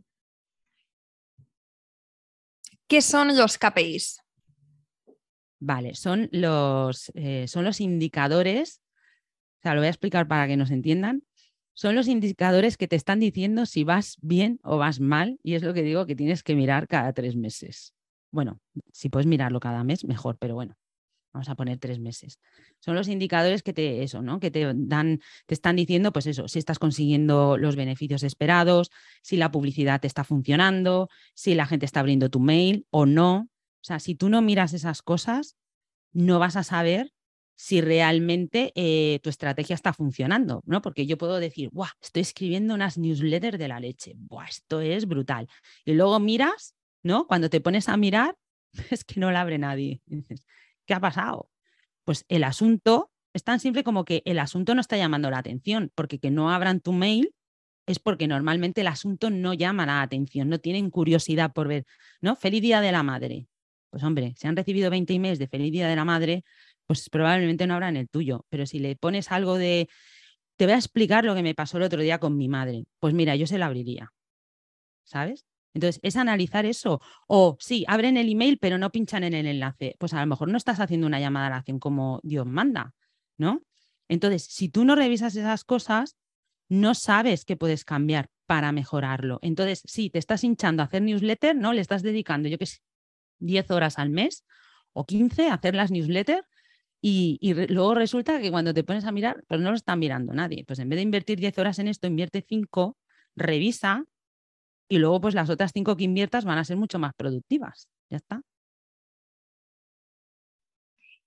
¿Qué 2.87 3.01
son 3.01 3.35
los 3.35 3.57
KPIs? 3.57 4.21
Vale, 5.59 5.93
son 5.93 6.29
los, 6.31 7.11
eh, 7.15 7.49
son 7.49 7.65
los 7.65 7.81
indicadores, 7.81 8.81
o 9.59 9.61
sea, 9.61 9.73
lo 9.73 9.81
voy 9.81 9.87
a 9.87 9.89
explicar 9.89 10.25
para 10.27 10.47
que 10.47 10.55
nos 10.55 10.71
entiendan, 10.71 11.23
son 11.73 11.95
los 11.95 12.07
indicadores 12.07 12.77
que 12.77 12.87
te 12.87 12.95
están 12.95 13.19
diciendo 13.19 13.65
si 13.65 13.83
vas 13.83 14.17
bien 14.21 14.59
o 14.63 14.77
vas 14.77 14.99
mal 14.99 15.39
y 15.43 15.55
es 15.55 15.63
lo 15.63 15.73
que 15.73 15.83
digo 15.83 16.05
que 16.05 16.15
tienes 16.15 16.43
que 16.43 16.55
mirar 16.55 16.87
cada 16.87 17.13
tres 17.13 17.35
meses. 17.35 17.93
Bueno, 18.31 18.59
si 18.91 19.09
puedes 19.09 19.27
mirarlo 19.27 19.59
cada 19.59 19.83
mes, 19.83 20.05
mejor, 20.05 20.37
pero 20.39 20.55
bueno, 20.55 20.75
vamos 21.33 21.49
a 21.49 21.55
poner 21.55 21.79
tres 21.79 21.99
meses. 21.99 22.39
Son 22.79 22.95
los 22.95 23.07
indicadores 23.07 23.63
que 23.63 23.73
te, 23.73 24.03
eso, 24.03 24.21
¿no? 24.21 24.39
Que 24.39 24.51
te 24.51 24.71
dan, 24.75 25.19
te 25.45 25.53
están 25.53 25.75
diciendo, 25.75 26.13
pues 26.13 26.27
eso, 26.27 26.47
si 26.47 26.59
estás 26.59 26.79
consiguiendo 26.79 27.57
los 27.57 27.75
beneficios 27.75 28.23
esperados, 28.23 28.91
si 29.21 29.37
la 29.37 29.51
publicidad 29.51 29.99
te 29.99 30.07
está 30.07 30.23
funcionando, 30.23 31.09
si 31.33 31.55
la 31.55 31.65
gente 31.65 31.85
está 31.85 31.99
abriendo 31.99 32.29
tu 32.29 32.39
mail 32.39 32.85
o 32.91 33.05
no. 33.05 33.49
O 33.81 33.85
sea, 33.85 33.99
si 33.99 34.15
tú 34.15 34.29
no 34.29 34.41
miras 34.41 34.73
esas 34.73 35.01
cosas, 35.01 35.57
no 36.11 36.39
vas 36.39 36.55
a 36.55 36.63
saber 36.63 37.11
si 37.63 37.79
realmente 37.79 38.73
eh, 38.75 39.21
tu 39.23 39.29
estrategia 39.29 39.73
está 39.73 39.93
funcionando, 39.93 40.61
¿no? 40.65 40.81
Porque 40.81 41.05
yo 41.05 41.17
puedo 41.17 41.39
decir, 41.39 41.69
¡guau! 41.71 41.87
Estoy 42.01 42.23
escribiendo 42.23 42.73
unas 42.73 42.97
newsletters 42.97 43.57
de 43.57 43.69
la 43.69 43.79
leche, 43.79 44.15
¡buah! 44.17 44.47
Esto 44.47 44.81
es 44.81 45.07
brutal. 45.07 45.47
Y 45.85 45.93
luego 45.93 46.19
miras, 46.19 46.75
¿no? 47.03 47.25
Cuando 47.25 47.49
te 47.49 47.61
pones 47.61 47.87
a 47.87 47.95
mirar, 47.95 48.35
es 48.91 49.05
que 49.05 49.17
no 49.17 49.31
la 49.31 49.39
abre 49.39 49.59
nadie. 49.59 50.01
¿qué 50.85 50.93
ha 50.93 50.99
pasado? 50.99 51.49
Pues 52.03 52.25
el 52.27 52.43
asunto 52.43 53.13
es 53.31 53.45
tan 53.45 53.61
simple 53.61 53.85
como 53.85 54.03
que 54.03 54.23
el 54.25 54.39
asunto 54.39 54.75
no 54.75 54.81
está 54.81 54.97
llamando 54.97 55.29
la 55.29 55.37
atención, 55.37 55.89
porque 55.95 56.19
que 56.19 56.31
no 56.31 56.51
abran 56.51 56.81
tu 56.81 56.91
mail 56.91 57.33
es 57.85 57.97
porque 57.97 58.27
normalmente 58.27 58.81
el 58.81 58.87
asunto 58.87 59.29
no 59.29 59.53
llama 59.53 59.85
la 59.85 60.01
atención, 60.01 60.49
no 60.49 60.59
tienen 60.59 60.89
curiosidad 60.89 61.53
por 61.53 61.69
ver, 61.69 61.85
¿no? 62.19 62.35
Feliz 62.35 62.61
Día 62.61 62.81
de 62.81 62.91
la 62.91 63.03
Madre. 63.03 63.47
Pues 63.89 64.03
hombre, 64.03 64.33
si 64.37 64.47
han 64.47 64.55
recibido 64.55 64.89
20 64.89 65.13
emails 65.13 65.39
de 65.39 65.47
Feliz 65.47 65.71
Día 65.71 65.87
de 65.87 65.95
la 65.95 66.03
Madre, 66.03 66.43
pues 66.87 67.09
probablemente 67.09 67.67
no 67.67 67.75
habrá 67.75 67.89
en 67.89 67.97
el 67.97 68.09
tuyo. 68.09 68.45
Pero 68.49 68.65
si 68.65 68.79
le 68.79 68.95
pones 68.95 69.31
algo 69.31 69.57
de, 69.57 69.89
te 70.57 70.65
voy 70.65 70.73
a 70.73 70.77
explicar 70.77 71.25
lo 71.25 71.35
que 71.35 71.43
me 71.43 71.55
pasó 71.55 71.77
el 71.77 71.83
otro 71.83 72.01
día 72.01 72.19
con 72.19 72.37
mi 72.37 72.47
madre, 72.49 72.85
pues 72.99 73.13
mira, 73.13 73.35
yo 73.35 73.47
se 73.47 73.57
la 73.57 73.67
abriría. 73.67 74.11
¿Sabes? 75.03 75.45
Entonces, 75.73 75.99
es 76.03 76.15
analizar 76.17 76.65
eso. 76.65 77.01
O 77.27 77.57
sí, 77.59 77.83
abren 77.87 78.17
el 78.17 78.29
email, 78.29 78.59
pero 78.59 78.77
no 78.77 78.91
pinchan 78.91 79.23
en 79.23 79.33
el 79.33 79.47
enlace. 79.47 79.95
Pues 79.99 80.13
a 80.13 80.19
lo 80.19 80.27
mejor 80.27 80.49
no 80.49 80.57
estás 80.57 80.79
haciendo 80.79 81.07
una 81.07 81.19
llamada 81.19 81.47
a 81.47 81.49
la 81.49 81.57
acción 81.57 81.79
como 81.79 82.19
Dios 82.23 82.45
manda, 82.45 82.93
¿no? 83.37 83.63
Entonces, 84.07 84.43
si 84.43 84.69
tú 84.69 84.85
no 84.85 84.95
revisas 84.95 85.35
esas 85.35 85.63
cosas, 85.63 86.15
no 86.69 86.93
sabes 86.93 87.45
qué 87.45 87.57
puedes 87.57 87.85
cambiar 87.85 88.29
para 88.45 88.71
mejorarlo. 88.71 89.39
Entonces, 89.41 89.81
sí, 89.85 90.09
te 90.09 90.19
estás 90.19 90.43
hinchando 90.43 90.83
a 90.83 90.85
hacer 90.85 91.01
newsletter, 91.01 91.55
¿no? 91.55 91.73
Le 91.73 91.81
estás 91.81 92.03
dedicando, 92.03 92.49
yo 92.49 92.57
qué 92.57 92.65
sé, 92.67 92.79
10 93.39 93.71
horas 93.71 93.97
al 93.99 94.09
mes 94.09 94.45
o 94.91 95.05
15 95.05 95.49
a 95.49 95.55
hacer 95.55 95.75
las 95.75 95.91
newsletters 95.91 96.47
y, 97.05 97.53
luego 97.67 97.95
resulta 97.95 98.39
que 98.39 98.49
cuando 98.49 98.73
te 98.73 98.85
pones 98.85 99.03
a 99.03 99.11
mirar, 99.11 99.43
pues 99.49 99.59
no 99.59 99.71
lo 99.71 99.75
está 99.75 99.93
mirando 99.97 100.33
nadie. 100.33 100.63
Pues 100.65 100.79
en 100.79 100.87
vez 100.87 100.95
de 100.95 101.03
invertir 101.03 101.37
10 101.37 101.57
horas 101.57 101.77
en 101.79 101.89
esto, 101.89 102.07
invierte 102.07 102.45
5, 102.47 102.97
revisa 103.35 104.05
y 104.87 104.99
luego 104.99 105.19
pues 105.19 105.35
las 105.35 105.49
otras 105.49 105.71
5 105.73 105.97
que 105.97 106.05
inviertas 106.05 106.45
van 106.45 106.59
a 106.59 106.63
ser 106.63 106.77
mucho 106.77 106.99
más 106.99 107.13
productivas. 107.13 107.89
Ya 108.09 108.15
está. 108.15 108.41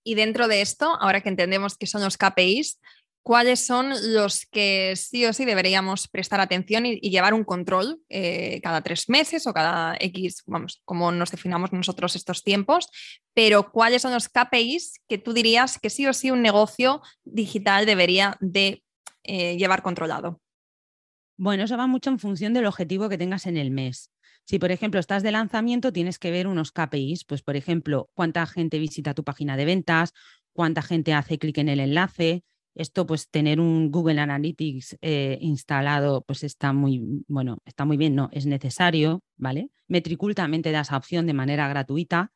Y 0.03 0.15
dentro 0.15 0.49
de 0.49 0.63
esto, 0.63 0.97
ahora 0.99 1.21
que 1.21 1.29
entendemos 1.29 1.77
que 1.77 1.87
son 1.87 2.03
los 2.03 2.17
KPIs, 2.17 2.81
cuáles 3.27 3.67
son 3.67 3.91
los 4.15 4.47
que 4.47 4.95
sí 4.95 5.27
o 5.27 5.33
sí 5.33 5.45
deberíamos 5.45 6.07
prestar 6.07 6.41
atención 6.41 6.87
y, 6.87 7.01
llevar 7.01 7.35
un 7.35 7.43
control 7.43 8.01
eh, 8.09 8.61
cada 8.63 8.83
tres 8.83 9.09
meses 9.09 9.49
o 9.49 9.53
cada 9.53 9.97
X, 9.99 10.45
vamos, 10.47 10.81
como 10.85 11.11
nos 11.11 11.33
definamos 11.33 11.73
nosotros 11.73 12.15
estos 12.15 12.45
tiempos, 12.45 12.89
pero 13.35 13.73
cuáles 13.73 14.03
son 14.03 14.13
los 14.13 14.29
KPIs 14.29 15.01
que 15.09 15.19
tú 15.19 15.33
dirías 15.33 15.81
que 15.81 15.91
sí 15.91 16.07
o 16.07 16.13
sí 16.13 16.31
un 16.31 16.41
negocio 16.41 17.03
digital 17.25 17.85
debería 17.85 18.37
de 18.39 18.85
eh, 19.25 19.57
llevar 19.57 19.83
controlado. 19.83 20.41
Bueno, 21.37 21.65
eso 21.65 21.77
va 21.77 21.89
mucho 21.89 22.11
en 22.11 22.21
función 22.21 22.55
del 22.55 22.67
objetivo 22.67 23.09
que 23.09 23.19
tengas 23.19 23.47
en 23.47 23.57
el 23.57 23.73
mes. 23.73 24.13
Si, 24.45 24.61
por 24.61 24.71
ejemplo, 24.71 25.01
estás 25.01 25.25
de 25.25 25.33
lanzamiento, 25.33 25.93
tienes 25.93 26.21
que 26.21 26.31
ver 26.31 26.47
unos 26.47 26.71
KPIs, 26.71 27.25
pues, 27.25 27.43
por 27.43 27.57
ejemplo, 27.57 28.09
cuánta 28.15 28.47
gente 28.47 28.79
visita 28.79 29.15
tu 29.15 29.25
página 29.25 29.57
de 29.57 29.65
ventas, 29.65 30.13
cuánta 30.53 30.81
gente 30.81 31.13
hace 31.13 31.41
clic 31.41 31.59
en 31.59 31.71
el 31.71 31.81
enlace. 31.81 32.45
Esto, 32.77 33.07
pues, 33.07 33.31
tener 33.31 33.59
un 33.59 33.91
Google 33.91 34.21
Analytics 34.21 34.99
eh, 35.01 35.39
instalado, 35.41 36.23
pues 36.27 36.45
está 36.45 36.75
muy, 36.75 37.25
bueno, 37.27 37.59
está 37.65 37.87
muy 37.87 37.97
bien, 37.97 38.15
no, 38.15 38.29
es 38.33 38.45
necesario, 38.45 39.23
¿vale? 39.37 39.71
Metricool 39.89 40.35
también 40.35 40.63
te 40.63 40.73
da 40.73 40.83
esa 40.83 40.97
opción 40.97 41.27
de 41.27 41.33
manera 41.33 41.69
gratuita. 41.69 42.33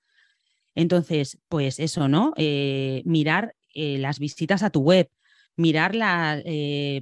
Entonces, 0.74 1.38
pues 1.48 1.78
eso, 1.78 2.08
¿no? 2.08 2.32
Eh, 2.36 3.02
mirar 3.04 3.54
eh, 3.74 3.98
las 3.98 4.18
visitas 4.18 4.62
a 4.62 4.70
tu 4.70 4.80
web, 4.80 5.10
mirar 5.56 5.92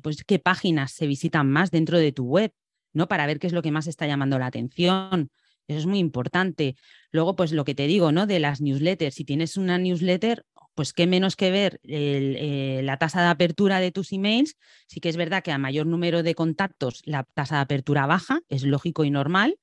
pues 0.03 0.25
qué 0.25 0.39
páginas 0.41 0.91
se 0.93 1.07
visitan 1.07 1.49
más 1.49 1.71
dentro 1.71 1.99
de 1.99 2.11
tu 2.11 2.25
web, 2.25 2.53
¿no? 2.93 3.07
Para 3.07 3.27
ver 3.27 3.39
qué 3.39 3.47
es 3.47 3.53
lo 3.53 3.63
que 3.63 3.71
más 3.71 3.87
está 3.87 4.07
llamando 4.09 4.39
la 4.39 4.47
atención. 4.47 5.31
Eso 5.69 5.79
es 5.81 5.87
muy 5.87 5.99
importante. 5.99 6.77
Luego, 7.13 7.37
pues 7.37 7.53
lo 7.53 7.65
que 7.65 7.75
te 7.75 7.87
digo, 7.87 8.11
¿no? 8.11 8.27
De 8.27 8.41
las 8.41 8.63
newsletters. 8.63 9.15
Si 9.15 9.25
tienes 9.25 9.59
una 9.59 9.79
newsletter, 9.79 10.45
pues 10.79 10.93
qué 10.93 11.09
menos 11.09 11.35
que 11.35 11.51
ver 11.51 11.81
eh, 11.83 12.83
la 12.85 12.99
tasa 12.99 13.21
de 13.21 13.27
apertura 13.27 13.81
de 13.81 13.91
tus 13.91 14.13
emails. 14.13 14.57
Sí 14.87 15.01
que 15.01 15.09
es 15.09 15.17
verdad 15.17 15.43
que 15.43 15.51
a 15.51 15.59
mayor 15.59 15.87
número 15.87 16.23
de 16.23 16.37
contactos 16.37 17.03
la 17.05 17.25
tasa 17.25 17.57
de 17.57 17.63
apertura 17.63 18.07
baja, 18.07 18.43
es 18.49 18.63
lógico 18.63 19.03
y 19.03 19.11
normal, 19.11 19.59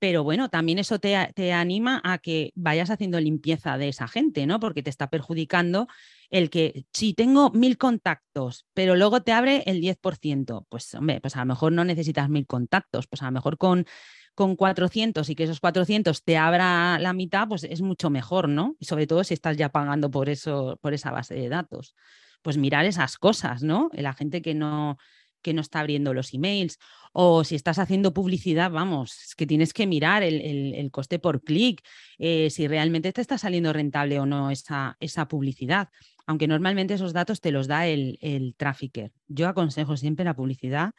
pero 0.00 0.24
bueno, 0.24 0.48
también 0.48 0.80
eso 0.80 0.98
te, 0.98 1.30
te, 1.36 1.52
anima 1.52 2.00
a 2.02 2.18
que 2.18 2.50
vayas 2.56 2.90
haciendo 2.90 3.20
limpieza 3.20 3.78
de 3.78 3.90
esa 3.90 4.08
gente, 4.08 4.44
¿no? 4.46 4.58
Porque 4.58 4.82
te 4.82 4.90
está 4.90 5.08
perjudicando 5.10 5.86
el 6.28 6.50
que 6.50 6.86
si 6.92 7.14
tengo 7.14 7.50
mil 7.50 7.78
contactos, 7.78 8.66
pero 8.74 8.96
luego 8.96 9.22
te 9.22 9.30
abre 9.30 9.62
el 9.66 9.80
10%, 9.80 10.66
pues 10.68 10.92
hombre, 10.94 11.20
pues 11.20 11.36
a 11.36 11.38
lo 11.38 11.46
mejor 11.46 11.70
no 11.70 11.84
necesitas 11.84 12.28
mil 12.28 12.48
contactos, 12.48 13.06
pues 13.06 13.22
a 13.22 13.26
lo 13.26 13.30
mejor 13.30 13.58
con, 13.58 13.86
con 14.34 14.56
400 14.56 15.28
y 15.28 15.34
que 15.34 15.44
esos 15.44 15.60
400 15.60 16.24
te 16.24 16.36
abra 16.36 16.98
la 16.98 17.12
mitad, 17.12 17.48
pues 17.48 17.64
es 17.64 17.82
mucho 17.82 18.10
mejor, 18.10 18.48
¿no? 18.48 18.76
Y 18.78 18.86
sobre 18.86 19.06
todo 19.06 19.24
si 19.24 19.34
estás 19.34 19.56
ya 19.56 19.70
pagando 19.70 20.10
por 20.10 20.28
eso, 20.28 20.78
por 20.80 20.94
esa 20.94 21.10
base 21.10 21.34
de 21.34 21.48
datos. 21.48 21.94
Pues 22.42 22.56
mirar 22.56 22.84
esas 22.86 23.18
cosas, 23.18 23.62
¿no? 23.62 23.90
La 23.92 24.14
gente 24.14 24.42
que 24.42 24.54
no, 24.54 24.96
que 25.42 25.52
no 25.52 25.60
está 25.60 25.80
abriendo 25.80 26.14
los 26.14 26.32
emails. 26.32 26.78
O 27.12 27.44
si 27.44 27.54
estás 27.54 27.78
haciendo 27.78 28.14
publicidad, 28.14 28.70
vamos, 28.70 29.12
es 29.26 29.34
que 29.34 29.46
tienes 29.46 29.74
que 29.74 29.86
mirar 29.86 30.22
el, 30.22 30.90
coste 30.90 31.18
por 31.18 31.42
clic, 31.42 31.82
eh, 32.18 32.48
si 32.50 32.66
realmente 32.68 33.12
te 33.12 33.20
está 33.20 33.36
saliendo 33.36 33.72
rentable 33.72 34.18
o 34.18 34.26
no 34.26 34.50
esa, 34.50 34.96
esa 35.00 35.28
publicidad 35.28 35.88
aunque 36.24 36.46
normalmente 36.46 36.94
esos 36.94 37.12
datos 37.12 37.40
te 37.40 37.50
los 37.50 37.66
da 37.66 37.86
el, 37.86 38.16
el 38.20 38.54
trafficker. 38.56 39.12
Yo 39.26 39.48
aconsejo 39.48 39.96
siempre 39.96 40.24
la 40.24 40.34
publicidad 40.34 40.92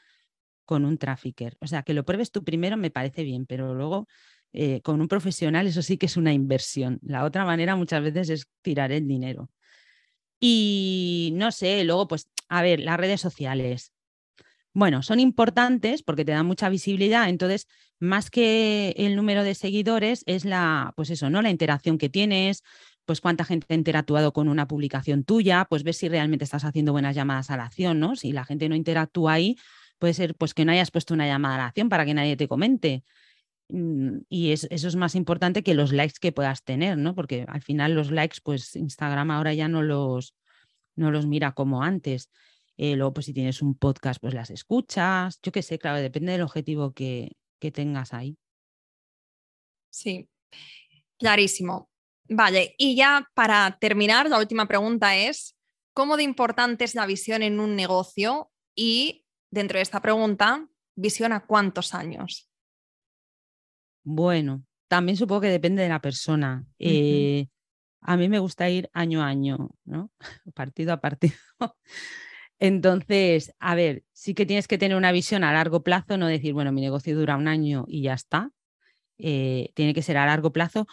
con 0.66 0.86
un 0.86 0.98
trafficker. 0.98 1.58
O 1.60 1.68
sea, 1.68 1.84
que 1.84 1.94
lo 1.94 2.06
pruebes 2.06 2.32
tú 2.32 2.44
primero 2.44 2.78
me 2.78 2.92
parece 2.92 3.24
bien, 3.24 3.46
pero 3.46 3.74
luego 3.74 4.08
eh, 4.54 4.82
con 4.82 5.02
un 5.02 5.08
profesional 5.08 5.68
eso 5.68 5.82
sí 5.82 5.98
que 5.98 6.06
es 6.08 6.18
una 6.18 6.34
inversión. 6.34 7.00
La 7.04 7.26
otra 7.26 7.46
manera 7.46 7.76
muchas 7.76 8.04
veces 8.04 8.30
es 8.30 8.48
tirar 8.62 8.92
el 8.92 9.08
dinero. 9.08 9.50
Y 10.40 11.32
no 11.36 11.52
sé, 11.52 11.84
luego 11.84 12.08
pues, 12.08 12.28
a 12.50 12.62
ver, 12.62 12.80
las 12.80 12.98
redes 12.98 13.22
sociales. 13.22 13.94
Bueno, 14.74 15.04
son 15.04 15.20
importantes 15.20 16.04
porque 16.04 16.26
te 16.26 16.32
dan 16.32 16.48
mucha 16.48 16.68
visibilidad, 16.70 17.30
entonces 17.30 17.68
más 18.00 18.32
que 18.32 18.94
el 18.98 19.16
número 19.16 19.44
de 19.44 19.56
seguidores 19.56 20.24
es 20.26 20.46
la, 20.46 20.94
pues 20.96 21.12
eso, 21.12 21.30
¿no? 21.30 21.42
La 21.44 21.52
interacción 21.52 21.98
que 22.00 22.10
tienes, 22.10 22.64
pues 23.06 23.22
cuánta 23.22 23.46
gente 23.46 23.68
ha 23.70 23.76
interactuado 23.76 24.34
con 24.34 24.50
una 24.50 24.68
publicación 24.68 25.24
tuya, 25.24 25.66
pues 25.70 25.84
ver 25.84 25.94
si 25.94 26.10
realmente 26.10 26.44
estás 26.46 26.66
haciendo 26.66 26.92
buenas 26.92 27.16
llamadas 27.16 27.50
a 27.52 27.58
la 27.58 27.66
acción, 27.66 28.00
¿no? 28.00 28.16
Si 28.16 28.32
la 28.32 28.46
gente 28.46 28.68
no 28.68 28.76
interactúa 28.76 29.34
ahí, 29.34 29.58
puede 30.04 30.14
ser 30.14 30.36
pues 30.36 30.54
que 30.54 30.66
no 30.66 30.74
hayas 30.74 30.92
puesto 30.92 31.14
una 31.14 31.28
llamada 31.28 31.56
a 31.56 31.58
la 31.60 31.66
acción 31.68 31.88
para 31.88 32.04
que 32.06 32.14
nadie 32.14 32.36
te 32.36 32.50
comente. 32.50 33.06
Mm, 33.70 34.18
y 34.28 34.52
eso 34.52 34.68
es 34.70 34.96
más 34.98 35.16
importante 35.16 35.64
que 35.64 35.76
los 35.76 35.94
likes 35.94 36.18
que 36.20 36.34
puedas 36.34 36.62
tener, 36.66 36.98
¿no? 36.98 37.16
Porque 37.16 37.46
al 37.48 37.62
final 37.62 37.96
los 37.96 38.12
likes, 38.12 38.40
pues 38.44 38.76
Instagram 38.76 39.32
ahora 39.32 39.54
ya 39.54 39.70
no 39.70 39.82
los, 39.82 40.36
no 40.98 41.10
los 41.10 41.26
mira 41.26 41.54
como 41.54 41.84
antes. 41.84 42.30
Eh, 42.76 42.98
luego, 42.98 43.14
pues 43.14 43.28
si 43.28 43.34
tienes 43.34 43.62
un 43.62 43.76
podcast, 43.76 44.20
pues 44.20 44.34
las 44.34 44.50
escuchas. 44.50 45.40
Yo 45.42 45.54
qué 45.54 45.62
sé, 45.62 45.80
claro, 45.80 46.02
depende 46.02 46.34
del 46.34 46.42
objetivo 46.42 46.92
que, 46.92 47.38
que 47.62 47.72
tengas 47.72 48.14
ahí. 48.14 48.36
Sí, 49.90 50.28
clarísimo. 51.18 51.90
Vale, 52.28 52.76
y 52.78 52.98
ya 52.98 53.32
para 53.36 53.78
terminar, 53.80 54.30
la 54.30 54.40
última 54.40 54.68
pregunta 54.68 55.16
es, 55.16 55.56
¿cómo 55.94 56.18
de 56.18 56.24
importante 56.24 56.84
es 56.84 56.94
la 56.94 57.06
visión 57.06 57.42
en 57.42 57.62
un 57.62 57.78
negocio? 57.78 58.50
Y 58.76 59.23
dentro 59.54 59.78
de 59.78 59.84
esta 59.84 60.02
pregunta, 60.02 60.68
¿visión 60.96 61.32
a 61.32 61.46
cuántos 61.46 61.94
años? 61.94 62.50
Bueno, 64.04 64.64
también 64.88 65.16
supongo 65.16 65.42
que 65.42 65.50
depende 65.50 65.84
de 65.84 65.90
la 65.90 66.02
persona. 66.02 66.66
Eh, 66.80 67.48
a 68.02 68.18
mí 68.18 68.28
me 68.30 68.40
gusta 68.40 68.70
ir 68.70 68.90
año 68.94 69.22
a 69.22 69.28
año, 69.28 69.70
¿no? 69.86 70.12
partido 70.56 70.92
a 70.92 71.00
partido. 71.00 71.36
Entonces, 72.60 73.54
a 73.60 73.76
ver, 73.76 74.04
sí 74.12 74.34
que 74.34 74.46
tienes 74.46 74.68
que 74.68 74.78
tener 74.78 74.98
una 74.98 75.12
visión 75.12 75.44
a 75.44 75.54
largo 75.54 75.84
plazo, 75.84 76.18
no 76.18 76.28
decir, 76.28 76.54
bueno, 76.54 76.72
mi 76.72 76.82
negocio 76.82 77.16
dura 77.16 77.38
un 77.38 77.48
año 77.48 77.86
y 77.88 78.02
ya 78.02 78.14
está. 78.14 78.50
Eh, 79.20 79.72
tiene 79.76 79.94
que 79.94 80.02
ser 80.02 80.18
a 80.18 80.26
largo 80.26 80.52
plazo, 80.52 80.88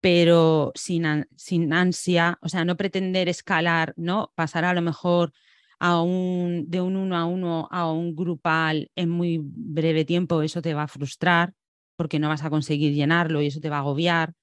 pero 0.00 0.72
sin, 0.74 1.28
sin 1.36 1.72
ansia, 1.72 2.38
o 2.42 2.48
sea, 2.48 2.64
no 2.64 2.76
pretender 2.76 3.28
escalar, 3.28 3.94
¿no? 3.96 4.32
Pasar 4.34 4.64
a 4.64 4.74
lo 4.74 4.82
mejor 4.82 5.32
a 5.80 6.02
un, 6.02 6.66
de 6.70 6.80
un 6.82 6.96
uno 6.96 7.16
a 7.16 7.26
uno 7.26 7.68
a 7.70 7.90
un 7.92 8.14
grupal 8.16 8.90
en 8.96 9.10
muy 9.10 9.40
breve 9.42 10.04
tiempo, 10.04 10.42
eso 10.42 10.62
te 10.62 10.74
va 10.74 10.84
a 10.84 10.88
frustrar 10.88 11.54
porque 11.96 12.18
no 12.20 12.28
vas 12.28 12.44
a 12.44 12.50
conseguir 12.50 12.94
llenarlo 12.94 13.42
y 13.42 13.48
eso 13.48 13.60
te 13.60 13.70
va 13.70 13.78
a 13.78 13.80
agobiar, 13.80 14.34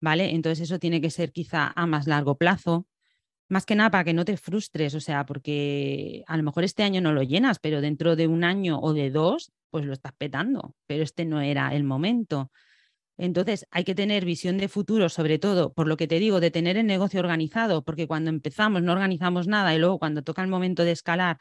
¿vale? 0.00 0.34
Entonces 0.34 0.62
eso 0.62 0.78
tiene 0.78 1.00
que 1.00 1.10
ser 1.10 1.32
quizá 1.32 1.72
a 1.76 1.86
más 1.86 2.06
largo 2.06 2.36
plazo, 2.36 2.86
más 3.48 3.66
que 3.66 3.74
nada 3.76 3.90
para 3.90 4.04
que 4.04 4.14
no 4.14 4.24
te 4.24 4.36
frustres, 4.36 4.94
o 4.94 5.00
sea, 5.00 5.26
porque 5.26 6.24
a 6.26 6.36
lo 6.36 6.42
mejor 6.42 6.64
este 6.64 6.82
año 6.82 7.00
no 7.00 7.12
lo 7.12 7.22
llenas, 7.22 7.58
pero 7.60 7.80
dentro 7.80 8.16
de 8.16 8.26
un 8.28 8.44
año 8.44 8.80
o 8.80 8.92
de 8.94 9.10
dos, 9.10 9.52
pues 9.70 9.84
lo 9.86 9.92
estás 9.92 10.12
petando, 10.18 10.74
pero 10.86 11.02
este 11.04 11.24
no 11.24 11.40
era 11.40 11.74
el 11.74 11.84
momento. 11.84 12.50
Entonces, 13.16 13.66
hay 13.70 13.84
que 13.84 13.94
tener 13.94 14.24
visión 14.24 14.58
de 14.58 14.68
futuro, 14.68 15.08
sobre 15.08 15.38
todo, 15.38 15.72
por 15.72 15.86
lo 15.86 15.96
que 15.96 16.08
te 16.08 16.18
digo, 16.18 16.40
de 16.40 16.50
tener 16.50 16.76
el 16.76 16.86
negocio 16.86 17.20
organizado, 17.20 17.84
porque 17.84 18.08
cuando 18.08 18.30
empezamos 18.30 18.82
no 18.82 18.92
organizamos 18.92 19.46
nada 19.46 19.74
y 19.74 19.78
luego 19.78 19.98
cuando 19.98 20.22
toca 20.22 20.42
el 20.42 20.48
momento 20.48 20.84
de 20.84 20.92
escalar, 20.92 21.38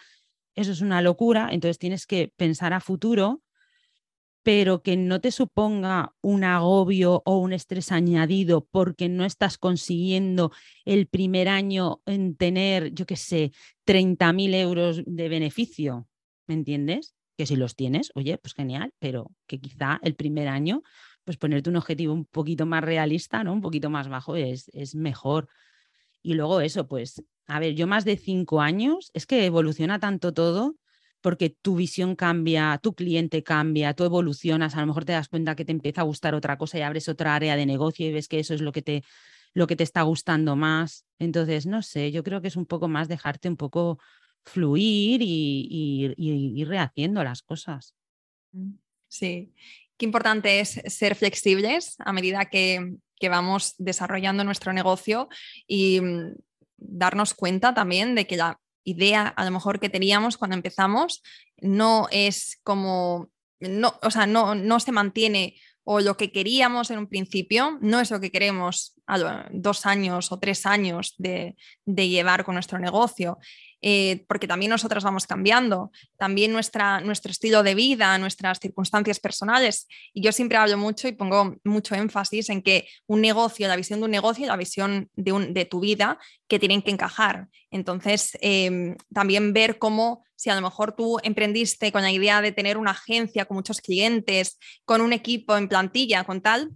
eso 0.56 0.72
es 0.72 0.82
una 0.82 1.02
locura. 1.02 1.50
Entonces, 1.52 1.80
tienes 1.80 2.06
que 2.06 2.32
pensar 2.38 2.74
a 2.74 2.80
futuro, 2.80 3.42
pero 4.44 4.84
que 4.84 4.98
no 4.98 5.22
te 5.22 5.32
suponga 5.32 6.14
un 6.22 6.44
agobio 6.44 7.24
o 7.26 7.38
un 7.38 7.54
estrés 7.54 7.92
añadido 7.92 8.68
porque 8.70 9.08
no 9.10 9.24
estás 9.26 9.58
consiguiendo 9.58 10.52
el 10.86 11.08
primer 11.08 11.48
año 11.48 12.02
en 12.06 12.36
tener, 12.36 12.94
yo 12.94 13.06
qué 13.06 13.16
sé, 13.16 13.52
30.000 13.86 14.54
euros 14.54 15.02
de 15.06 15.30
beneficio. 15.30 16.08
¿Me 16.46 16.56
entiendes? 16.56 17.16
Que 17.38 17.46
si 17.46 17.56
los 17.56 17.76
tienes, 17.76 18.12
oye, 18.16 18.38
pues 18.38 18.54
genial, 18.54 18.94
pero 19.00 19.32
que 19.48 19.60
quizá 19.60 20.00
el 20.04 20.16
primer 20.16 20.50
año 20.50 20.84
pues 21.24 21.38
ponerte 21.38 21.70
un 21.70 21.76
objetivo 21.78 22.14
un 22.14 22.26
poquito 22.26 22.66
más 22.66 22.84
realista, 22.84 23.44
¿no? 23.44 23.54
Un 23.54 23.62
poquito 23.62 23.90
más 23.90 24.10
bajo 24.10 24.36
es, 24.36 24.70
es 24.74 24.96
mejor. 24.96 25.48
Y 26.22 26.36
luego 26.36 26.62
eso, 26.62 26.88
pues, 26.88 27.24
a 27.48 27.60
ver, 27.60 27.76
yo 27.76 27.88
más 27.88 28.06
de 28.06 28.18
cinco 28.18 28.62
años, 28.62 29.12
es 29.14 29.26
que 29.26 29.46
evoluciona 29.46 30.00
tanto 30.00 30.34
todo 30.34 30.76
porque 31.24 31.50
tu 31.50 31.78
visión 31.78 32.18
cambia, 32.18 32.78
tu 32.84 32.94
cliente 32.94 33.44
cambia, 33.44 33.94
tú 33.94 34.04
evolucionas, 34.04 34.76
a 34.76 34.82
lo 34.82 34.88
mejor 34.88 35.06
te 35.06 35.14
das 35.14 35.30
cuenta 35.30 35.56
que 35.56 35.64
te 35.64 35.72
empieza 35.72 36.02
a 36.02 36.04
gustar 36.04 36.36
otra 36.36 36.58
cosa 36.58 36.78
y 36.78 36.82
abres 36.82 37.08
otra 37.08 37.34
área 37.34 37.56
de 37.56 37.66
negocio 37.66 38.06
y 38.06 38.12
ves 38.12 38.28
que 38.28 38.40
eso 38.40 38.54
es 38.54 38.60
lo 38.60 38.74
que 38.74 38.82
te, 38.82 39.04
lo 39.54 39.66
que 39.66 39.78
te 39.78 39.84
está 39.84 40.02
gustando 40.02 40.58
más. 40.58 41.06
Entonces, 41.20 41.66
no 41.66 41.82
sé, 41.82 42.12
yo 42.12 42.24
creo 42.24 42.42
que 42.42 42.50
es 42.50 42.58
un 42.58 42.66
poco 42.66 42.90
más 42.90 43.08
dejarte 43.08 43.48
un 43.48 43.56
poco 43.56 44.00
fluir 44.44 45.22
y, 45.22 46.14
ir 46.18 46.68
rehaciendo 46.68 47.24
las 47.24 47.42
cosas. 47.42 47.96
Mm, 48.52 48.74
sí, 49.08 49.54
Qué 49.98 50.06
importante 50.06 50.60
es 50.60 50.82
ser 50.88 51.16
flexibles 51.16 51.96
a 52.00 52.14
medida 52.14 52.46
que, 52.46 52.96
vamos 53.30 53.76
desarrollando 53.78 54.44
nuestro 54.44 54.74
negocio 54.74 55.30
y 55.66 56.02
mm, 56.02 56.36
darnos 56.76 57.34
cuenta 57.34 57.74
también 57.74 58.16
de 58.16 58.28
que 58.28 58.36
la 58.36 58.60
idea 58.84 59.30
a 59.30 59.46
lo 59.46 59.52
mejor 59.52 59.80
que 59.80 59.88
teníamos 59.88 60.36
cuando 60.36 60.58
empezamos 60.58 61.24
no 61.62 62.10
es 62.12 62.60
como, 62.64 63.30
no, 63.62 63.98
o 64.02 64.12
sea, 64.12 64.26
no, 64.26 64.56
no 64.56 64.82
se 64.82 64.92
mantiene 64.92 65.56
o 65.86 66.00
lo 66.00 66.16
que 66.18 66.32
queríamos 66.32 66.92
en 66.92 67.00
un 67.00 67.08
principio 67.08 67.78
no 67.82 68.00
es 68.00 68.12
lo 68.12 68.20
que 68.20 68.32
queremos 68.32 68.96
a 69.06 69.50
dos 69.52 69.86
años 69.86 70.32
o 70.32 70.40
tres 70.40 70.66
años 70.66 71.16
de, 71.18 71.56
de 71.86 72.10
llevar 72.10 72.46
con 72.46 72.56
nuestro 72.56 72.80
negocio. 72.80 73.38
Eh, 73.86 74.24
porque 74.30 74.48
también 74.48 74.70
nosotras 74.70 75.04
vamos 75.04 75.28
cambiando, 75.28 75.92
también 76.18 76.54
nuestra, 76.54 77.02
nuestro 77.02 77.32
estilo 77.32 77.64
de 77.64 77.76
vida, 77.76 78.18
nuestras 78.18 78.60
circunstancias 78.60 79.20
personales. 79.20 79.88
Y 80.14 80.24
yo 80.24 80.32
siempre 80.32 80.58
hablo 80.58 80.78
mucho 80.78 81.10
y 81.10 81.12
pongo 81.12 81.58
mucho 81.66 81.94
énfasis 81.94 82.50
en 82.50 82.62
que 82.62 82.88
un 83.08 83.20
negocio, 83.20 83.68
la 83.68 83.76
visión 83.76 84.00
de 84.00 84.06
un 84.06 84.12
negocio 84.12 84.46
y 84.46 84.48
la 84.48 84.56
visión 84.56 85.10
de, 85.16 85.34
un, 85.34 85.54
de 85.54 85.66
tu 85.66 85.82
vida 85.82 86.18
que 86.48 86.60
tienen 86.60 86.82
que 86.82 86.92
encajar. 86.92 87.50
Entonces, 87.72 88.38
em, 88.40 88.96
también 89.14 89.52
ver 89.52 89.78
cómo 89.80 90.24
si 90.38 90.50
a 90.50 90.56
lo 90.56 90.62
mejor 90.62 90.96
tú 90.96 91.20
emprendiste 91.22 91.92
con 91.92 92.04
la 92.04 92.12
idea 92.12 92.42
de 92.42 92.54
tener 92.54 92.78
una 92.78 92.92
agencia 92.92 93.44
con 93.44 93.58
muchos 93.58 93.82
clientes, 93.82 94.60
con 94.86 95.02
un 95.02 95.12
equipo 95.12 95.58
en 95.58 95.68
plantilla, 95.68 96.24
con 96.24 96.40
tal, 96.40 96.72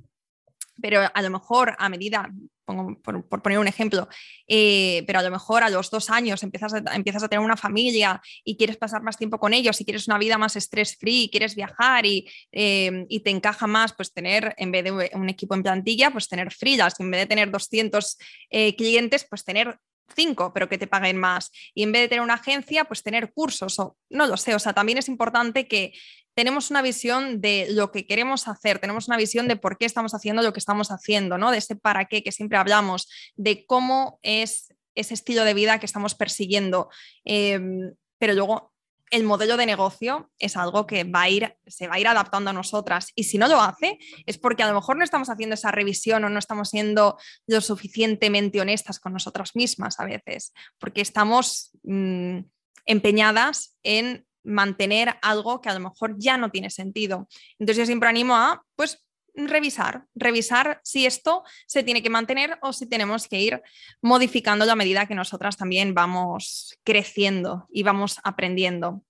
pero 0.81 1.01
a 1.13 1.21
lo 1.21 1.29
mejor 1.29 1.73
a 1.79 1.87
medida, 1.87 2.29
por, 2.67 3.41
poner 3.41 3.59
un 3.59 3.67
ejemplo, 3.67 4.09
eh, 4.47 5.03
pero 5.07 5.19
a 5.19 5.23
lo 5.23 5.31
mejor 5.31 5.63
a 5.63 5.69
los 5.69 5.89
dos 5.89 6.09
años 6.09 6.43
empiezas 6.43 6.73
a, 6.73 6.83
empiezas 6.93 7.23
a 7.23 7.29
tener 7.29 7.43
una 7.43 7.55
familia 7.55 8.21
y 8.43 8.57
quieres 8.57 8.77
pasar 8.77 9.01
más 9.01 9.17
tiempo 9.17 9.39
con 9.39 9.53
ellos 9.53 9.79
y 9.79 9.85
quieres 9.85 10.07
una 10.07 10.17
vida 10.17 10.37
más 10.37 10.55
stress 10.55 10.97
free, 10.97 11.29
quieres 11.31 11.55
viajar 11.55 12.05
y, 12.05 12.29
eh, 12.51 13.05
y, 13.07 13.21
te 13.21 13.29
encaja 13.29 13.67
más 13.67 13.93
pues 13.93 14.13
tener, 14.13 14.53
en 14.57 14.71
vez 14.71 14.83
de 14.83 14.91
un 15.13 15.29
equipo 15.29 15.55
en 15.55 15.63
plantilla, 15.63 16.11
pues 16.11 16.27
tener 16.27 16.53
freelance, 16.53 17.01
en 17.01 17.11
vez 17.11 17.21
de 17.21 17.25
tener 17.27 17.51
200 17.51 18.17
eh, 18.49 18.75
clientes, 18.75 19.25
pues 19.29 19.43
tener 19.43 19.79
cinco, 20.15 20.51
pero 20.53 20.69
que 20.69 20.77
te 20.77 20.87
paguen 20.87 21.17
más. 21.17 21.51
Y 21.73 21.83
en 21.83 21.91
vez 21.91 22.03
de 22.03 22.07
tener 22.09 22.21
una 22.21 22.35
agencia, 22.35 22.85
pues 22.85 23.03
tener 23.03 23.31
cursos 23.33 23.79
o 23.79 23.97
no 24.09 24.27
lo 24.27 24.37
sé. 24.37 24.55
O 24.55 24.59
sea, 24.59 24.73
también 24.73 24.97
es 24.97 25.09
importante 25.09 25.67
que 25.67 25.93
tenemos 26.37 26.69
una 26.69 26.83
visión 26.83 27.41
de 27.41 27.65
lo 27.71 27.91
que 27.91 28.05
queremos 28.05 28.47
hacer, 28.47 28.77
tenemos 28.77 29.07
una 29.07 29.17
visión 29.17 29.47
de 29.47 29.55
por 29.55 29.79
qué 29.79 29.85
estamos 29.85 30.13
haciendo 30.13 30.43
lo 30.43 30.53
que 30.53 30.59
estamos 30.59 30.91
haciendo, 30.91 31.39
¿no? 31.39 31.49
De 31.49 31.57
ese 31.57 31.75
para 31.75 32.05
qué 32.05 32.21
que 32.21 32.31
siempre 32.31 32.59
hablamos, 32.59 33.09
de 33.37 33.65
cómo 33.65 34.19
es 34.21 34.71
ese 34.93 35.15
estilo 35.15 35.45
de 35.45 35.55
vida 35.55 35.79
que 35.79 35.87
estamos 35.87 36.13
persiguiendo. 36.13 36.91
Em, 37.25 37.95
pero 38.19 38.35
luego 38.35 38.71
el 39.09 39.23
modelo 39.23 39.57
de 39.57 39.65
negocio 39.65 40.29
es 40.37 40.57
algo 40.57 40.85
que 40.85 41.05
va 41.05 41.23
a 41.23 41.29
ir, 41.29 41.57
se 41.65 41.87
va 41.87 41.95
a 41.95 41.99
ir 41.99 42.07
adaptando 42.07 42.51
a 42.51 42.53
nosotras. 42.53 43.11
Y 43.15 43.23
si 43.23 43.39
no 43.39 43.47
lo 43.47 43.59
hace, 43.59 43.97
es 44.27 44.37
porque 44.37 44.61
a 44.61 44.67
lo 44.67 44.75
mejor 44.75 44.95
no 44.95 45.03
estamos 45.03 45.31
haciendo 45.31 45.55
esa 45.55 45.71
revisión 45.71 46.23
o 46.23 46.29
no 46.29 46.37
estamos 46.37 46.69
siendo 46.69 47.17
lo 47.47 47.61
suficientemente 47.61 48.61
honestas 48.61 48.99
con 48.99 49.13
nosotras 49.13 49.55
mismas 49.55 49.99
a 49.99 50.05
veces, 50.05 50.53
porque 50.77 51.01
estamos 51.01 51.71
mm, 51.81 52.41
empeñadas 52.85 53.75
en 53.81 54.27
mantener 54.47 55.15
algo 55.21 55.61
que 55.61 55.69
a 55.69 55.73
lo 55.73 55.79
mejor 55.79 56.15
ya 56.17 56.37
no 56.37 56.49
tiene 56.49 56.69
sentido. 56.69 57.27
Entonces 57.59 57.77
yo 57.77 57.85
siempre 57.85 58.09
animo 58.09 58.35
a, 58.35 58.63
pues, 58.75 59.03
revisar, 59.35 60.05
revisar 60.15 60.81
si 60.83 61.05
esto 61.05 61.43
se 61.67 61.83
tiene 61.83 62.01
que 62.01 62.09
mantener 62.09 62.57
o 62.61 62.73
si 62.73 62.87
tenemos 62.87 63.27
que 63.27 63.39
ir 63.39 63.61
modificando 64.01 64.65
la 64.65 64.75
medida 64.75 65.05
que 65.05 65.15
nosotras 65.15 65.57
también 65.57 65.93
vamos 65.93 66.75
creciendo 66.83 67.67
y 67.71 67.83
vamos 67.83 68.19
aprendiendo. 68.23 69.03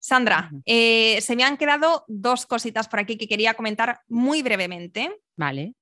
Sandra, 0.00 0.50
eh, 0.64 1.20
se 1.20 1.36
me 1.36 1.44
han 1.44 1.58
quedado 1.58 2.04
dos 2.08 2.46
cositas 2.46 2.88
por 2.88 2.98
aquí 3.00 3.16
que 3.16 3.28
quería 3.28 3.54
comentar 3.54 4.00
muy 4.08 4.42
brevemente. 4.42 5.14
Vale. 5.36 5.74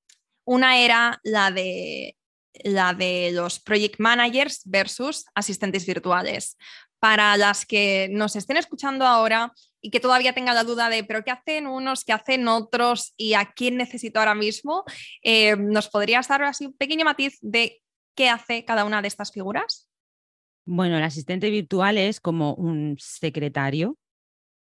Una 0.45 0.79
era 0.79 1.21
la 1.23 1.51
de 1.51 2.17
la 2.65 2.93
de 2.93 3.31
los 3.33 3.61
project 3.61 4.01
managers 4.01 4.63
versus 4.65 5.27
asistentes 5.35 5.87
virtuales 5.87 6.57
para 6.99 7.36
las 7.36 7.64
que 7.64 8.09
nos 8.11 8.36
estén 8.36 8.57
escuchando 8.57 9.07
ahora 9.07 9.53
y 9.80 9.90
que 9.90 10.01
todavía 10.01 10.32
tengan 10.32 10.55
la 10.55 10.64
duda 10.64 10.90
de, 10.90 11.05
pero 11.05 11.24
¿qué 11.24 11.30
hacen 11.30 11.66
unos, 11.66 12.05
qué 12.05 12.12
hacen 12.12 12.49
otros 12.49 13.14
y 13.16 13.34
a 13.34 13.53
quién 13.53 13.76
necesito 13.76 14.18
ahora 14.18 14.34
mismo? 14.34 14.84
Eh, 15.22 15.57
¿Nos 15.57 15.88
podrías 15.88 16.28
dar 16.28 16.42
así 16.42 16.66
un 16.66 16.72
pequeño 16.72 17.05
matiz 17.05 17.38
de 17.40 17.80
qué 18.14 18.28
hace 18.28 18.64
cada 18.64 18.84
una 18.84 19.03
de 19.03 19.09
estas 19.09 19.30
figuras? 19.30 19.88
Bueno, 20.64 20.99
el 20.99 21.05
asistente 21.05 21.51
virtual 21.51 21.96
es 21.96 22.20
como 22.20 22.55
un 22.55 22.96
secretario 22.99 23.96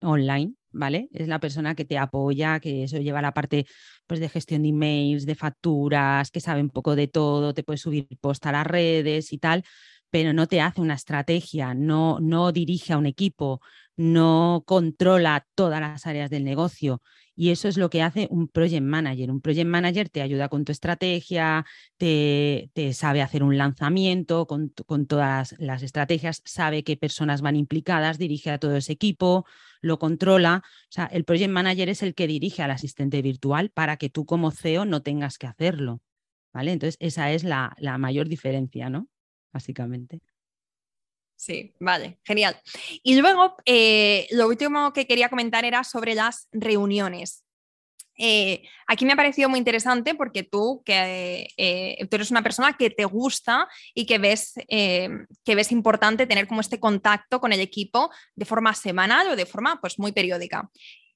online, 0.02 0.54
¿vale? 0.72 1.10
Es 1.12 1.28
la 1.28 1.40
persona 1.40 1.76
que 1.76 1.86
te 1.86 1.98
apoya, 1.98 2.60
que 2.60 2.84
eso 2.84 2.98
lleva 2.98 3.22
la 3.22 3.34
parte 3.34 3.66
pues, 4.08 4.20
de 4.20 4.30
gestión 4.30 4.64
de 4.64 4.70
emails, 4.70 5.26
de 5.26 5.36
facturas, 5.36 6.32
que 6.32 6.40
sabe 6.40 6.62
un 6.62 6.70
poco 6.70 6.96
de 6.96 7.08
todo, 7.08 7.54
te 7.54 7.64
puede 7.64 7.78
subir 7.78 8.08
post 8.20 8.46
a 8.46 8.52
las 8.52 8.66
redes 8.66 9.32
y 9.34 9.38
tal, 9.38 9.64
pero 10.12 10.34
no 10.34 10.48
te 10.48 10.62
hace 10.62 10.82
una 10.82 10.96
estrategia, 10.96 11.74
no, 11.74 12.20
no 12.20 12.52
dirige 12.52 12.94
a 12.94 12.98
un 12.98 13.06
equipo, 13.06 13.62
no 13.96 14.64
controla 14.68 15.48
todas 15.56 15.80
las 15.82 16.06
áreas 16.06 16.30
del 16.30 16.44
negocio. 16.44 17.02
Y 17.36 17.50
eso 17.50 17.68
es 17.68 17.78
lo 17.78 17.90
que 17.90 18.02
hace 18.02 18.28
un 18.30 18.48
project 18.50 18.84
manager. 18.84 19.32
Un 19.32 19.42
project 19.42 19.68
manager 19.68 20.10
te 20.10 20.22
ayuda 20.22 20.50
con 20.50 20.66
tu 20.66 20.72
estrategia, 20.72 21.66
te, 21.98 22.70
sabe 22.94 23.22
hacer 23.22 23.42
un 23.42 23.58
lanzamiento 23.58 24.46
con, 24.48 24.74
con, 24.86 25.08
todas 25.08 25.56
las 25.58 25.82
estrategias, 25.82 26.42
sabe 26.46 26.84
qué 26.84 26.98
personas 26.98 27.42
van 27.42 27.56
implicadas, 27.56 28.18
dirige 28.18 28.52
a 28.52 28.60
todo 28.60 28.76
ese 28.76 28.94
equipo, 28.94 29.46
lo 29.82 29.98
controla. 29.98 30.62
O 30.66 30.92
sea, 30.92 31.06
el 31.06 31.24
project 31.24 31.52
manager 31.52 31.90
es 31.90 32.04
el 32.04 32.14
que 32.16 32.28
dirige 32.28 32.64
al 32.64 32.72
asistente 32.72 33.22
virtual 33.22 33.72
para 33.72 33.98
que 33.98 34.10
tú 34.10 34.26
como 34.26 34.52
CEO 34.52 34.86
no 34.86 35.02
tengas 35.02 35.38
que 35.38 35.48
hacerlo. 35.48 36.02
¿Vale? 36.54 36.74
Entonces, 36.74 36.98
esa 37.00 37.32
es 37.32 37.46
la, 37.46 37.76
la 37.80 37.98
mayor 37.98 38.28
diferencia, 38.28 38.90
¿no? 38.90 39.08
Básicamente. 39.52 40.22
Sí, 41.42 41.74
vale, 41.80 42.20
genial. 42.24 42.56
Y 43.02 43.16
luego, 43.16 43.56
eh, 43.66 44.28
lo 44.30 44.48
último 44.48 44.94
que 44.94 45.08
quería 45.08 45.28
comentar 45.28 45.66
era 45.66 45.84
sobre 45.84 46.14
las 46.14 46.48
reuniones. 46.52 47.44
Eh, 48.16 48.62
aquí 48.86 49.06
me 49.06 49.14
ha 49.14 49.16
parecido 49.16 49.50
muy 49.50 49.58
interesante 49.58 50.14
porque 50.14 50.44
tú, 50.44 50.84
que 50.86 51.48
eh, 51.58 52.08
eres 52.12 52.30
una 52.30 52.44
persona 52.44 52.78
que 52.78 52.92
te 52.92 53.06
gusta 53.06 53.68
y 53.96 54.06
que 54.06 54.20
ves, 54.20 54.54
que 54.68 55.56
ves 55.56 55.72
importante 55.72 56.28
tener 56.28 56.46
como 56.46 56.62
este 56.62 56.80
contacto 56.80 57.42
con 57.42 57.54
el 57.54 57.60
equipo 57.60 58.12
de 58.36 58.46
forma 58.46 58.76
semanal 58.76 59.30
o 59.30 59.36
de 59.36 59.48
forma 59.48 59.82
pues, 59.82 59.98
muy 59.98 60.12
periódica. 60.12 60.70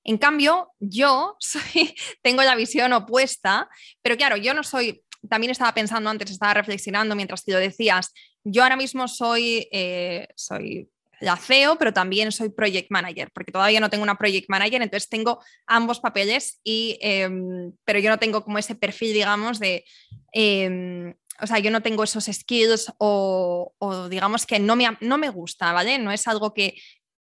En 0.06 0.20
cambio, 0.20 0.72
yo 0.80 1.38
tengo 2.24 2.42
la 2.44 2.56
visión 2.56 2.94
opuesta, 2.94 3.70
pero 4.02 4.18
claro, 4.18 4.38
yo 4.38 4.56
no 4.56 4.64
soy 4.64 5.04
también 5.30 5.52
estaba 5.52 5.74
pensando 5.74 6.10
antes, 6.10 6.32
estaba 6.32 6.54
reflexionando 6.54 7.16
mientras 7.16 7.44
te 7.44 7.52
lo 7.52 7.60
decías, 7.60 8.14
yo 8.44 8.64
ahora 8.64 8.76
mismo 8.76 9.08
soy, 9.08 9.68
eh, 9.72 10.28
soy 10.36 10.90
la 11.20 11.38
CEO, 11.38 11.78
pero 11.78 11.94
también 11.94 12.32
soy 12.32 12.50
project 12.50 12.92
manager, 12.92 13.32
porque 13.34 13.52
todavía 13.52 13.80
no 13.80 13.90
tengo 13.90 14.04
una 14.04 14.18
project 14.18 14.50
manager, 14.50 14.82
entonces 14.82 15.10
tengo 15.10 15.42
ambos 15.66 16.00
papeles, 16.00 16.60
y, 16.64 16.98
em, 17.02 17.72
pero 17.86 18.00
yo 18.00 18.10
no 18.10 18.20
tengo 18.20 18.44
como 18.44 18.58
ese 18.58 18.76
perfil, 18.76 19.14
digamos, 19.14 19.60
de... 19.60 19.86
Em, 20.32 21.14
o 21.42 21.48
sea, 21.48 21.60
yo 21.60 21.70
no 21.70 21.82
tengo 21.82 22.04
esos 22.04 22.26
skills 22.26 22.94
o, 22.98 23.74
digamos 24.10 24.46
que 24.46 24.58
no 24.58 24.78
me, 24.78 24.98
no 25.02 25.18
me 25.18 25.30
gusta, 25.30 25.74
¿vale? 25.74 26.00
No 26.00 26.12
es 26.12 26.28
algo 26.30 26.54
que, 26.54 26.76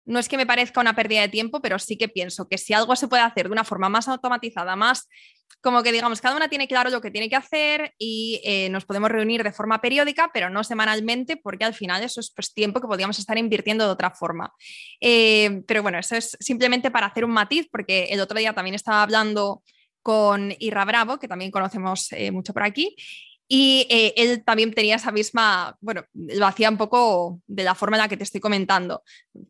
no 0.05 0.19
es 0.19 0.27
que 0.27 0.37
me 0.37 0.45
parezca 0.45 0.81
una 0.81 0.95
pérdida 0.95 1.21
de 1.21 1.29
tiempo, 1.29 1.61
pero 1.61 1.79
sí 1.79 1.97
que 1.97 2.09
pienso 2.09 2.47
que 2.47 2.57
si 2.57 2.73
algo 2.73 2.95
se 2.95 3.07
puede 3.07 3.23
hacer 3.23 3.47
de 3.47 3.53
una 3.53 3.63
forma 3.63 3.89
más 3.89 4.07
automatizada, 4.07 4.75
más 4.75 5.07
como 5.61 5.81
que 5.81 5.93
digamos, 5.93 6.19
cada 6.19 6.35
una 6.35 6.49
tiene 6.49 6.67
claro 6.67 6.89
lo 6.89 6.99
que 6.99 7.09
tiene 7.09 7.29
que 7.29 7.37
hacer 7.37 7.93
y 7.97 8.41
eh, 8.43 8.69
nos 8.69 8.83
podemos 8.83 9.09
reunir 9.09 9.43
de 9.43 9.53
forma 9.53 9.79
periódica, 9.79 10.29
pero 10.33 10.49
no 10.49 10.63
semanalmente, 10.63 11.37
porque 11.37 11.63
al 11.63 11.73
final 11.73 12.03
eso 12.03 12.19
es 12.19 12.31
pues, 12.35 12.53
tiempo 12.53 12.81
que 12.81 12.87
podríamos 12.87 13.17
estar 13.17 13.37
invirtiendo 13.37 13.85
de 13.85 13.91
otra 13.91 14.11
forma. 14.11 14.53
Eh, 14.99 15.61
pero 15.65 15.81
bueno, 15.81 15.99
eso 15.99 16.17
es 16.17 16.35
simplemente 16.41 16.91
para 16.91 17.07
hacer 17.07 17.23
un 17.23 17.31
matiz, 17.31 17.69
porque 17.71 18.05
el 18.09 18.19
otro 18.19 18.37
día 18.37 18.53
también 18.53 18.75
estaba 18.75 19.03
hablando 19.03 19.63
con 20.01 20.53
Irra 20.59 20.83
Bravo, 20.83 21.17
que 21.17 21.29
también 21.29 21.49
conocemos 21.49 22.11
eh, 22.11 22.29
mucho 22.31 22.53
por 22.53 22.63
aquí, 22.63 22.95
y 23.47 23.85
eh, 23.89 24.13
él 24.17 24.43
también 24.43 24.73
tenía 24.73 24.95
esa 24.95 25.11
misma, 25.11 25.77
bueno, 25.81 26.03
lo 26.13 26.47
hacía 26.47 26.69
un 26.69 26.77
poco 26.77 27.41
de 27.45 27.63
la 27.63 27.75
forma 27.75 27.97
en 27.97 28.01
la 28.01 28.07
que 28.07 28.17
te 28.17 28.23
estoy 28.23 28.41
comentando, 28.41 29.03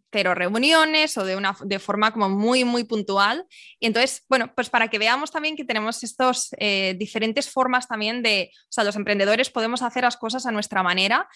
pero 0.09 0.33
reuniones 0.33 1.17
o 1.17 1.23
de 1.23 1.35
una 1.35 1.55
de 1.63 1.79
forma 1.79 2.11
como 2.11 2.29
muy, 2.29 2.63
muy 2.63 2.83
puntual. 2.83 3.45
Y 3.79 3.87
entonces, 3.87 4.23
bueno, 4.27 4.51
pues 4.55 4.69
para 4.69 4.89
que 4.89 4.99
veamos 4.99 5.31
también 5.31 5.55
que 5.55 5.65
tenemos 5.65 6.03
estos 6.03 6.49
eh, 6.57 6.95
diferentes 6.97 7.49
formas 7.49 7.87
también 7.87 8.23
de, 8.23 8.51
o 8.53 8.71
sea, 8.71 8.83
los 8.83 8.95
emprendedores 8.95 9.49
podemos 9.49 9.81
hacer 9.81 10.03
las 10.03 10.17
cosas 10.17 10.45
a 10.45 10.51
nuestra 10.51 10.83
manera 10.83 11.29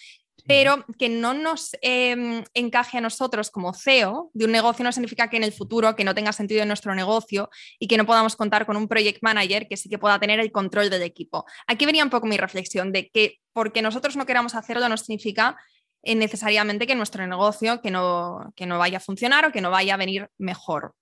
pero 0.48 0.86
que 0.98 1.08
no 1.08 1.34
nos 1.34 1.76
em, 1.82 2.42
encaje 2.54 2.98
a 2.98 3.00
nosotros 3.00 3.50
como 3.50 3.74
CEO 3.74 4.30
de 4.32 4.46
un 4.46 4.52
negocio 4.52 4.82
no 4.82 4.92
significa 4.92 5.28
que 5.28 5.36
en 5.36 5.44
el 5.44 5.52
futuro 5.52 5.94
que 5.94 6.04
no 6.04 6.14
tenga 6.14 6.32
sentido 6.32 6.62
en 6.62 6.68
nuestro 6.68 6.94
negocio 6.94 7.50
y 7.78 7.86
que 7.86 7.98
no 7.98 8.06
podamos 8.06 8.34
contar 8.34 8.64
con 8.64 8.76
un 8.76 8.88
project 8.88 9.22
manager 9.22 9.68
que 9.68 9.76
sí 9.76 9.90
que 9.90 9.98
pueda 9.98 10.18
tener 10.18 10.40
el 10.40 10.50
control 10.50 10.88
del 10.88 11.02
equipo. 11.02 11.44
Aquí 11.66 11.84
venía 11.84 12.02
un 12.02 12.10
poco 12.10 12.26
mi 12.26 12.38
reflexión 12.48 12.92
de 12.92 13.08
que 13.08 13.38
porque 13.52 13.82
nosotros 13.82 14.16
no 14.16 14.26
queramos 14.26 14.54
hacerlo 14.54 14.88
no 14.88 14.96
significa 14.96 15.56
eh, 16.02 16.14
necesariamente 16.14 16.86
que 16.86 16.94
nuestro 16.94 17.26
negocio 17.26 17.80
que 17.80 17.90
no, 17.90 18.52
que 18.56 18.66
no 18.66 18.78
vaya 18.78 18.98
a 18.98 19.00
funcionar 19.00 19.46
o 19.46 19.52
que 19.52 19.60
no 19.60 19.70
vaya 19.70 19.94
a 19.94 19.98
venir 19.98 20.28
mejor. 20.38 20.94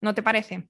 ¿No 0.00 0.14
te 0.14 0.22
parece? 0.22 0.68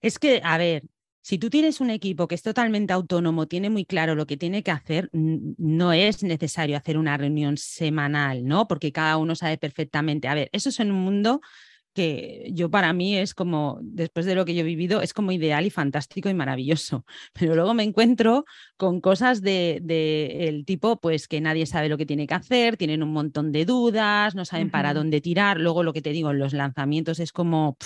Es 0.00 0.18
que, 0.18 0.40
a 0.42 0.56
ver, 0.58 0.84
si 1.22 1.38
tú 1.38 1.50
tienes 1.50 1.80
un 1.80 1.90
equipo 1.90 2.26
que 2.26 2.34
es 2.34 2.42
totalmente 2.42 2.92
autónomo, 2.92 3.46
tiene 3.46 3.68
muy 3.68 3.84
claro 3.84 4.14
lo 4.14 4.26
que 4.26 4.36
tiene 4.36 4.62
que 4.62 4.70
hacer, 4.70 5.10
no 5.12 5.92
es 5.92 6.22
necesario 6.22 6.76
hacer 6.76 6.96
una 6.96 7.16
reunión 7.16 7.56
semanal, 7.58 8.46
¿no? 8.46 8.66
Porque 8.66 8.92
cada 8.92 9.18
uno 9.18 9.34
sabe 9.34 9.58
perfectamente. 9.58 10.28
A 10.28 10.34
ver, 10.34 10.48
eso 10.52 10.70
es 10.70 10.80
en 10.80 10.90
un 10.90 11.00
mundo 11.00 11.40
que 11.92 12.48
yo 12.52 12.70
para 12.70 12.92
mí 12.92 13.16
es 13.16 13.34
como, 13.34 13.78
después 13.82 14.26
de 14.26 14.34
lo 14.34 14.44
que 14.44 14.54
yo 14.54 14.60
he 14.60 14.64
vivido, 14.64 15.02
es 15.02 15.12
como 15.12 15.32
ideal 15.32 15.66
y 15.66 15.70
fantástico 15.70 16.28
y 16.28 16.34
maravilloso. 16.34 17.04
Pero 17.32 17.54
luego 17.54 17.74
me 17.74 17.82
encuentro 17.82 18.44
con 18.76 19.00
cosas 19.00 19.42
del 19.42 19.86
de, 19.86 20.48
el 20.48 20.64
tipo, 20.64 21.00
pues 21.00 21.28
que 21.28 21.40
nadie 21.40 21.66
sabe 21.66 21.88
lo 21.88 21.98
que 21.98 22.06
tiene 22.06 22.26
que 22.26 22.34
hacer, 22.34 22.76
tienen 22.76 23.02
un 23.02 23.12
montón 23.12 23.52
de 23.52 23.64
dudas, 23.64 24.34
no 24.34 24.44
saben 24.44 24.70
para 24.70 24.94
dónde 24.94 25.20
tirar. 25.20 25.60
Luego 25.60 25.82
lo 25.82 25.92
que 25.92 26.02
te 26.02 26.10
digo, 26.10 26.30
en 26.30 26.38
los 26.38 26.52
lanzamientos 26.52 27.20
es 27.20 27.32
como... 27.32 27.76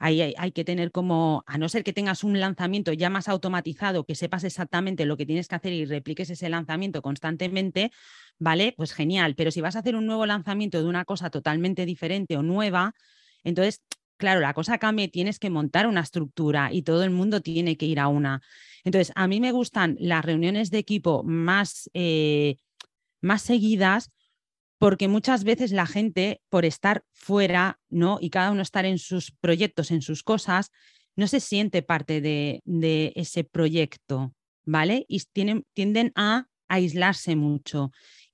Ahí 0.00 0.20
hay, 0.20 0.52
que 0.52 0.64
tener 0.64 0.92
como, 0.92 1.42
a 1.48 1.58
no 1.58 1.68
ser 1.68 1.82
que 1.82 1.92
tengas 1.92 2.22
un 2.22 2.38
lanzamiento 2.38 2.92
ya 2.92 3.10
más 3.10 3.28
automatizado, 3.28 4.04
que 4.04 4.14
sepas 4.14 4.44
exactamente 4.44 5.04
lo 5.06 5.16
que 5.16 5.26
tienes 5.26 5.48
que 5.48 5.56
hacer 5.56 5.72
y 5.72 5.86
repliques 5.86 6.30
ese 6.30 6.48
lanzamiento 6.48 7.02
constantemente, 7.02 7.90
¿vale? 8.38 8.74
Pues 8.76 8.92
genial. 8.92 9.34
Pero 9.34 9.50
si 9.50 9.60
vas 9.60 9.74
a 9.74 9.80
hacer 9.80 9.96
un 9.96 10.06
nuevo 10.06 10.24
lanzamiento 10.24 10.80
de 10.80 10.88
una 10.88 11.04
cosa 11.04 11.30
totalmente 11.30 11.84
diferente 11.84 12.36
o 12.36 12.44
nueva, 12.44 12.94
entonces, 13.44 13.82
claro, 14.16 14.40
la 14.40 14.54
cosa 14.54 14.78
cambia, 14.78 15.08
tienes 15.08 15.38
que 15.38 15.50
montar 15.50 15.86
una 15.86 16.00
estructura 16.00 16.72
y 16.72 16.82
todo 16.82 17.04
el 17.04 17.10
mundo 17.10 17.40
tiene 17.40 17.76
que 17.76 17.86
ir 17.86 18.00
a 18.00 18.08
una. 18.08 18.42
Entonces, 18.84 19.12
a 19.14 19.26
mí 19.28 19.40
me 19.40 19.52
gustan 19.52 19.96
las 20.00 20.24
reuniones 20.24 20.70
de 20.70 20.78
equipo 20.78 21.22
más, 21.24 21.90
eh, 21.94 22.56
más 23.20 23.42
seguidas 23.42 24.10
porque 24.78 25.08
muchas 25.08 25.44
veces 25.44 25.72
la 25.72 25.86
gente, 25.86 26.40
por 26.48 26.64
estar 26.64 27.04
fuera, 27.12 27.80
¿no? 27.88 28.18
Y 28.20 28.30
cada 28.30 28.52
uno 28.52 28.62
estar 28.62 28.86
en 28.86 28.98
sus 28.98 29.32
proyectos, 29.32 29.90
en 29.90 30.02
sus 30.02 30.22
cosas, 30.22 30.70
no 31.16 31.26
se 31.26 31.40
siente 31.40 31.82
parte 31.82 32.20
de, 32.20 33.12
ese 33.16 33.42
proyecto, 33.42 34.34
¿vale? 34.64 35.04
Y 35.08 35.20
tienden 35.74 36.12
a 36.14 36.46
aislarse 36.68 37.34
mucho. 37.34 37.90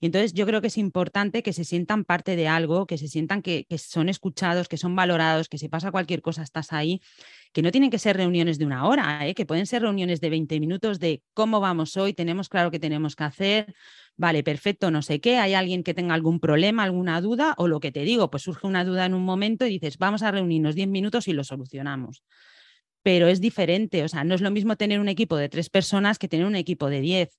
Entonces 0.06 0.34
yo 0.34 0.44
creo 0.44 0.60
que 0.60 0.66
es 0.66 0.76
importante 0.76 1.42
que 1.42 1.54
se 1.54 1.64
sientan 1.64 2.04
parte 2.04 2.36
de 2.36 2.46
algo, 2.46 2.86
que 2.86 2.98
se 2.98 3.08
sientan 3.08 3.40
que, 3.40 3.64
que, 3.66 3.78
son 3.78 4.10
escuchados, 4.10 4.68
que 4.68 4.76
son 4.76 4.94
valorados, 4.94 5.48
que 5.48 5.56
si 5.56 5.70
pasa 5.70 5.90
cualquier 5.90 6.20
cosa 6.20 6.42
estás 6.42 6.74
ahí, 6.74 7.00
que 7.54 7.62
no 7.62 7.70
tienen 7.70 7.90
que 7.90 7.98
ser 7.98 8.14
reuniones 8.18 8.58
de 8.58 8.66
una 8.66 8.86
hora, 8.86 9.26
¿eh? 9.26 9.34
que 9.34 9.46
pueden 9.46 9.64
ser 9.64 9.80
reuniones 9.80 10.20
de 10.20 10.28
20 10.28 10.60
minutos 10.60 11.00
de 11.00 11.22
cómo 11.32 11.58
vamos 11.58 11.96
hoy, 11.96 12.12
tenemos 12.12 12.50
claro 12.50 12.70
que 12.70 12.78
tenemos 12.78 13.16
que 13.16 13.24
hacer, 13.24 13.74
vale, 14.16 14.42
perfecto, 14.42 14.90
no 14.90 15.00
sé 15.00 15.22
qué, 15.22 15.38
hay 15.38 15.54
alguien 15.54 15.82
que 15.82 15.94
tenga 15.94 16.12
algún 16.12 16.38
problema, 16.38 16.82
alguna 16.82 17.22
duda, 17.22 17.54
o 17.56 17.66
lo 17.66 17.80
que 17.80 17.90
te 17.90 18.00
digo, 18.00 18.30
pues 18.30 18.42
surge 18.42 18.66
una 18.66 18.84
duda 18.84 19.06
en 19.06 19.14
un 19.14 19.24
momento 19.24 19.64
y 19.64 19.70
dices, 19.70 19.96
vamos 19.96 20.22
a 20.22 20.30
reunirnos 20.30 20.74
10 20.74 20.88
minutos 20.88 21.28
y 21.28 21.32
lo 21.32 21.44
solucionamos. 21.44 22.24
Pero 23.02 23.26
es 23.26 23.40
diferente, 23.40 24.02
o 24.04 24.08
sea, 24.08 24.22
no 24.24 24.34
es 24.34 24.42
lo 24.42 24.50
mismo 24.50 24.76
tener 24.76 25.00
un 25.00 25.08
equipo 25.08 25.38
de 25.38 25.48
tres 25.48 25.70
personas 25.70 26.18
que 26.18 26.28
tener 26.28 26.44
un 26.44 26.56
equipo 26.56 26.90
de 26.90 27.00
10. 27.00 27.38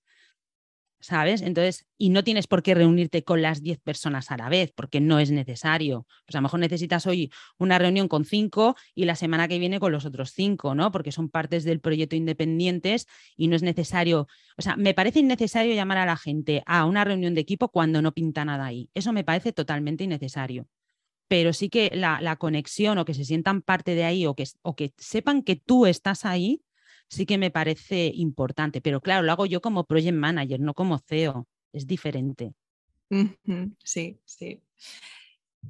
¿Sabes? 1.05 1.41
Entonces, 1.41 1.85
y 1.97 2.09
no 2.09 2.23
tienes 2.23 2.47
por 2.47 2.63
qué 2.63 2.73
reunirte 2.73 3.23
con 3.23 3.41
las 3.41 3.61
10 3.61 3.79
personas 3.79 4.31
a 4.31 4.37
la 4.37 4.49
vez, 4.49 4.73
porque 4.75 4.99
no 4.99 5.19
es 5.19 5.29
necesario. 5.29 6.07
Pues 6.25 6.35
a 6.35 6.39
lo 6.39 6.43
mejor 6.43 6.59
necesitas 6.59 7.05
hoy 7.05 7.31
una 7.59 7.77
reunión 7.77 8.07
con 8.07 8.25
cinco 8.25 8.75
y 8.95 9.05
la 9.05 9.15
semana 9.15 9.47
que 9.47 9.59
viene 9.59 9.79
con 9.79 9.91
los 9.91 10.05
otros 10.05 10.31
cinco, 10.31 10.73
¿no? 10.73 10.91
Porque 10.91 11.11
son 11.11 11.29
partes 11.29 11.63
del 11.63 11.79
proyecto 11.79 12.15
independientes 12.15 13.07
y 13.37 13.47
no 13.47 13.55
es 13.55 13.61
necesario, 13.61 14.27
o 14.57 14.61
sea, 14.61 14.75
me 14.77 14.95
parece 14.95 15.19
innecesario 15.19 15.75
llamar 15.75 15.99
a 15.99 16.05
la 16.07 16.17
gente 16.17 16.63
a 16.65 16.85
una 16.85 17.03
reunión 17.03 17.35
de 17.35 17.41
equipo 17.41 17.69
cuando 17.69 18.01
no 18.01 18.11
pinta 18.11 18.43
nada 18.43 18.65
ahí. 18.65 18.89
Eso 18.95 19.13
me 19.13 19.23
parece 19.23 19.53
totalmente 19.53 20.03
innecesario. 20.03 20.67
Pero 21.27 21.53
sí 21.53 21.69
que 21.69 21.91
la, 21.93 22.35
conexión 22.37 22.97
o 22.97 23.05
que 23.05 23.13
se 23.13 23.25
sientan 23.25 23.61
parte 23.61 23.93
de 23.93 24.05
ahí 24.05 24.25
o 24.25 24.35
que, 24.35 24.45
o 24.63 24.75
que 24.75 24.93
sepan 24.97 25.43
que 25.43 25.55
tú 25.55 25.85
estás 25.85 26.25
ahí, 26.25 26.64
sí 27.09 27.25
que 27.25 27.37
me 27.37 27.51
parece 27.51 28.11
importante, 28.13 28.81
pero 28.81 29.01
claro, 29.01 29.23
lo 29.23 29.31
hago 29.31 29.45
yo 29.45 29.61
como 29.61 29.85
project 29.85 30.17
manager, 30.17 30.59
no 30.59 30.73
como 30.73 30.99
CEO, 30.99 31.47
es 31.73 31.87
diferente. 31.87 32.53
Sí, 33.83 34.19
sí. 34.25 34.61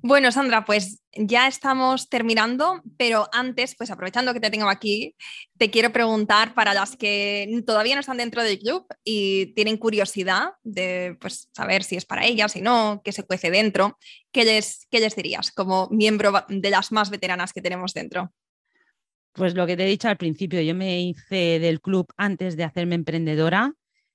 Bueno, 0.01 0.31
Sandra, 0.31 0.65
pues 0.65 1.01
ya 1.13 1.47
estamos 1.47 2.09
terminando, 2.09 2.81
pero 2.97 3.29
antes, 3.31 3.75
pues 3.75 3.89
aprovechando 3.89 4.33
que 4.33 4.39
te 4.39 4.49
tengo 4.49 4.69
aquí, 4.69 5.15
te 5.57 5.71
quiero 5.71 5.91
preguntar 5.91 6.53
para 6.53 6.73
las 6.73 6.95
que 6.95 7.63
todavía 7.65 7.95
no 7.95 8.01
están 8.01 8.17
dentro 8.17 8.43
del 8.43 8.59
club 8.59 8.85
y 9.03 9.47
tienen 9.53 9.77
curiosidad 9.77 10.49
de 10.63 11.17
pues, 11.19 11.49
saber 11.53 11.83
si 11.83 11.95
es 11.95 12.05
para 12.05 12.25
ellas, 12.25 12.51
si 12.51 12.61
no, 12.61 13.01
qué 13.03 13.11
se 13.11 13.23
cuece 13.23 13.49
dentro, 13.49 13.97
¿qué 14.31 14.43
les, 14.43 14.85
qué 14.91 14.99
les 14.99 15.15
dirías 15.15 15.51
como 15.51 15.87
miembro 15.89 16.33
de 16.49 16.69
las 16.69 16.91
más 16.91 17.09
veteranas 17.09 17.53
que 17.53 17.61
tenemos 17.61 17.93
dentro? 17.93 18.31
Pues 19.35 19.53
lo 19.53 19.67
que 19.67 19.75
te 19.75 19.83
he 19.83 19.89
dicho 19.89 20.07
al 20.07 20.15
principio, 20.15 20.61
yo 20.61 20.73
me 20.73 21.01
hice 21.01 21.59
del 21.59 21.81
club 21.81 22.07
antes 22.15 22.55
de 22.55 22.63
hacerme 22.63 22.95
emprendedora. 22.95 23.73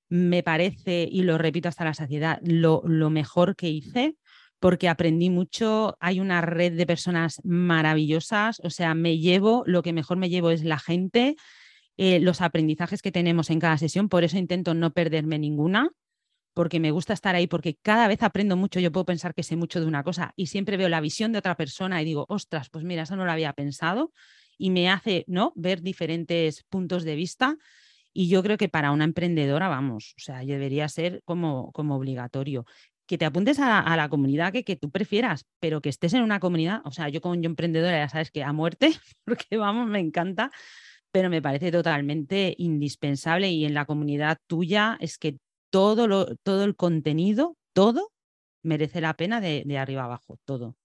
Me 0.08 0.42
parece, 0.42 1.06
y 1.10 1.22
lo 1.22 1.36
repito 1.36 1.68
hasta 1.68 1.84
la 1.84 1.92
saciedad, 1.92 2.40
lo, 2.42 2.82
mejor 3.10 3.54
que 3.54 3.68
hice 3.68 4.16
porque 4.60 4.88
aprendí 4.88 5.28
mucho. 5.28 5.94
Hay 6.00 6.20
una 6.20 6.40
red 6.40 6.72
de 6.72 6.86
personas 6.86 7.40
maravillosas, 7.44 8.60
o 8.64 8.70
sea, 8.70 8.94
me 8.94 9.18
llevo, 9.18 9.62
lo 9.66 9.82
que 9.82 9.92
mejor 9.92 10.16
me 10.16 10.30
llevo 10.30 10.50
es 10.50 10.64
la 10.64 10.78
gente, 10.78 11.36
eh, 11.98 12.18
los 12.20 12.40
aprendizajes 12.40 13.02
que 13.02 13.12
tenemos 13.12 13.50
en 13.50 13.60
cada 13.60 13.76
sesión, 13.76 14.08
por 14.08 14.24
eso 14.24 14.38
intento 14.38 14.72
no 14.72 14.90
perderme 14.92 15.38
ninguna, 15.38 15.90
porque 16.54 16.80
me 16.80 16.92
gusta 16.92 17.12
estar 17.12 17.34
ahí, 17.34 17.46
porque 17.46 17.76
cada 17.82 18.08
vez 18.08 18.22
aprendo 18.22 18.56
mucho, 18.56 18.80
yo 18.80 18.90
puedo 18.92 19.04
pensar 19.04 19.34
que 19.34 19.42
sé 19.42 19.56
mucho 19.56 19.80
de 19.80 19.86
una 19.86 20.02
cosa 20.02 20.32
y 20.36 20.46
siempre 20.46 20.78
veo 20.78 20.88
la 20.88 21.00
visión 21.00 21.32
de 21.32 21.38
otra 21.38 21.56
persona 21.56 22.00
y 22.00 22.06
digo, 22.06 22.26
ostras, 22.28 22.70
pues 22.70 22.84
mira, 22.84 23.02
eso 23.02 23.16
no 23.16 23.26
lo 23.26 23.32
había 23.32 23.52
pensado 23.52 24.12
y 24.60 24.70
me 24.70 24.90
hace 24.90 25.24
¿no? 25.26 25.52
ver 25.56 25.80
diferentes 25.80 26.62
puntos 26.64 27.02
de 27.04 27.16
vista. 27.16 27.56
Y 28.12 28.28
yo 28.28 28.42
creo 28.42 28.58
que 28.58 28.68
para 28.68 28.92
una 28.92 29.04
emprendedora, 29.04 29.68
vamos, 29.68 30.14
o 30.18 30.20
sea, 30.20 30.40
debería 30.40 30.88
ser 30.88 31.22
como, 31.24 31.72
como 31.72 31.96
obligatorio. 31.96 32.66
Que 33.06 33.16
te 33.18 33.24
apuntes 33.24 33.58
a, 33.58 33.96
la 33.96 34.08
comunidad 34.08 34.52
que, 34.52 34.62
que, 34.62 34.76
tú 34.76 34.90
prefieras, 34.90 35.46
pero 35.60 35.80
que 35.80 35.88
estés 35.88 36.12
en 36.14 36.22
una 36.22 36.40
comunidad, 36.40 36.82
o 36.84 36.92
sea, 36.92 37.08
yo 37.08 37.20
como 37.20 37.34
yo 37.36 37.46
emprendedora 37.46 37.98
ya 37.98 38.08
sabes 38.08 38.30
que 38.30 38.44
a 38.44 38.52
muerte, 38.52 38.90
porque 39.24 39.56
vamos, 39.56 39.88
me 39.88 40.00
encanta, 40.00 40.50
pero 41.10 41.30
me 41.30 41.42
parece 41.42 41.72
totalmente 41.72 42.54
indispensable 42.58 43.50
y 43.50 43.64
en 43.64 43.74
la 43.74 43.86
comunidad 43.86 44.38
tuya 44.46 44.98
es 45.00 45.18
que 45.18 45.38
todo, 45.70 46.06
lo, 46.06 46.36
todo 46.36 46.64
el 46.64 46.76
contenido, 46.76 47.56
todo 47.72 48.12
merece 48.62 49.00
la 49.00 49.14
pena 49.14 49.40
de, 49.40 49.62
de 49.64 49.78
arriba 49.78 50.04
abajo, 50.04 50.36
todo. 50.44 50.76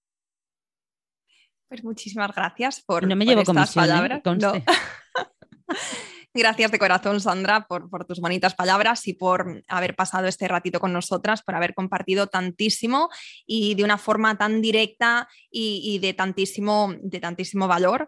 Pues 1.68 1.82
muchísimas 1.82 2.34
gracias 2.34 2.82
por, 2.82 3.06
no 3.06 3.16
me 3.16 3.24
llevo 3.24 3.40
estas 3.40 3.70
¿eh? 3.70 3.74
palabras. 3.74 4.22
Gracias 6.38 6.70
de 6.70 6.78
corazón, 6.78 7.18
Sandra, 7.18 7.66
por, 7.66 8.04
tus 8.04 8.20
bonitas 8.20 8.54
palabras 8.54 9.08
y 9.08 9.14
por 9.14 9.64
haber 9.68 9.96
pasado 9.96 10.26
este 10.26 10.46
ratito 10.46 10.80
con 10.80 10.92
nosotras, 10.92 11.42
por 11.42 11.54
haber 11.54 11.72
compartido 11.72 12.26
tantísimo 12.26 13.08
y 13.46 13.74
de 13.74 13.84
una 13.84 13.96
forma 13.96 14.36
tan 14.36 14.60
directa 14.60 15.30
y, 15.50 15.98
de, 16.00 16.12
tantísimo, 16.12 16.94
de 17.00 17.20
tantísimo 17.20 17.66
valor. 17.68 18.06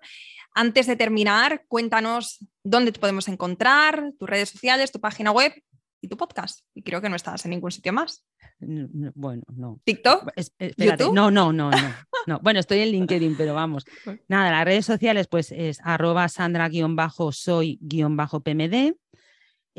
Antes 0.53 0.87
de 0.87 0.97
terminar, 0.97 1.65
cuéntanos 1.69 2.45
dónde 2.63 2.93
te 2.93 3.01
podemos 3.01 3.29
encontrar, 3.29 4.13
tus 4.19 4.29
redes 4.29 4.51
sociales, 4.51 4.93
tu 4.93 5.01
página 5.01 5.31
web 5.31 5.55
y 6.01 6.09
tu 6.09 6.17
podcast. 6.17 6.61
Y 6.75 6.83
creo 6.83 7.01
que 7.01 7.09
no 7.09 7.15
estás 7.17 7.45
en 7.45 7.51
ningún 7.51 7.71
sitio 7.71 7.93
más. 7.93 8.25
Bueno, 8.59 9.45
no. 9.55 9.81
¿TikTok? 9.85 10.33
¿YouTube? 10.77 11.15
No, 11.15 11.31
no, 11.31 11.53
no, 11.53 11.71
no, 12.27 12.41
Bueno, 12.41 12.59
estoy 12.61 12.81
en 12.81 12.91
LinkedIn, 12.91 13.37
pero 13.37 13.55
vamos. 13.55 13.85
Nada, 14.29 14.51
las 14.51 14.65
redes 14.65 14.87
sociales, 14.87 15.29
pues 15.29 15.53
es 15.53 15.79
arroba 15.83 16.29
sandra-soy-pmd. 16.29 18.97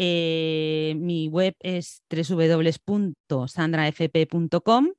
Eh, 0.01 0.95
mi 0.97 1.28
web 1.28 1.53
es 1.59 2.03
www.sandrafp.com 2.09 4.93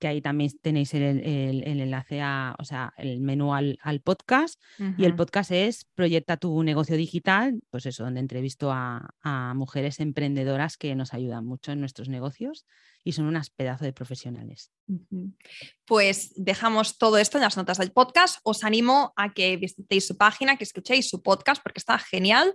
que 0.00 0.08
ahí 0.08 0.20
también 0.20 0.50
tenéis 0.62 0.94
el, 0.94 1.62
enlace 1.64 2.22
a, 2.22 2.56
o 2.58 2.64
sea, 2.64 2.94
el 2.96 3.20
menú 3.20 3.54
al, 3.54 3.78
podcast. 4.02 4.60
Y 4.96 5.04
el 5.04 5.14
podcast 5.14 5.50
es 5.52 5.84
Proyecta 5.94 6.38
tu 6.38 6.62
negocio 6.62 6.96
digital, 6.96 7.62
pues 7.70 7.86
eso, 7.86 8.04
donde 8.04 8.20
entrevisto 8.20 8.72
a, 8.72 9.14
a 9.22 9.54
mujeres 9.54 10.00
emprendedoras 10.00 10.78
que 10.78 10.94
nos 10.94 11.12
ayudan 11.12 11.44
mucho 11.44 11.70
en 11.72 11.80
nuestros 11.80 12.08
negocios 12.08 12.64
y 13.04 13.12
son 13.12 13.26
unas 13.26 13.50
pedazos 13.50 13.82
de 13.82 13.92
profesionales. 13.92 14.72
Pues 15.84 16.32
dejamos 16.36 16.98
todo 16.98 17.18
esto 17.18 17.38
en 17.38 17.42
las 17.42 17.56
notas 17.56 17.78
del 17.78 17.92
podcast. 17.92 18.38
Os 18.42 18.64
animo 18.64 19.12
a 19.16 19.32
que 19.32 19.56
visitéis 19.56 20.06
su 20.06 20.16
página, 20.16 20.56
que 20.56 20.64
escuchéis 20.64 21.08
su 21.08 21.22
podcast 21.22 21.62
porque 21.62 21.78
está 21.78 21.98
genial. 21.98 22.54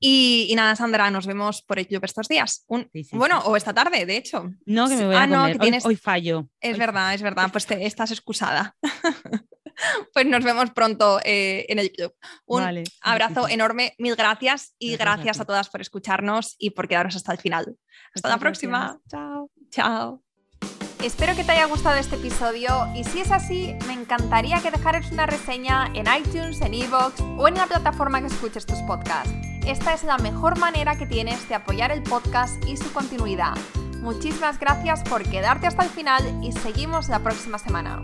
Y, 0.00 0.52
nada, 0.56 0.76
Sandra, 0.76 1.10
nos 1.10 1.26
vemos 1.26 1.62
por 1.62 1.78
el 1.78 1.86
club 1.86 2.04
estos 2.04 2.28
días. 2.28 2.64
bueno, 3.12 3.40
o 3.40 3.56
esta 3.56 3.74
tarde, 3.74 4.06
de 4.06 4.16
hecho. 4.16 4.50
No, 4.66 4.88
que 4.88 4.96
me 4.96 5.06
voy 5.06 5.14
a 5.14 5.22
ah, 5.22 5.52
comer. 5.58 5.80
hoy, 5.84 5.96
fallo. 5.96 6.48
Es 6.60 6.78
verdad, 6.78 7.14
es 7.14 7.22
verdad. 7.22 7.50
Pues 7.50 7.66
te, 7.66 7.86
estás 7.86 8.10
excusada. 8.10 8.76
pues 10.12 10.26
nos 10.26 10.44
vemos 10.44 10.70
pronto 10.70 11.20
eh, 11.24 11.66
en 11.68 11.78
el 11.78 11.90
club. 11.90 12.14
Un 12.46 12.84
abrazo 13.00 13.48
enorme, 13.48 13.94
mil 13.98 14.16
gracias 14.16 14.74
y 14.78 14.96
gracias, 14.96 15.40
a, 15.40 15.44
todas 15.44 15.68
por 15.68 15.80
escucharnos 15.80 16.56
y 16.58 16.70
por 16.70 16.88
quedaros 16.88 17.16
hasta 17.16 17.32
el 17.32 17.38
final. 17.38 17.76
Hasta 18.14 18.28
la 18.28 18.38
próxima. 18.38 19.00
Chao. 19.08 19.50
Chao. 19.70 20.22
Espero 21.02 21.36
que 21.36 21.44
te 21.44 21.52
haya 21.52 21.66
gustado 21.66 21.96
este 21.96 22.16
episodio 22.16 22.86
y 22.94 23.04
si 23.04 23.20
es 23.20 23.30
así, 23.30 23.76
me 23.86 23.92
encantaría 23.92 24.62
que 24.62 24.70
dejaras 24.70 25.12
una 25.12 25.26
reseña 25.26 25.90
en 25.94 26.06
iTunes, 26.06 26.62
en 26.62 26.72
Evox 26.72 27.20
o 27.36 27.46
en 27.46 27.54
la 27.54 27.66
plataforma 27.66 28.20
que 28.20 28.28
escuches 28.28 28.64
tus 28.64 28.78
podcasts. 28.82 29.30
Esta 29.66 29.92
es 29.92 30.04
la 30.04 30.16
mejor 30.16 30.58
manera 30.58 30.96
que 30.96 31.06
tienes 31.06 31.46
de 31.48 31.56
apoyar 31.56 31.90
el 31.90 32.02
podcast 32.02 32.62
y 32.66 32.78
su 32.78 32.90
continuidad. 32.92 33.54
Muchísimas 34.00 34.58
gracias 34.58 35.02
por 35.02 35.22
quedarte 35.28 35.66
hasta 35.66 35.84
el 35.84 35.90
final 35.90 36.22
y 36.42 36.52
seguimos 36.52 37.08
la 37.08 37.18
próxima 37.18 37.58
semana. 37.58 38.02